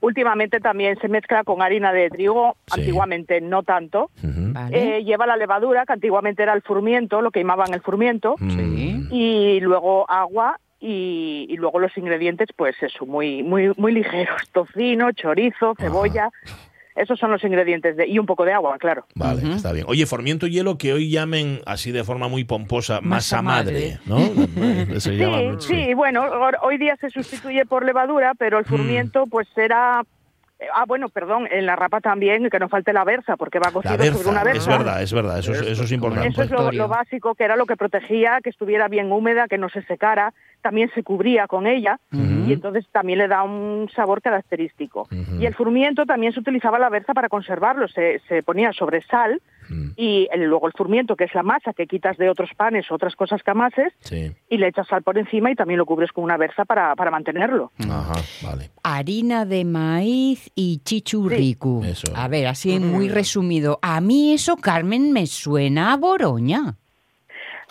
Últimamente 0.00 0.60
también 0.60 0.96
se 1.00 1.08
mezcla 1.08 1.42
con 1.42 1.60
harina 1.60 1.92
de 1.92 2.08
trigo, 2.08 2.56
Sí. 2.66 2.80
antiguamente 2.80 3.40
no 3.40 3.62
tanto. 3.64 4.10
Vale. 4.22 4.98
Eh, 4.98 5.04
lleva 5.04 5.26
la 5.26 5.36
levadura, 5.36 5.84
que 5.86 5.92
antiguamente 5.92 6.42
era 6.44 6.52
el 6.52 6.62
furmiento, 6.62 7.20
lo 7.20 7.30
que 7.32 7.40
llamaban 7.40 7.74
el 7.74 7.80
furmiento, 7.80 8.36
Mm. 8.38 9.08
y 9.10 9.58
luego 9.60 10.08
agua 10.08 10.58
y, 10.78 11.46
y 11.50 11.56
luego 11.56 11.78
los 11.80 11.96
ingredientes, 11.98 12.48
pues 12.56 12.74
eso, 12.82 13.04
muy 13.06 13.42
muy 13.42 13.72
muy 13.76 13.92
ligeros, 13.92 14.40
tocino, 14.52 15.10
chorizo, 15.12 15.74
cebolla. 15.78 16.30
Esos 16.96 17.18
son 17.18 17.30
los 17.30 17.42
ingredientes 17.44 17.96
de, 17.96 18.06
y 18.08 18.18
un 18.18 18.26
poco 18.26 18.44
de 18.44 18.52
agua, 18.52 18.76
claro. 18.78 19.06
Vale, 19.14 19.42
está 19.54 19.72
bien. 19.72 19.86
Oye, 19.88 20.06
formiento 20.06 20.46
y 20.46 20.50
hielo 20.50 20.76
que 20.76 20.92
hoy 20.92 21.10
llamen 21.10 21.60
así 21.66 21.92
de 21.92 22.02
forma 22.04 22.28
muy 22.28 22.44
pomposa 22.44 23.00
Masa 23.00 23.40
masa 23.40 23.42
madre, 23.42 23.98
¿no? 24.06 24.18
Se 25.00 25.10
Sí, 25.12 25.16
llama 25.16 25.38
sí, 25.60 25.94
bueno, 25.94 26.24
hoy 26.62 26.78
día 26.78 26.96
se 27.00 27.10
sustituye 27.10 27.64
por 27.66 27.84
levadura, 27.84 28.32
pero 28.38 28.56
Mm. 28.56 28.60
el 28.60 28.66
furmiento 28.66 29.26
pues 29.30 29.46
será... 29.54 30.02
eh, 30.58 30.66
Ah, 30.74 30.84
bueno, 30.86 31.08
perdón, 31.08 31.48
en 31.50 31.64
la 31.64 31.74
rapa 31.76 32.00
también, 32.00 32.50
que 32.50 32.58
no 32.58 32.68
falte 32.68 32.92
la 32.92 33.04
berza, 33.04 33.36
porque 33.36 33.58
va 33.58 33.70
cocido 33.72 33.96
La 33.96 34.04
sobre 34.12 34.28
una 34.28 34.44
berza, 34.44 34.58
es 34.58 34.66
berza. 34.66 34.78
verdad, 34.84 35.02
es 35.02 35.12
verdad, 35.12 35.38
eso, 35.38 35.52
es- 35.52 35.62
eso 35.62 35.84
es 35.84 35.92
importante. 35.92 36.28
Eso 36.28 36.42
es 36.42 36.50
lo, 36.50 36.70
lo 36.72 36.88
básico, 36.88 37.34
que 37.34 37.44
era 37.44 37.56
lo 37.56 37.64
que 37.66 37.76
protegía, 37.76 38.40
que 38.42 38.50
estuviera 38.50 38.88
bien 38.88 39.10
húmeda, 39.10 39.46
que 39.48 39.56
no 39.58 39.68
se 39.70 39.82
secara, 39.84 40.34
también 40.60 40.90
se 40.94 41.02
cubría 41.02 41.46
con 41.46 41.66
ella 41.66 41.98
y 42.48 42.52
entonces 42.52 42.86
también 42.92 43.18
le 43.18 43.28
da 43.28 43.42
un 43.42 43.88
sabor 43.94 44.22
característico. 44.22 45.08
Y 45.38 45.46
el 45.46 45.54
furmiento 45.54 46.06
también 46.06 46.32
se 46.32 46.40
utilizaba 46.40 46.78
la 46.78 46.88
berza 46.88 47.14
para 47.14 47.28
conservarlo, 47.28 47.88
se, 47.88 48.20
se 48.28 48.42
ponía 48.42 48.72
sobre 48.72 49.02
sal 49.02 49.40
y 49.96 50.28
el- 50.32 50.44
luego 50.46 50.66
el 50.66 50.72
furmiento, 50.72 51.14
que 51.14 51.24
es 51.24 51.34
la 51.34 51.42
masa 51.44 51.72
que 51.72 51.86
quitas 51.86 52.16
de 52.16 52.28
otros 52.28 52.50
panes 52.56 52.90
o 52.90 52.94
otras 52.94 53.14
cosas 53.14 53.42
que 53.42 53.50
amases, 53.52 53.92
Sí. 54.00 54.32
y 54.48 54.56
le 54.58 54.66
echas 54.68 54.88
sal 54.88 55.02
por 55.02 55.16
encima 55.16 55.50
y 55.50 55.54
también 55.54 55.78
lo 55.78 55.86
cubres 55.86 56.10
con 56.12 56.24
una 56.24 56.36
berza 56.36 56.64
para, 56.64 56.94
para 56.96 57.10
mantenerlo. 57.12 57.70
Ajá, 57.88 58.14
vale. 58.42 58.70
Harina 58.82 59.44
de 59.44 59.64
maíz 59.64 60.50
y 60.56 60.78
chichurricu. 60.84 61.82
A 62.16 62.28
ver, 62.28 62.46
así 62.48 62.78
muy 62.80 63.08
resumido. 63.08 63.78
A 63.82 64.00
mí 64.00 64.32
eso, 64.32 64.56
Carmen, 64.56 65.12
me 65.12 65.26
suena 65.26 65.92
a 65.92 65.96
Boroña. 65.96 66.76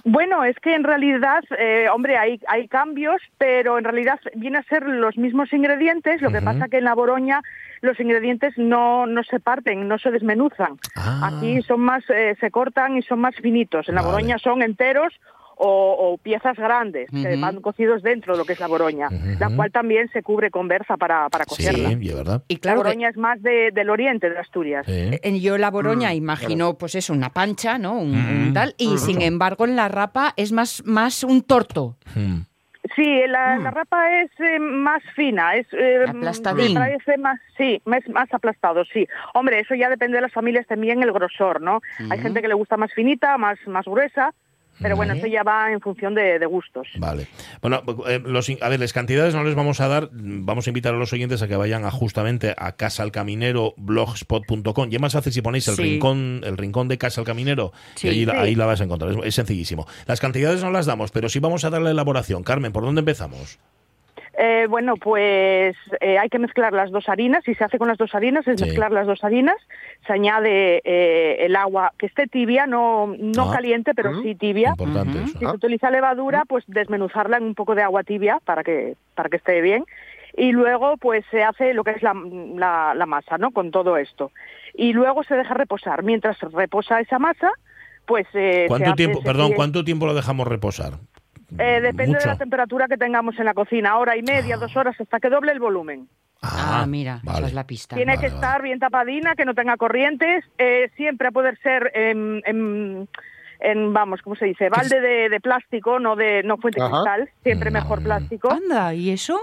Bueno, 0.04 0.44
es 0.44 0.58
que 0.60 0.76
en 0.76 0.84
realidad, 0.84 1.44
eh, 1.58 1.88
hombre, 1.92 2.18
hay, 2.18 2.40
hay 2.48 2.68
cambios, 2.68 3.22
pero 3.38 3.78
en 3.78 3.84
realidad 3.84 4.20
viene 4.36 4.58
a 4.60 4.64
ser 4.64 4.84
los 4.84 5.18
mismos 5.18 5.52
ingredientes, 5.52 6.22
lo 6.22 6.32
que 6.32 6.38
Ujú. 6.38 6.46
pasa 6.46 6.68
que 6.70 6.78
en 6.78 6.86
la 6.86 6.96
boroña 6.96 7.42
los 7.82 8.00
ingredientes 8.00 8.58
no, 8.58 9.06
no 9.06 9.24
se 9.24 9.40
parten, 9.40 9.88
no 9.88 9.98
se 9.98 10.12
desmenuzan. 10.12 10.78
Ah. 10.96 11.32
Aquí 11.34 11.62
son 11.62 11.82
más, 11.82 12.04
eh, 12.10 12.36
se 12.40 12.52
cortan 12.52 12.98
y 12.98 13.02
son 13.02 13.20
más 13.20 13.36
finitos. 13.36 13.90
En 13.90 13.96
la 13.96 14.02
boroña 14.02 14.38
son 14.38 14.62
enteros 14.62 15.14
o, 15.62 15.96
o 16.14 16.18
piezas 16.18 16.56
grandes 16.56 17.10
que 17.12 17.36
van 17.36 17.60
cocidos 17.60 18.02
dentro 18.02 18.34
de 18.34 18.40
lo 18.40 18.46
que 18.46 18.54
es 18.54 18.60
la 18.62 18.68
boroña, 18.68 19.10
la 19.40 19.50
cual 19.54 19.72
también 19.72 20.10
se 20.14 20.24
cubre 20.24 20.50
con 20.52 20.70
berza 20.70 20.96
para, 20.96 21.28
para 21.30 21.44
Sí, 21.44 21.50
cocerla. 21.50 21.92
y 22.00 22.08
es 22.10 22.16
verdad. 22.16 22.44
Y 22.48 22.58
claro 22.58 22.78
la 22.78 22.84
que- 22.84 22.88
boroña 22.90 23.10
es 23.10 23.18
más 23.18 23.42
de- 23.42 23.72
del 23.74 23.90
oriente 23.90 24.30
de 24.30 24.38
Asturias. 24.40 24.86
Sí. 24.88 25.12
En- 25.22 25.40
Yo 25.42 25.58
la 25.58 25.70
Boroña 25.70 26.10
Mm, 26.12 26.14
imagino, 26.14 26.78
pues 26.78 26.96
eso, 26.96 27.12
una 27.14 27.30
pancha, 27.30 27.78
¿no? 27.78 28.00
Un, 28.00 28.12
Mm. 28.12 28.48
un 28.48 28.54
tal. 28.54 28.74
Y 28.78 28.98
sin 29.00 29.22
embargo, 29.22 29.66
en 29.66 29.76
la 29.76 29.88
rapa 29.90 30.34
es 30.38 30.52
más, 30.54 30.82
más 30.86 31.24
un 31.26 31.42
torto. 31.44 31.98
Mm. 32.16 32.40
Sí, 32.96 33.22
la, 33.28 33.58
la 33.58 33.72
rapa 33.72 34.22
es 34.22 34.32
eh, 34.40 34.58
más 34.60 35.04
fina, 35.16 35.56
es 35.56 35.68
eh, 35.74 36.06
Aplastadín. 36.08 36.74
me 36.74 36.80
parece 36.80 37.18
más, 37.18 37.38
sí, 37.58 37.82
más, 37.86 38.08
más 38.10 38.34
aplastado, 38.34 38.84
sí. 38.86 39.06
Hombre, 39.34 39.60
eso 39.60 39.76
ya 39.76 39.90
depende 39.90 40.16
de 40.16 40.22
las 40.22 40.32
familias 40.32 40.66
también 40.68 41.04
el 41.04 41.12
grosor, 41.12 41.62
¿no? 41.62 41.82
Hay 42.10 42.20
gente 42.20 42.42
que 42.42 42.48
le 42.48 42.54
gusta 42.54 42.78
más 42.78 42.92
finita, 42.94 43.38
más, 43.38 43.60
más 43.68 43.86
gruesa, 43.86 44.34
pero 44.82 44.96
bueno, 44.96 45.14
eso 45.14 45.28
ya 45.28 45.44
va 45.44 45.72
en 45.72 45.80
función 45.82 46.16
de, 46.16 46.40
de 46.40 46.46
gustos. 46.46 46.88
Vale. 46.98 47.28
Bueno, 47.62 47.84
eh, 48.08 48.22
los, 48.26 48.50
in- 48.50 48.58
a 48.62 48.70
ver, 48.70 48.80
las 48.80 48.94
cantidades 48.94 49.36
no 49.36 49.44
les 49.44 49.56
vamos 49.56 49.80
a 49.82 49.88
dar. 49.88 50.10
Vamos 50.12 50.68
a 50.68 50.70
invitar 50.70 50.94
a 50.94 50.98
los 50.98 51.12
oyentes 51.14 51.42
a 51.42 51.48
que 51.48 51.56
vayan 51.56 51.86
a 51.86 51.92
justamente 51.92 52.54
a 52.58 52.72
casalcaminero 52.74 53.74
blogspot.com. 53.78 54.90
Y 54.92 54.96
es 54.96 55.02
más 55.02 55.14
fácil 55.14 55.34
si 55.34 55.42
ponéis 55.42 55.68
el 55.68 55.76
Sí. 55.76 55.82
rincón 55.84 56.42
el 56.44 56.58
rincón 56.58 56.88
de 56.88 56.98
Casa 56.98 57.22
al 57.22 57.26
Caminero 57.28 57.72
Sí. 57.96 58.08
y 58.08 58.10
ahí, 58.12 58.26
la- 58.26 58.34
Sí. 58.34 58.40
ahí 58.40 58.56
la 58.56 58.66
vas 58.66 58.82
a 58.82 58.84
encontrar. 58.84 59.12
Es, 59.12 59.18
es 59.24 59.36
sencillísimo. 59.36 59.88
Las 60.08 60.20
cantidades 60.20 60.64
no 60.64 60.72
las 60.72 60.86
damos, 60.86 61.12
pero 61.12 61.30
sí 61.30 61.40
vamos 61.40 61.64
a 61.64 61.70
dar 61.70 61.82
la 61.82 61.92
elaboración. 61.92 62.44
Carmen, 62.44 62.72
¿por 62.72 62.84
dónde 62.84 63.00
empezamos? 63.00 63.60
Eh, 64.42 64.68
bueno, 64.70 64.96
pues 64.96 65.76
eh, 66.00 66.18
hay 66.18 66.30
que 66.30 66.40
mezclar 66.40 66.72
las 66.72 66.92
dos 66.92 67.10
harinas 67.10 67.46
y 67.46 67.56
se 67.56 67.64
hace 67.66 67.78
con 67.78 67.90
las 67.90 67.98
dos 67.98 68.16
harinas, 68.16 68.48
es 68.48 68.58
Sí. 68.58 68.68
mezclar 68.68 68.90
las 68.90 69.06
dos 69.06 69.22
harinas, 69.26 69.58
se 70.08 70.14
añade 70.14 70.82
eh, 70.86 71.46
el 71.46 71.58
agua 71.58 71.92
que 71.98 72.06
esté 72.06 72.26
tibia, 72.28 72.66
no, 72.66 73.14
no 73.20 73.52
Ah. 73.52 73.54
caliente, 73.56 73.94
pero 73.94 74.22
sí 74.22 74.36
tibia. 74.36 74.70
Importante 74.70 75.18
eso. 75.24 75.40
Si 75.40 75.46
se 75.46 75.46
utiliza 75.52 75.90
levadura, 75.92 76.46
pues 76.48 76.64
desmenuzarla 76.68 77.36
en 77.36 77.44
un 77.44 77.54
poco 77.56 77.76
de 77.76 77.82
agua 77.84 78.04
tibia 78.04 78.40
para 78.46 78.64
que, 78.64 78.96
para 79.14 79.28
que 79.28 79.36
esté 79.36 79.60
bien. 79.60 79.84
Y 80.38 80.54
luego, 80.54 80.96
pues 80.96 81.26
se 81.32 81.44
hace 81.44 81.74
lo 81.74 81.84
que 81.84 81.92
es 81.92 82.02
la, 82.02 82.14
la- 82.56 82.94
la 82.96 83.06
masa, 83.06 83.38
¿no? 83.38 83.52
Con 83.52 83.72
todo 83.72 83.98
esto. 83.98 84.32
Y 84.74 84.94
luego 84.94 85.24
se 85.26 85.36
deja 85.36 85.54
reposar. 85.54 86.02
Mientras 86.04 86.40
reposa 86.54 87.02
esa 87.02 87.20
masa, 87.20 87.52
pues... 88.06 88.26
eh, 88.36 88.62
se 88.64 88.68
¿Cuánto 88.70 88.92
hace- 88.92 88.96
tiempo, 88.96 89.22
perdón, 89.22 89.52
cuánto 89.54 89.84
tiempo 89.84 90.06
lo 90.06 90.14
dejamos 90.14 90.48
reposar? 90.48 90.94
Eh, 91.58 91.82
depende 91.82 92.14
Mucho. 92.14 92.20
de 92.20 92.34
la 92.34 92.38
temperatura 92.38 92.88
que 92.88 92.98
tengamos 92.98 93.38
en 93.40 93.46
la 93.46 93.54
cocina, 93.54 93.98
hora 93.98 94.16
y 94.16 94.22
media, 94.24 94.58
dos 94.58 94.76
horas, 94.78 94.96
hasta 95.00 95.20
que 95.20 95.30
doble 95.30 95.52
el 95.52 95.60
volumen. 95.60 96.08
Ah, 96.42 96.86
mira, 96.88 97.20
esa 97.24 97.34
vale. 97.34 97.48
es 97.48 97.54
la 97.54 97.66
pista. 97.68 97.96
Tiene 97.98 98.18
que 98.18 98.28
estar 98.28 98.62
bien 98.62 98.80
tapadina, 98.80 99.36
que 99.36 99.44
no 99.44 99.54
tenga 99.56 99.76
corrientes, 99.76 100.46
eh, 100.58 100.90
siempre 100.96 101.28
a 101.28 101.32
poder 101.32 101.58
ser 101.60 101.92
en, 101.96 102.42
en- 102.46 103.10
en, 103.62 103.92
vamos, 103.94 104.22
¿cómo 104.22 104.38
se 104.38 104.46
dice? 104.46 104.70
Balde 104.70 105.02
de, 105.02 105.28
de 105.28 105.40
plástico, 105.42 106.00
no 106.00 106.16
de 106.16 106.44
no 106.44 106.58
fuente 106.60 106.82
Ajá. 106.82 106.92
cristal, 106.92 107.30
siempre 107.44 107.72
mejor 107.72 108.02
plástico. 108.02 108.50
Anda, 108.50 108.94
¿y 108.94 109.10
eso? 109.10 109.38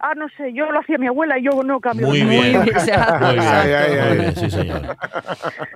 Ah, 0.00 0.14
no 0.16 0.28
sé, 0.30 0.52
yo 0.52 0.70
lo 0.70 0.80
hacía 0.80 0.98
mi 0.98 1.06
abuela 1.06 1.38
y 1.38 1.42
yo 1.44 1.62
no 1.62 1.80
cambio. 1.80 2.06
Muy 2.08 2.22
bien. 2.22 2.28
Muy 2.58 2.64
bien, 2.64 2.74
Ay, 2.88 3.38
ay, 3.40 3.72
ay. 3.72 4.08
muy 4.08 4.18
bien, 4.18 4.36
sí, 4.36 4.50
señor. 4.50 4.96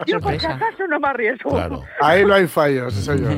Yo 0.06 0.20
por 0.20 0.38
si 0.38 0.46
acaso 0.46 0.86
no 0.88 0.98
me 1.00 1.08
arriesgo. 1.08 1.50
Claro. 1.50 1.82
Ahí 2.00 2.24
no 2.24 2.34
hay 2.34 2.46
fallos, 2.46 2.94
sí, 2.94 3.02
señor. 3.02 3.32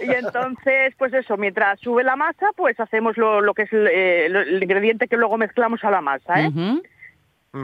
Y 0.00 0.10
entonces, 0.10 0.94
pues 0.98 1.12
eso, 1.14 1.36
mientras 1.36 1.78
sube 1.80 2.02
la 2.04 2.16
masa, 2.16 2.46
pues 2.56 2.78
hacemos 2.80 3.16
lo, 3.16 3.40
lo 3.40 3.54
que 3.54 3.62
es 3.62 3.72
el, 3.72 3.86
eh, 3.88 4.26
el 4.26 4.62
ingrediente 4.62 5.08
que 5.08 5.16
luego 5.16 5.36
mezclamos 5.38 5.82
a 5.84 5.90
la 5.90 6.00
masa, 6.00 6.40
¿eh? 6.40 6.50
Mm, 6.50 6.80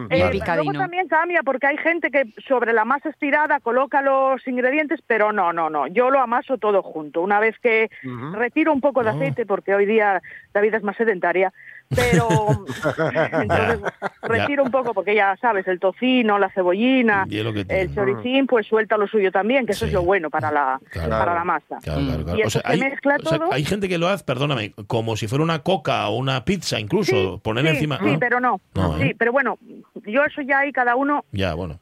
Eh, 0.08 0.22
vale. 0.22 0.62
luego 0.62 0.72
también 0.78 1.08
cambia 1.08 1.42
porque 1.42 1.66
hay 1.66 1.76
gente 1.76 2.12
que 2.12 2.26
sobre 2.46 2.72
la 2.72 2.84
masa 2.84 3.08
estirada 3.08 3.58
coloca 3.58 4.00
los 4.02 4.46
ingredientes, 4.46 5.00
pero 5.04 5.32
no, 5.32 5.52
no, 5.52 5.68
no. 5.68 5.88
Yo 5.88 6.10
lo 6.10 6.20
amaso 6.20 6.58
todo 6.58 6.80
junto. 6.80 7.20
Una 7.22 7.40
vez 7.40 7.58
que 7.58 7.90
retiro 8.34 8.72
un 8.72 8.80
poco 8.80 9.02
de 9.02 9.10
Oh. 9.10 9.14
aceite, 9.14 9.46
porque 9.46 9.74
hoy 9.74 9.86
día 9.86 10.22
la 10.54 10.60
vida 10.60 10.76
es 10.76 10.84
más 10.84 10.96
sedentaria, 10.96 11.52
pero 11.94 12.28
entonces 13.42 13.80
retiro 14.22 14.64
un 14.64 14.70
poco 14.70 14.94
porque 14.94 15.14
ya 15.14 15.36
sabes, 15.40 15.66
el 15.68 15.80
tocino, 15.80 16.38
la 16.38 16.50
cebollina, 16.50 17.26
el 17.30 17.94
choricín, 17.94 18.46
pues 18.46 18.66
suelta 18.66 18.96
lo 18.96 19.06
suyo 19.08 19.30
también, 19.32 19.66
que 19.66 19.72
eso 19.72 19.86
es 19.86 19.92
lo 19.92 20.02
bueno 20.02 20.30
para 20.30 20.50
la, 20.50 20.80
Claro. 20.90 21.10
para 21.10 21.34
la 21.34 21.44
masa. 21.44 21.78
Claro, 21.82 22.00
claro, 22.00 22.24
claro. 22.24 22.38
Y 22.38 22.42
O 22.42 22.46
eso 22.46 22.60
sea, 22.60 22.62
se 22.62 22.72
hay, 22.72 22.80
mezcla 22.80 23.16
o 23.22 23.28
sea, 23.28 23.38
todo. 23.38 23.52
hay 23.52 23.64
gente 23.64 23.88
que 23.88 23.98
lo 23.98 24.08
hace, 24.08 24.24
perdóname, 24.24 24.72
como 24.86 25.16
si 25.16 25.26
fuera 25.28 25.42
una 25.44 25.60
coca 25.60 26.08
o 26.08 26.16
una 26.16 26.44
pizza, 26.44 26.78
incluso, 26.80 27.38
poner 27.42 27.64
sí, 27.64 27.70
encima. 27.70 27.98
Sí, 27.98 28.04
¿no? 28.12 28.18
pero 28.18 28.40
no. 28.40 28.60
No, 28.74 28.96
¿eh? 28.98 29.08
Sí, 29.08 29.14
pero 29.18 29.32
bueno, 29.32 29.58
yo 30.06 30.24
eso 30.24 30.42
ya 30.42 30.60
hay 30.60 30.72
cada 30.72 30.96
uno, 30.96 31.24
Ya, 31.32 31.54
bueno. 31.54 31.78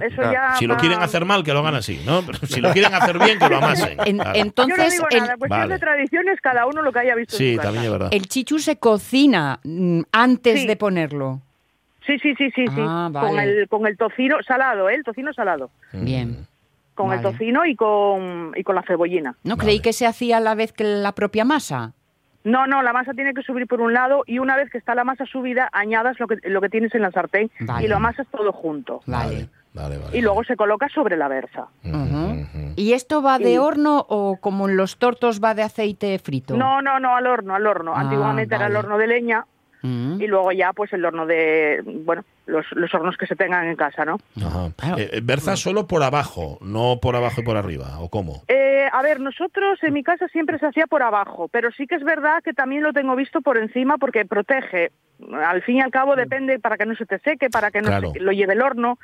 Eso 0.00 0.22
ya 0.22 0.54
Si 0.58 0.66
lo 0.66 0.76
quieren 0.76 1.00
hacer 1.02 1.24
mal, 1.24 1.44
que 1.44 1.52
lo 1.52 1.58
hagan 1.60 1.74
así, 1.74 2.02
¿no? 2.06 2.22
Pero 2.24 2.38
si 2.46 2.60
lo 2.60 2.72
quieren 2.72 2.94
hacer 2.94 3.18
bien, 3.18 3.38
que 3.38 3.48
lo 3.48 3.56
amasen. 3.58 3.98
En- 4.06 4.16
Claro. 4.18 4.32
entonces, 4.38 4.76
Yo 4.78 4.84
no 4.84 4.90
digo 4.90 5.06
el- 5.10 5.18
nada, 5.20 5.36
cuestión 5.36 5.60
Vale. 5.60 5.72
de 5.74 5.78
tradiciones, 5.80 6.40
cada 6.40 6.66
uno 6.66 6.82
lo 6.82 6.92
que 6.92 6.98
haya 7.00 7.14
visto 7.14 7.34
en 7.34 7.38
Sí, 7.38 7.56
casa. 7.56 7.62
también 7.68 7.84
es 7.86 7.90
verdad. 7.92 8.08
el 8.12 8.26
chichu 8.26 8.58
se 8.58 8.76
cocina 8.76 9.60
mm, 9.64 10.00
antes 10.12 10.60
Sí. 10.62 10.66
de 10.66 10.76
ponerlo. 10.76 11.40
Sí, 12.06 12.18
sí, 12.18 12.34
sí, 12.36 12.50
sí, 12.54 12.66
sí. 12.66 12.80
Ah, 12.80 13.10
Con 13.12 13.38
el 13.38 13.68
con 13.68 13.86
el 13.86 13.96
tocino 13.96 14.42
salado, 14.42 14.88
¿eh? 14.88 14.94
El 14.96 15.04
tocino 15.04 15.32
salado. 15.32 15.70
Bien. 15.92 16.46
Con 16.94 17.12
el 17.12 17.22
tocino 17.22 17.64
y 17.64 17.74
con 17.76 18.52
y 18.56 18.62
con 18.64 18.74
la 18.74 18.82
cebollina. 18.82 19.34
No 19.44 19.56
creí 19.56 19.80
que 19.80 19.92
se 19.92 20.06
hacía 20.06 20.38
a 20.38 20.40
la 20.40 20.54
vez 20.54 20.72
que 20.72 20.84
la 20.84 21.12
propia 21.12 21.44
masa. 21.44 21.92
No, 22.44 22.66
no, 22.66 22.82
la 22.82 22.92
masa 22.92 23.12
tiene 23.14 23.32
que 23.34 23.42
subir 23.42 23.68
por 23.68 23.80
un 23.80 23.92
lado 23.92 24.24
y 24.26 24.40
una 24.40 24.56
vez 24.56 24.68
que 24.68 24.78
está 24.78 24.96
la 24.96 25.04
masa 25.04 25.24
subida, 25.26 25.68
añadas 25.72 26.18
lo 26.18 26.26
que 26.26 26.36
lo 26.42 26.60
que 26.60 26.68
tienes 26.68 26.92
en 26.94 27.02
la 27.02 27.12
sartén 27.12 27.50
Vale. 27.60 27.84
y 27.84 27.88
lo 27.88 27.96
amasas 27.96 28.26
todo 28.32 28.50
junto. 28.52 29.00
Vale. 29.06 29.48
Vale, 29.74 29.96
vale. 29.98 30.18
Y 30.18 30.20
luego 30.20 30.44
se 30.44 30.54
coloca 30.56 30.88
sobre 30.90 31.16
la 31.16 31.28
berza. 31.28 31.66
¿Y 32.76 32.92
esto 32.92 33.22
va 33.22 33.38
de 33.38 33.54
Y- 33.54 33.58
horno 33.58 34.04
o 34.08 34.36
como 34.40 34.68
en 34.68 34.76
los 34.76 34.98
tortos 34.98 35.40
va 35.42 35.54
de 35.54 35.62
aceite 35.62 36.18
frito? 36.18 36.56
No, 36.56 36.82
no, 36.82 37.00
no, 37.00 37.16
al 37.16 37.26
horno, 37.26 37.54
al 37.54 37.66
horno. 37.66 37.92
Ah, 37.94 38.00
Antiguamente 38.00 38.54
era 38.54 38.66
el 38.66 38.76
horno 38.76 38.98
de 38.98 39.06
leña 39.06 39.46
Mm. 39.82 40.20
y 40.20 40.26
luego 40.28 40.52
ya 40.52 40.72
pues 40.72 40.92
el 40.92 41.04
horno 41.04 41.26
de, 41.26 41.82
bueno, 42.04 42.22
los, 42.46 42.66
los 42.72 42.92
hornos 42.94 43.16
que 43.16 43.26
se 43.26 43.36
tengan 43.36 43.66
en 43.66 43.76
casa, 43.76 44.04
¿no? 44.04 44.18
Ajá. 44.36 44.70
Eh, 44.98 45.10
eh, 45.12 45.20
berza 45.22 45.56
solo 45.56 45.86
por 45.86 46.02
abajo, 46.02 46.58
no 46.60 46.98
por 47.00 47.16
abajo 47.16 47.40
y 47.40 47.44
por 47.44 47.56
arriba, 47.56 47.98
¿o 48.00 48.08
cómo? 48.08 48.42
Eh, 48.48 48.86
a 48.92 49.02
ver, 49.02 49.20
nosotros 49.20 49.78
en 49.82 49.92
mi 49.94 50.02
casa 50.02 50.26
siempre 50.28 50.58
se 50.58 50.66
hacía 50.66 50.86
por 50.86 51.02
abajo, 51.02 51.48
pero 51.48 51.70
sí 51.76 51.86
que 51.86 51.94
es 51.94 52.04
verdad 52.04 52.42
que 52.44 52.52
también 52.52 52.82
lo 52.82 52.92
tengo 52.92 53.14
visto 53.16 53.40
por 53.40 53.58
encima 53.58 53.96
porque 53.98 54.24
protege. 54.24 54.90
Al 55.44 55.62
fin 55.62 55.76
y 55.76 55.80
al 55.80 55.92
cabo 55.92 56.16
depende 56.16 56.58
para 56.58 56.76
que 56.76 56.84
no 56.84 56.96
se 56.96 57.06
te 57.06 57.20
seque, 57.20 57.48
para 57.48 57.70
que 57.70 57.80
no 57.80 57.86
Claro. 57.86 58.10
se- 58.12 58.18
lo 58.18 58.32
lleve 58.32 58.54
el 58.54 58.60
horno. 58.62 58.98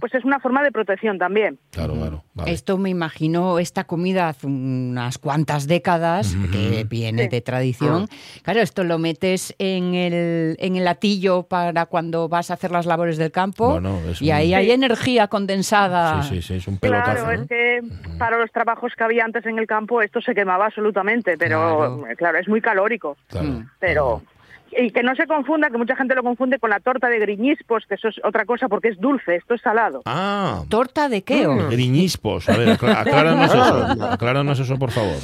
Pues 0.00 0.14
es 0.14 0.24
una 0.24 0.40
forma 0.40 0.62
de 0.62 0.72
protección 0.72 1.18
también. 1.18 1.58
Claro, 1.70 1.92
claro. 1.92 2.24
Esto 2.46 2.78
me 2.78 2.88
imagino, 2.88 3.58
esta 3.58 3.84
comida 3.84 4.28
hace 4.28 4.46
unas 4.46 5.18
cuantas 5.18 5.66
décadas, 5.66 6.34
que 6.50 6.84
viene 6.88 7.28
de 7.28 7.42
tradición. 7.42 8.06
Claro, 8.42 8.60
esto 8.60 8.84
lo 8.84 8.98
metes 8.98 9.54
en 9.58 9.94
el, 9.94 10.56
en 10.60 10.76
el 10.76 10.84
latillo 10.84 11.42
para 11.42 11.84
cuando 11.84 12.30
vas 12.30 12.50
a 12.50 12.54
hacer 12.54 12.69
las 12.70 12.86
labores 12.86 13.16
del 13.16 13.30
campo 13.30 13.70
Bueno, 13.72 13.98
y 14.20 14.30
un- 14.30 14.36
ahí 14.36 14.54
hay 14.54 14.66
Sí. 14.66 14.70
energía 14.72 15.28
condensada. 15.28 16.22
Sí, 16.22 16.36
sí, 16.36 16.42
sí, 16.42 16.54
es 16.54 16.68
un 16.68 16.78
pelotazo. 16.78 17.24
Claro, 17.24 17.26
¿no? 17.36 17.42
es 17.42 17.48
que 17.48 17.80
para 18.18 18.38
los 18.38 18.50
trabajos 18.52 18.92
que 18.96 19.04
había 19.04 19.24
antes 19.24 19.44
en 19.46 19.58
el 19.58 19.66
campo 19.66 20.02
esto 20.02 20.20
se 20.20 20.34
quemaba 20.34 20.66
absolutamente, 20.66 21.36
pero 21.38 22.04
claro, 22.16 22.38
es 22.38 22.48
muy 22.48 22.60
calórico. 22.60 23.16
Claro. 23.28 23.64
Pero 23.78 24.22
Y 24.72 24.92
que 24.92 25.02
no 25.02 25.16
se 25.16 25.26
confunda, 25.26 25.68
que 25.68 25.76
mucha 25.78 25.96
gente 25.96 26.14
lo 26.14 26.22
confunde 26.22 26.60
con 26.60 26.70
la 26.70 26.78
torta 26.78 27.08
de 27.08 27.18
griñispos, 27.18 27.86
que 27.88 27.96
eso 27.96 28.06
es 28.06 28.20
otra 28.22 28.44
cosa 28.44 28.68
porque 28.68 28.86
es 28.86 29.00
dulce, 29.00 29.34
esto 29.34 29.54
es 29.54 29.60
salado. 29.62 30.02
Ah, 30.06 30.62
¿Torta 30.68 31.08
de 31.08 31.22
qué? 31.22 31.44
o? 31.48 31.68
griñispos. 31.70 32.48
A 32.48 32.56
ver, 32.56 32.68
acláranos 32.80 33.52
eso. 33.52 34.04
Acláranos 34.12 34.60
eso, 34.60 34.78
por 34.78 34.92
favor. 34.92 35.16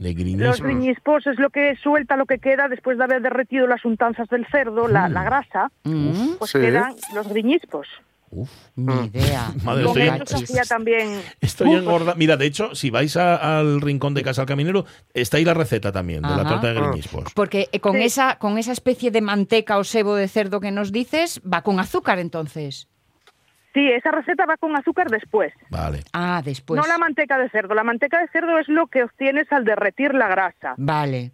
De 0.00 0.08
Los 0.14 0.16
griñispos. 0.16 0.60
griñispos 0.62 1.26
es 1.26 1.38
lo 1.38 1.50
que 1.50 1.76
suelta 1.76 2.16
lo 2.16 2.24
que 2.26 2.38
queda 2.38 2.68
después 2.68 2.96
de 2.98 3.04
haber 3.04 3.20
derretido 3.20 3.66
las 3.66 3.84
untanzas 3.84 4.28
del 4.28 4.46
cerdo, 4.46 4.88
la, 4.88 5.08
la 5.08 5.22
grasa, 5.24 5.70
Mm, 5.84 6.36
pues 6.38 6.50
Sí. 6.52 6.58
quedan 6.58 6.94
los 7.14 7.28
griñispos. 7.28 7.86
Ni 8.76 9.06
idea. 9.06 9.50
Madre, 9.64 9.84
Con 9.84 9.98
estoy- 9.98 10.68
también... 10.68 11.20
Estoy 11.40 11.68
Uf, 11.74 11.82
engorda. 11.82 12.14
Mira, 12.14 12.36
de 12.36 12.46
hecho, 12.46 12.74
si 12.74 12.88
vais 12.88 13.16
a- 13.16 13.58
al 13.58 13.80
rincón 13.80 14.14
de 14.14 14.22
casa 14.22 14.42
al 14.42 14.46
caminero, 14.48 14.86
está 15.12 15.36
ahí 15.36 15.44
la 15.44 15.52
receta 15.54 15.90
también 15.92 16.22
de 16.22 16.28
la 16.30 16.44
torta 16.48 16.72
de 16.72 16.80
griñispos. 16.80 17.32
Porque 17.34 17.68
eh, 17.72 17.80
con, 17.80 17.96
Sí. 17.96 18.02
esa, 18.04 18.38
con 18.38 18.56
esa 18.56 18.72
especie 18.72 19.10
de 19.10 19.20
manteca 19.20 19.78
o 19.78 19.84
sebo 19.84 20.14
de 20.14 20.28
cerdo 20.28 20.60
que 20.60 20.70
nos 20.70 20.92
dices, 20.92 21.40
va 21.42 21.62
con 21.62 21.78
azúcar 21.80 22.18
entonces. 22.20 22.88
Sí, 23.72 23.88
esa 23.90 24.10
receta 24.10 24.46
va 24.46 24.56
con 24.56 24.74
azúcar 24.76 25.08
después. 25.08 25.52
Vale. 25.70 26.00
Ah, 26.12 26.42
después. 26.44 26.80
No 26.80 26.86
la 26.86 26.98
manteca 26.98 27.38
de 27.38 27.48
cerdo. 27.50 27.74
La 27.74 27.84
manteca 27.84 28.20
de 28.20 28.28
cerdo 28.28 28.58
es 28.58 28.68
lo 28.68 28.88
que 28.88 29.04
obtienes 29.04 29.50
al 29.52 29.64
derretir 29.64 30.14
la 30.14 30.28
grasa. 30.28 30.74
Vale. 30.76 31.32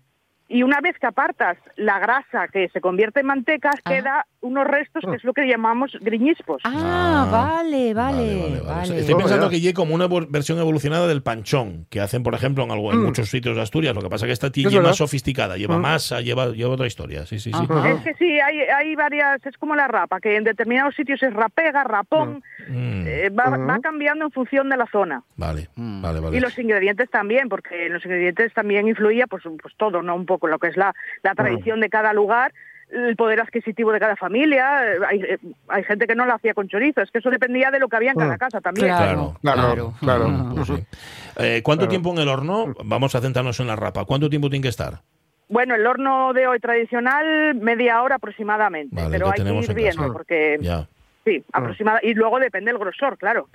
Y 0.48 0.62
una 0.62 0.80
vez 0.80 0.96
que 1.00 1.06
apartas 1.06 1.56
la 1.76 1.98
grasa 1.98 2.46
que 2.48 2.68
se 2.68 2.80
convierte 2.80 3.20
en 3.20 3.26
manteca, 3.26 3.70
Ah. 3.84 3.90
queda 3.90 4.26
unos 4.46 4.66
restos 4.66 5.04
que 5.08 5.16
es 5.16 5.24
lo 5.24 5.32
que 5.32 5.46
llamamos 5.46 5.92
griñispos. 6.00 6.62
Ah, 6.64 7.24
Ah. 7.26 7.28
vale, 7.30 7.94
vale, 7.94 8.40
Vale, 8.40 8.60
vale. 8.60 9.00
Estoy 9.00 9.14
pensando 9.14 9.48
que 9.50 9.60
llegue 9.60 9.74
como 9.74 9.94
una 9.94 10.06
versión 10.28 10.58
evolucionada 10.58 11.06
del 11.06 11.22
panchón, 11.22 11.86
que 11.90 12.00
hacen, 12.00 12.22
por 12.22 12.34
ejemplo, 12.34 12.64
en, 12.64 12.70
algo, 12.70 12.92
en 12.92 13.02
muchos 13.02 13.28
sitios 13.28 13.56
de 13.56 13.62
Asturias. 13.62 13.94
Lo 13.94 14.00
que 14.02 14.08
pasa 14.08 14.24
es 14.26 14.28
que 14.28 14.32
esta 14.32 14.50
tiene 14.50 14.74
Es 14.74 14.82
más 14.82 14.96
sofisticada, 14.96 15.56
lleva 15.56 15.78
masa, 15.78 16.20
lleva, 16.20 16.46
lleva 16.48 16.70
otra 16.74 16.86
historia. 16.86 17.26
Sí, 17.26 17.38
sí, 17.38 17.50
sí. 17.52 17.58
Ajá. 17.68 17.90
Es 17.90 18.00
que 18.02 18.14
sí, 18.14 18.38
hay, 18.40 18.58
hay 18.60 18.94
varias, 18.94 19.44
es 19.44 19.56
como 19.58 19.74
la 19.74 19.88
rapa, 19.88 20.20
que 20.20 20.36
en 20.36 20.44
determinados 20.44 20.94
sitios 20.94 21.22
es 21.22 21.32
rapega, 21.32 21.84
rapón, 21.84 22.42
Mm, 22.68 23.04
eh, 23.06 23.30
va, 23.30 23.56
va 23.56 23.78
cambiando 23.80 24.24
en 24.24 24.32
función 24.32 24.68
de 24.68 24.76
la 24.76 24.86
zona. 24.90 25.22
vale, 25.36 25.68
vale, 25.76 26.18
vale. 26.20 26.36
Y 26.36 26.40
los 26.40 26.58
ingredientes 26.58 27.08
también, 27.10 27.48
porque 27.48 27.86
en 27.86 27.92
los 27.92 28.04
ingredientes 28.04 28.52
también 28.54 28.88
influía 28.88 29.26
pues, 29.28 29.44
pues 29.62 29.74
todo, 29.76 30.02
¿no? 30.02 30.16
Un 30.16 30.26
poco 30.26 30.48
lo 30.48 30.58
que 30.58 30.68
es 30.68 30.76
la, 30.76 30.92
la 31.22 31.34
tradición 31.34 31.80
de 31.80 31.88
cada 31.88 32.12
lugar, 32.12 32.52
el 32.90 33.16
poder 33.16 33.40
adquisitivo 33.40 33.92
de 33.92 33.98
cada 34.00 34.16
familia. 34.16 34.84
eh, 34.94 34.98
Hay, 35.08 35.20
eh, 35.20 35.38
hay 35.68 35.84
gente 35.84 36.06
que 36.06 36.14
no 36.14 36.24
lo 36.26 36.34
hacía 36.34 36.54
con 36.54 36.68
chorizo, 36.68 37.02
es 37.02 37.10
que 37.10 37.18
eso 37.18 37.30
dependía 37.30 37.70
de 37.70 37.78
lo 37.80 37.88
que 37.88 37.96
había 37.96 38.12
en 38.12 38.18
cada 38.18 38.38
casa 38.38 38.60
también. 38.60 38.86
Claro, 38.88 39.36
Claro, 39.42 39.94
Claro. 40.00 40.52
Pues 40.54 40.66
sí. 40.68 40.86
Eh, 41.38 41.60
¿Cuánto 41.64 41.88
tiempo 41.88 42.10
en 42.12 42.18
el 42.18 42.28
horno? 42.28 42.74
Vamos 42.84 43.14
a 43.14 43.20
centrarnos 43.20 43.58
en 43.60 43.66
la 43.66 43.76
rapa. 43.76 44.04
¿Cuánto 44.04 44.30
tiempo 44.30 44.48
tiene 44.48 44.62
que 44.62 44.68
estar? 44.68 45.00
Bueno, 45.48 45.74
el 45.76 45.86
horno 45.86 46.32
de 46.32 46.46
hoy 46.48 46.58
tradicional, 46.58 47.54
media 47.54 48.02
hora 48.02 48.16
aproximadamente, 48.16 48.96
Vale, 48.96 49.10
pero 49.10 49.26
hay 49.28 49.34
que 49.34 49.42
ir 49.42 49.70
en 49.70 49.76
viendo, 49.76 50.02
casa. 50.02 50.12
porque 50.12 50.58
Ya, 50.60 50.88
sí, 51.24 51.44
aproximada, 51.52 52.00
y 52.02 52.14
luego 52.14 52.40
depende 52.40 52.72
del 52.72 52.80
grosor, 52.80 53.16
claro. 53.16 53.48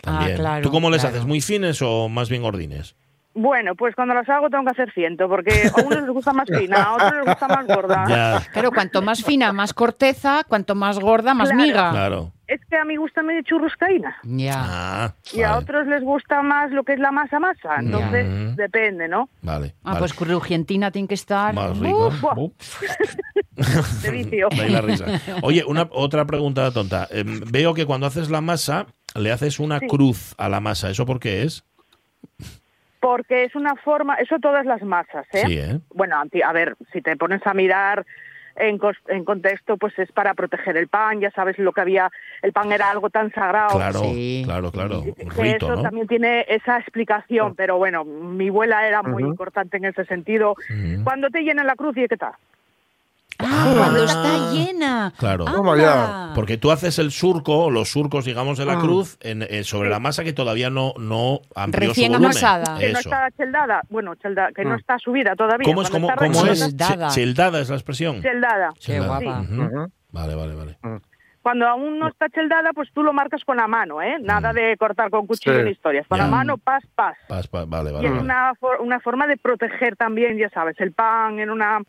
también. 0.00 0.32
Ah, 0.32 0.36
claro, 0.36 0.62
¿Tú 0.62 0.70
cómo 0.70 0.88
les 0.90 1.02
claro. 1.02 1.16
haces? 1.16 1.26
¿Muy 1.28 1.42
fines 1.42 1.82
o 1.82 2.08
más 2.08 2.30
bien 2.30 2.40
gordines? 2.42 2.96
Bueno, 3.34 3.74
pues 3.74 3.94
cuando 3.96 4.14
las 4.14 4.28
hago 4.28 4.48
tengo 4.48 4.64
que 4.64 4.70
hacer 4.70 4.92
ciento, 4.92 5.28
porque 5.28 5.68
a 5.76 5.80
unos 5.82 6.00
les 6.02 6.10
gusta 6.10 6.32
más 6.32 6.48
fina, 6.48 6.82
a 6.84 6.94
otros 6.94 7.12
les 7.16 7.24
gusta 7.26 7.48
más 7.48 7.66
gorda. 7.66 8.04
Ya, 8.08 8.42
Claro, 8.52 8.70
cuanto 8.70 9.02
más 9.02 9.24
fina, 9.24 9.52
más 9.52 9.74
corteza, 9.74 10.42
cuanto 10.46 10.74
más 10.76 10.98
gorda, 11.00 11.34
más 11.34 11.48
Claro. 11.50 11.64
miga. 11.64 11.90
claro. 11.90 12.32
Es 12.46 12.60
que 12.68 12.76
a 12.76 12.84
mí 12.84 12.94
gusta 12.96 13.22
medio 13.22 13.40
churruscaína. 13.42 14.16
Ya. 14.22 14.54
Ah, 14.56 15.14
Y 15.32 15.42
a 15.42 15.56
otros 15.56 15.86
les 15.86 16.02
gusta 16.04 16.42
más 16.42 16.70
lo 16.72 16.84
que 16.84 16.92
es 16.92 16.98
la 17.00 17.10
masa 17.10 17.40
masa, 17.40 17.76
entonces 17.80 18.26
Ya. 18.26 18.54
depende, 18.62 19.08
¿no? 19.08 19.28
Vale. 19.42 19.74
Ah, 19.82 19.88
vale. 19.94 19.98
pues 20.00 20.12
crujientina 20.14 20.90
tiene 20.90 21.08
que 21.08 21.14
estar. 21.14 21.54
Más 21.54 21.76
rico. 21.78 22.12
Uh. 22.36 22.52
De 24.02 24.10
vicio. 24.10 24.48
La 24.68 24.80
risa. 24.80 25.06
Oye, 25.42 25.64
una 25.66 25.88
otra 25.92 26.24
pregunta 26.26 26.70
tonta. 26.70 27.08
Em, 27.10 27.40
veo 27.50 27.72
que 27.74 27.86
cuando 27.86 28.06
haces 28.06 28.30
la 28.30 28.40
masa, 28.40 28.86
le 29.14 29.32
haces 29.32 29.58
una 29.58 29.78
Sí. 29.80 29.86
cruz 29.86 30.34
a 30.38 30.48
la 30.48 30.60
masa. 30.60 30.90
¿Eso 30.90 31.06
por 31.06 31.20
qué 31.20 31.42
es? 31.42 31.64
Porque 33.04 33.44
es 33.44 33.54
una 33.54 33.76
forma, 33.76 34.14
eso 34.14 34.38
todas 34.38 34.64
las 34.64 34.80
masas, 34.82 35.26
¿eh? 35.34 35.42
Sí, 35.46 35.58
¿eh? 35.58 35.78
Bueno, 35.92 36.16
a 36.18 36.52
ver, 36.54 36.74
si 36.90 37.02
te 37.02 37.16
pones 37.16 37.46
a 37.46 37.52
mirar 37.52 38.06
en, 38.56 38.78
cos- 38.78 38.96
en 39.08 39.24
contexto, 39.26 39.76
pues 39.76 39.98
es 39.98 40.10
para 40.12 40.32
proteger 40.32 40.76
el 40.78 40.88
pan, 40.88 41.20
ya 41.20 41.30
sabes 41.32 41.58
lo 41.58 41.72
que 41.72 41.82
había, 41.82 42.10
el 42.40 42.52
pan 42.54 42.72
era 42.72 42.90
algo 42.90 43.10
tan 43.10 43.30
sagrado. 43.32 43.76
Claro, 43.76 43.98
Sí. 44.04 44.42
claro, 44.46 44.70
claro. 44.72 45.00
Un 45.00 45.12
que 45.14 45.42
rito, 45.42 45.66
eso 45.66 45.76
¿no? 45.76 45.82
también 45.82 46.06
tiene 46.06 46.46
esa 46.48 46.78
explicación, 46.78 47.54
pero 47.54 47.76
bueno, 47.76 48.04
mi 48.06 48.48
abuela 48.48 48.88
era 48.88 49.02
muy 49.02 49.22
importante 49.22 49.76
en 49.76 49.84
ese 49.84 50.06
sentido. 50.06 50.52
Ujú. 50.52 51.04
Cuando 51.04 51.28
te 51.28 51.42
llenan 51.42 51.66
la 51.66 51.74
cruz, 51.76 51.94
¿y 51.98 52.06
qué 52.08 52.16
tal? 52.16 52.32
Ah, 53.38 53.72
cuando 53.76 54.04
está 54.04 54.52
llena. 54.52 55.12
Claro. 55.18 55.44
Anda. 55.46 55.56
Toma 55.58 55.76
ya. 55.76 56.32
Porque 56.34 56.56
tú 56.56 56.70
haces 56.70 56.98
el 56.98 57.10
surco, 57.10 57.70
los 57.70 57.90
surcos, 57.90 58.24
digamos, 58.24 58.58
de 58.58 58.64
la 58.66 58.74
Ah. 58.74 58.78
cruz 58.80 59.18
en- 59.20 59.42
eh, 59.42 59.64
sobre 59.64 59.88
la 59.90 59.98
masa 59.98 60.24
que 60.24 60.32
todavía 60.32 60.70
no, 60.70 60.92
no 60.98 61.40
amplió 61.54 61.88
Recién 61.90 62.12
su 62.12 62.18
volumen. 62.18 62.30
amasada. 62.44 62.78
Que 62.78 62.92
no 62.92 62.98
está 62.98 63.28
cheldada, 63.36 63.82
bueno, 63.90 64.14
chelda, 64.16 64.50
que 64.54 64.64
no 64.64 64.74
Mm. 64.74 64.78
está 64.78 64.98
subida 64.98 65.34
todavía. 65.36 65.64
¿Cómo 65.64 65.82
es, 65.82 65.90
cómo, 65.90 66.08
cómo 66.16 66.46
es? 66.46 66.60
Cheldada. 66.60 67.08
Che- 67.08 67.14
Cheldada 67.20 67.60
es 67.60 67.68
la 67.70 67.76
expresión. 67.76 68.20
Cheldada. 68.22 68.70
Qué 68.74 68.80
Cheldada. 68.80 69.18
guapa. 69.20 69.40
Ujú. 69.40 69.62
Ujú. 69.62 69.92
Vale, 70.12 70.34
vale, 70.34 70.54
vale. 70.54 70.78
Cuando 71.42 71.66
aún 71.68 71.98
no 71.98 72.08
está 72.08 72.30
cheldada, 72.30 72.70
pues 72.74 72.88
tú 72.94 73.02
lo 73.02 73.12
marcas 73.12 73.42
con 73.44 73.58
la 73.58 73.66
mano, 73.68 74.00
¿eh? 74.00 74.16
Nada 74.22 74.54
de 74.54 74.74
cortar 74.78 75.10
con 75.10 75.26
cuchillo 75.26 75.58
Sí. 75.58 75.64
ni 75.64 75.70
historias. 75.72 76.06
Con 76.08 76.16
Ya. 76.16 76.24
la 76.24 76.30
mano, 76.30 76.56
pas, 76.56 76.82
pas. 76.94 77.18
Pas- 77.28 77.48
pa- 77.48 77.66
vale, 77.66 77.90
Y 77.90 77.92
vale. 77.92 78.06
es 78.06 78.12
vale. 78.12 78.24
una, 78.24 78.54
for- 78.58 78.80
una 78.80 78.98
forma 79.00 79.26
de 79.26 79.36
proteger 79.36 79.94
también, 79.94 80.38
ya 80.38 80.48
sabes, 80.48 80.74
el 80.80 80.92
pan 80.92 81.38
en 81.40 81.50
una... 81.50 81.80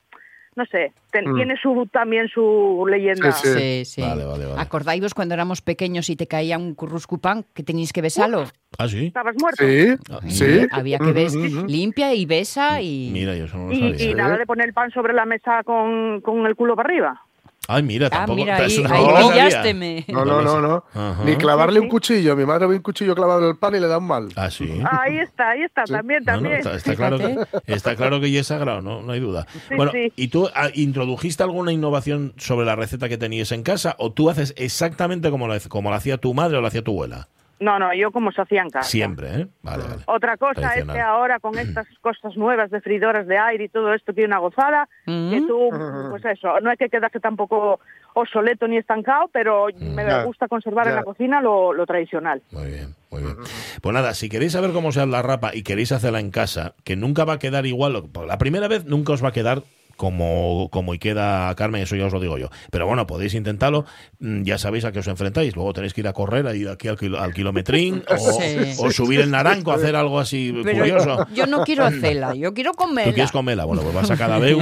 No 0.55 0.65
sé, 0.67 0.93
ten- 1.11 1.29
Mm. 1.29 1.35
tiene 1.35 1.57
su 1.61 1.85
también 1.91 2.29
su 2.29 2.85
leyenda. 2.89 3.31
Sí, 3.33 3.47
sí. 3.47 3.59
Sí, 3.59 3.85
sí. 3.85 4.01
Vale, 4.01 4.23
vale, 4.23 4.45
vale. 4.45 4.61
¿Acordáis 4.61 5.13
cuando 5.13 5.33
éramos 5.33 5.61
pequeños 5.61 6.09
y 6.09 6.15
te 6.15 6.27
caía 6.27 6.57
un 6.57 6.75
curruscupán 6.75 7.43
que 7.53 7.61
teníais 7.63 7.91
que 7.91 8.01
besarlo? 8.01 8.45
Ah, 8.77 8.87
sí. 8.87 9.07
¿Estabas 9.07 9.35
muerto? 9.37 9.63
Sí, 9.65 9.95
sí. 10.29 10.67
Había 10.71 10.99
que 10.99 11.11
bes 11.11 11.35
Ujú, 11.35 11.45
ujú. 11.45 11.65
limpia 11.67 12.13
y 12.13 12.25
besa 12.25 12.81
y 12.81 13.09
Mira, 13.11 13.35
yo 13.35 13.45
eso 13.45 13.57
no 13.57 13.67
lo 13.67 13.73
Y, 13.73 14.11
y 14.11 14.13
nada 14.13 14.37
de 14.37 14.45
poner 14.45 14.67
el 14.67 14.73
pan 14.73 14.91
sobre 14.91 15.13
la 15.13 15.25
mesa 15.25 15.61
con, 15.63 16.21
con 16.21 16.45
el 16.45 16.55
culo 16.55 16.75
para 16.77 16.87
arriba. 16.87 17.21
Ay, 17.67 17.83
mira, 17.83 18.07
Ah, 18.07 18.09
tampoco. 18.09 18.35
mira, 18.37 18.57
ahí, 18.57 18.83
ahí. 18.89 20.05
No, 20.07 20.23
no, 20.25 20.41
no, 20.41 20.61
no. 20.61 20.83
Ajá. 20.93 21.23
Ni 21.25 21.35
clavarle 21.35 21.79
un 21.79 21.87
cuchillo. 21.87 22.35
Mi 22.35 22.45
madre 22.45 22.67
ve 22.67 22.75
un 22.75 22.81
cuchillo 22.81 23.15
clavado 23.15 23.41
en 23.43 23.49
el 23.49 23.57
pan 23.57 23.75
y 23.75 23.79
le 23.79 23.87
da 23.87 23.97
un 23.97 24.07
mal. 24.07 24.29
Ah, 24.35 24.49
sí. 24.51 24.81
Ahí 24.89 25.17
está, 25.17 25.51
ahí 25.51 25.63
está, 25.63 25.83
también, 25.85 26.23
No, 26.25 26.33
no, 26.33 26.41
también. 26.41 26.57
está, 26.57 26.75
está 26.75 26.95
claro 26.95 27.17
que, 27.17 27.37
está 27.67 27.95
claro 27.95 28.19
que 28.19 28.31
ya 28.31 28.41
es 28.41 28.47
sagrado, 28.47 28.81
no, 28.81 29.01
no 29.01 29.11
hay 29.11 29.19
duda. 29.19 29.47
Sí, 29.67 29.75
bueno, 29.75 29.91
sí. 29.91 30.11
¿y 30.15 30.27
tú 30.27 30.49
ah, 30.53 30.69
introdujiste 30.73 31.43
alguna 31.43 31.71
innovación 31.71 32.33
sobre 32.37 32.65
la 32.65 32.75
receta 32.75 33.09
que 33.09 33.17
tenías 33.17 33.51
en 33.51 33.63
casa 33.63 33.95
o 33.97 34.11
tú 34.11 34.29
haces 34.29 34.53
exactamente 34.57 35.29
como 35.31 35.47
la, 35.47 35.59
como 35.61 35.89
la 35.89 35.97
hacía 35.97 36.17
tu 36.17 36.33
madre 36.33 36.57
o 36.57 36.61
la 36.61 36.67
hacía 36.67 36.83
tu 36.83 36.91
abuela? 36.91 37.29
No, 37.59 37.79
no, 37.79 37.93
yo 37.93 38.11
como 38.11 38.31
se 38.33 38.41
hacía 38.41 38.61
en 38.61 38.69
casa. 38.69 38.89
Siempre, 38.89 39.27
¿eh? 39.41 39.47
Vale, 39.63 39.83
vale. 39.83 40.01
Otra 40.07 40.35
cosa 40.35 40.73
es 40.75 40.83
que 40.85 40.99
ahora 40.99 41.39
con 41.39 41.57
estas 41.59 41.87
cosas 42.01 42.35
nuevas 42.35 42.69
de 42.69 42.81
freidoras 42.81 43.25
de 43.27 43.37
aire 43.37 43.63
y 43.65 43.69
todo 43.69 43.93
esto 43.93 44.13
tiene 44.13 44.27
una 44.27 44.39
gozada, 44.39 44.89
Mm. 45.05 45.29
que 45.31 45.41
tú, 45.43 45.69
pues 46.09 46.25
eso, 46.25 46.59
no 46.61 46.69
hay 46.69 46.77
que 46.77 46.89
quedarse 46.89 47.19
tampoco 47.19 47.79
obsoleto 48.13 48.67
ni 48.67 48.77
estancado, 48.77 49.29
pero 49.31 49.67
me 49.79 50.05
Ya, 50.05 50.23
gusta 50.23 50.47
conservar 50.47 50.87
en 50.87 50.95
la 50.95 51.03
cocina 51.03 51.41
lo, 51.41 51.73
lo 51.73 51.85
tradicional. 51.85 52.41
Muy 52.51 52.67
bien, 52.71 52.95
muy 53.11 53.21
bien. 53.21 53.35
Pues 53.81 53.93
nada, 53.93 54.13
si 54.13 54.29
queréis 54.29 54.53
saber 54.53 54.71
cómo 54.71 54.91
se 54.91 55.01
hace 55.01 55.09
la 55.09 55.21
rapa 55.21 55.53
y 55.53 55.63
queréis 55.63 55.91
hacerla 55.91 56.19
en 56.19 56.31
casa, 56.31 56.73
que 56.83 56.95
nunca 56.95 57.23
va 57.25 57.33
a 57.33 57.39
quedar 57.39 57.65
igual, 57.65 58.03
la 58.27 58.37
primera 58.37 58.67
vez 58.67 58.85
nunca 58.85 59.13
os 59.13 59.23
va 59.23 59.29
a 59.29 59.33
quedar 59.33 59.61
como, 59.95 60.69
como 60.71 60.93
y 60.93 60.99
queda 60.99 61.53
Carmen, 61.55 61.81
eso 61.83 61.95
ya 61.95 62.05
os 62.05 62.13
lo 62.13 62.19
digo 62.19 62.37
yo. 62.37 62.49
Pero 62.71 62.85
bueno, 62.87 63.07
podéis 63.07 63.33
intentarlo, 63.33 63.85
mm, 64.19 64.43
ya 64.43 64.57
sabéis 64.57 64.85
a 64.85 64.91
qué 64.91 64.99
os 64.99 65.07
enfrentáis. 65.07 65.55
Luego 65.55 65.73
tenéis 65.73 65.93
que 65.93 66.01
ir 66.01 66.07
a 66.07 66.13
correr, 66.13 66.47
a 66.47 66.55
ir 66.55 66.69
aquí 66.69 66.87
al, 66.87 66.97
kilo- 66.97 67.19
al 67.19 67.33
kilometrín, 67.33 68.03
o, 68.09 68.17
Sí. 68.17 68.73
o 68.79 68.91
subir 68.91 69.19
el 69.21 69.31
naranco, 69.31 69.71
hacer 69.71 69.95
algo 69.95 70.19
así 70.19 70.53
Pero 70.63 70.79
curioso. 70.79 71.27
yo 71.33 71.47
no 71.47 71.63
quiero 71.63 71.85
hacerla, 71.85 72.35
yo 72.35 72.53
quiero 72.53 72.71
¿Tú 72.71 72.77
comerla. 72.77 73.13
quieres 73.13 73.31
comerla? 73.31 73.65
Bueno, 73.65 73.81
pues 73.83 73.93
vas 73.95 74.11
a 74.11 74.17
Cadabeu 74.17 74.61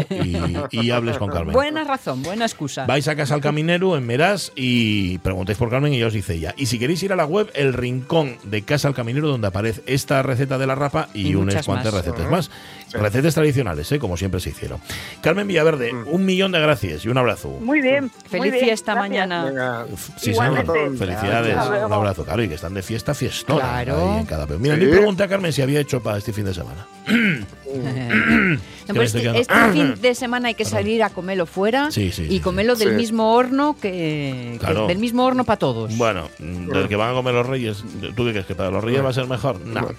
y, 0.71 0.77
y 0.81 0.91
hables 0.91 1.17
con 1.17 1.29
Carmen. 1.29 1.53
Buena 1.53 1.83
razón, 1.83 2.21
buena 2.23 2.45
excusa. 2.45 2.85
Vais 2.85 3.07
a 3.07 3.15
Casa 3.15 3.33
al 3.35 3.41
Caminero 3.41 3.97
en 3.97 4.05
Merás 4.05 4.51
y 4.55 5.17
preguntáis 5.19 5.57
por 5.57 5.69
Carmen 5.69 5.93
y 5.93 5.99
ya 5.99 6.07
os 6.07 6.13
dice 6.13 6.35
ella. 6.35 6.53
Y 6.57 6.67
si 6.67 6.79
queréis 6.79 7.01
ir 7.03 7.11
a 7.13 7.15
la 7.15 7.25
web, 7.25 7.49
el 7.55 7.73
rincón 7.73 8.37
de 8.43 8.61
Casa 8.63 8.87
al 8.87 8.93
Caminero, 8.93 9.27
donde 9.27 9.47
aparece 9.47 9.81
esta 9.85 10.21
receta 10.21 10.57
de 10.57 10.67
la 10.67 10.75
rapa 10.75 11.09
y, 11.13 11.29
Y 11.29 11.35
unas 11.35 11.65
cuantas 11.65 11.93
más. 11.93 12.05
recetas 12.05 12.29
más. 12.29 12.51
Recetas 12.93 13.33
tradicionales, 13.33 13.91
¿eh? 13.91 13.99
como 13.99 14.17
siempre 14.17 14.39
se 14.39 14.49
hicieron. 14.49 14.79
Carmen 15.21 15.47
Villaverde, 15.47 15.93
un 15.93 16.25
millón 16.25 16.51
de 16.51 16.59
gracias 16.59 17.05
y 17.05 17.09
un 17.09 17.17
abrazo. 17.17 17.49
Muy 17.61 17.81
bien. 17.81 18.03
muy 18.05 18.11
Feliz 18.29 18.53
bien, 18.53 18.65
fiesta 18.65 18.95
mañana. 18.95 19.45
Venga. 19.45 19.85
Sí, 20.17 20.33
señor. 20.33 20.97
Felicidades. 20.97 21.55
Un 21.85 21.93
abrazo, 21.93 22.23
claro, 22.23 22.43
y 22.43 22.47
que 22.49 22.55
están 22.55 22.73
de 22.73 22.81
fiesta 22.81 23.13
fiestona. 23.13 23.61
Claro. 23.83 24.13
ahí 24.13 24.19
en 24.19 24.25
Cadapeu. 24.25 24.59
Mira, 24.59 24.75
Sí. 24.75 24.81
ni 24.85 24.91
pregunté 24.91 25.23
a 25.23 25.27
Carmen 25.27 25.51
si 25.53 25.61
había 25.61 25.79
hecho 25.79 26.01
para 26.01 26.17
este 26.17 26.33
fin 26.33 26.45
de 26.45 26.53
semana. 26.53 26.85
No, 27.73 28.95
pues 28.95 29.15
este, 29.15 29.39
este 29.39 29.53
fin 29.71 29.95
de 30.01 30.13
semana 30.15 30.49
hay 30.49 30.55
que 30.55 30.65
salir 30.65 31.03
a 31.03 31.09
comerlo 31.09 31.45
fuera 31.45 31.89
Sí, 31.89 32.11
sí, 32.11 32.23
y 32.23 32.29
sí, 32.29 32.39
comerlo 32.41 32.75
del 32.75 32.89
sí. 32.89 32.95
mismo 32.95 33.33
horno 33.33 33.77
que, 33.81 34.59
del 34.87 34.97
mismo 34.97 35.25
horno 35.25 35.43
para 35.45 35.57
todos. 35.57 35.95
Bueno, 35.97 36.29
del 36.39 36.87
que 36.87 36.95
van 36.95 37.11
a 37.11 37.13
comer 37.13 37.33
los 37.33 37.47
reyes, 37.47 37.83
¿tú 38.15 38.25
qué 38.25 38.31
crees 38.31 38.45
que 38.45 38.55
para 38.55 38.69
los 38.71 38.83
reyes 38.83 39.03
va 39.03 39.09
a 39.09 39.13
ser 39.13 39.27
mejor? 39.27 39.59
No, 39.61 39.79
hombre, 39.79 39.95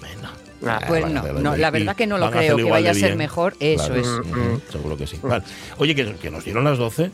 no. 0.65 0.79
Pues 0.87 1.05
no, 1.07 1.23
no, 1.33 1.55
la 1.55 1.71
verdad 1.71 1.95
que 1.95 2.07
no 2.07 2.17
lo 2.17 2.29
creo, 2.31 2.57
que 2.57 2.63
vaya 2.63 2.91
a 2.91 2.93
ser 2.93 3.03
bien. 3.09 3.17
mejor, 3.17 3.55
eso 3.59 3.85
Claro, 3.85 4.01
es. 4.01 4.07
ujú, 4.07 4.61
Seguro 4.71 4.97
que 4.97 5.07
sí. 5.07 5.19
Vale. 5.21 5.43
Oye, 5.77 5.95
que, 5.95 6.13
que 6.15 6.29
nos 6.31 6.43
dieron 6.43 6.63
las 6.63 6.77
12. 6.77 7.03
¿Eh? 7.05 7.11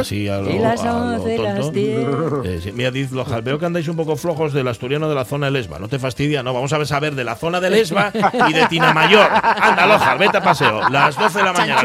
Así 0.00 0.26
a 0.28 0.38
lo, 0.38 0.50
Y 0.50 0.58
las 0.58 0.80
a 0.80 0.86
lo 0.86 1.22
11, 1.22 1.38
las 1.38 1.54
tonto. 1.60 1.70
10. 1.72 1.98
Eh, 2.44 2.60
sí. 2.62 2.72
Mira, 2.72 2.90
diz 2.90 3.12
Lojal, 3.12 3.42
veo 3.42 3.58
que 3.58 3.66
andáis 3.66 3.86
un 3.86 3.94
poco 3.94 4.16
flojos 4.16 4.52
del 4.52 4.66
asturiano 4.66 5.08
de 5.08 5.14
la 5.14 5.24
zona 5.24 5.46
de 5.46 5.52
Lesba. 5.52 5.78
¿No 5.78 5.86
te 5.88 5.98
fastidia? 6.00 6.42
No, 6.42 6.52
vamos 6.52 6.72
a 6.72 6.78
ver 6.78 6.86
saber 6.88 7.14
de 7.14 7.22
la 7.22 7.36
zona 7.36 7.60
de 7.60 7.70
Lesba 7.70 8.10
y 8.48 8.52
de 8.52 8.66
Tinamayor. 8.66 9.28
Anda, 9.30 9.86
Lojal, 9.86 10.18
vete 10.18 10.38
a 10.38 10.42
paseo. 10.42 10.88
Las 10.88 11.16
12 11.16 11.38
de 11.38 11.44
la 11.44 11.52
mañana. 11.52 11.82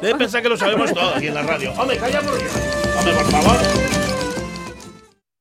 Debe 0.00 0.14
pensar 0.16 0.40
que 0.42 0.48
lo 0.48 0.56
sabemos 0.56 0.92
todo 0.94 1.14
aquí 1.14 1.26
en 1.26 1.34
la 1.34 1.42
radio. 1.42 1.72
Hombre, 1.72 1.98
calla 1.98 2.20
por 2.22 2.32
Hombre, 2.32 3.12
por 3.14 3.30
favor. 3.30 4.05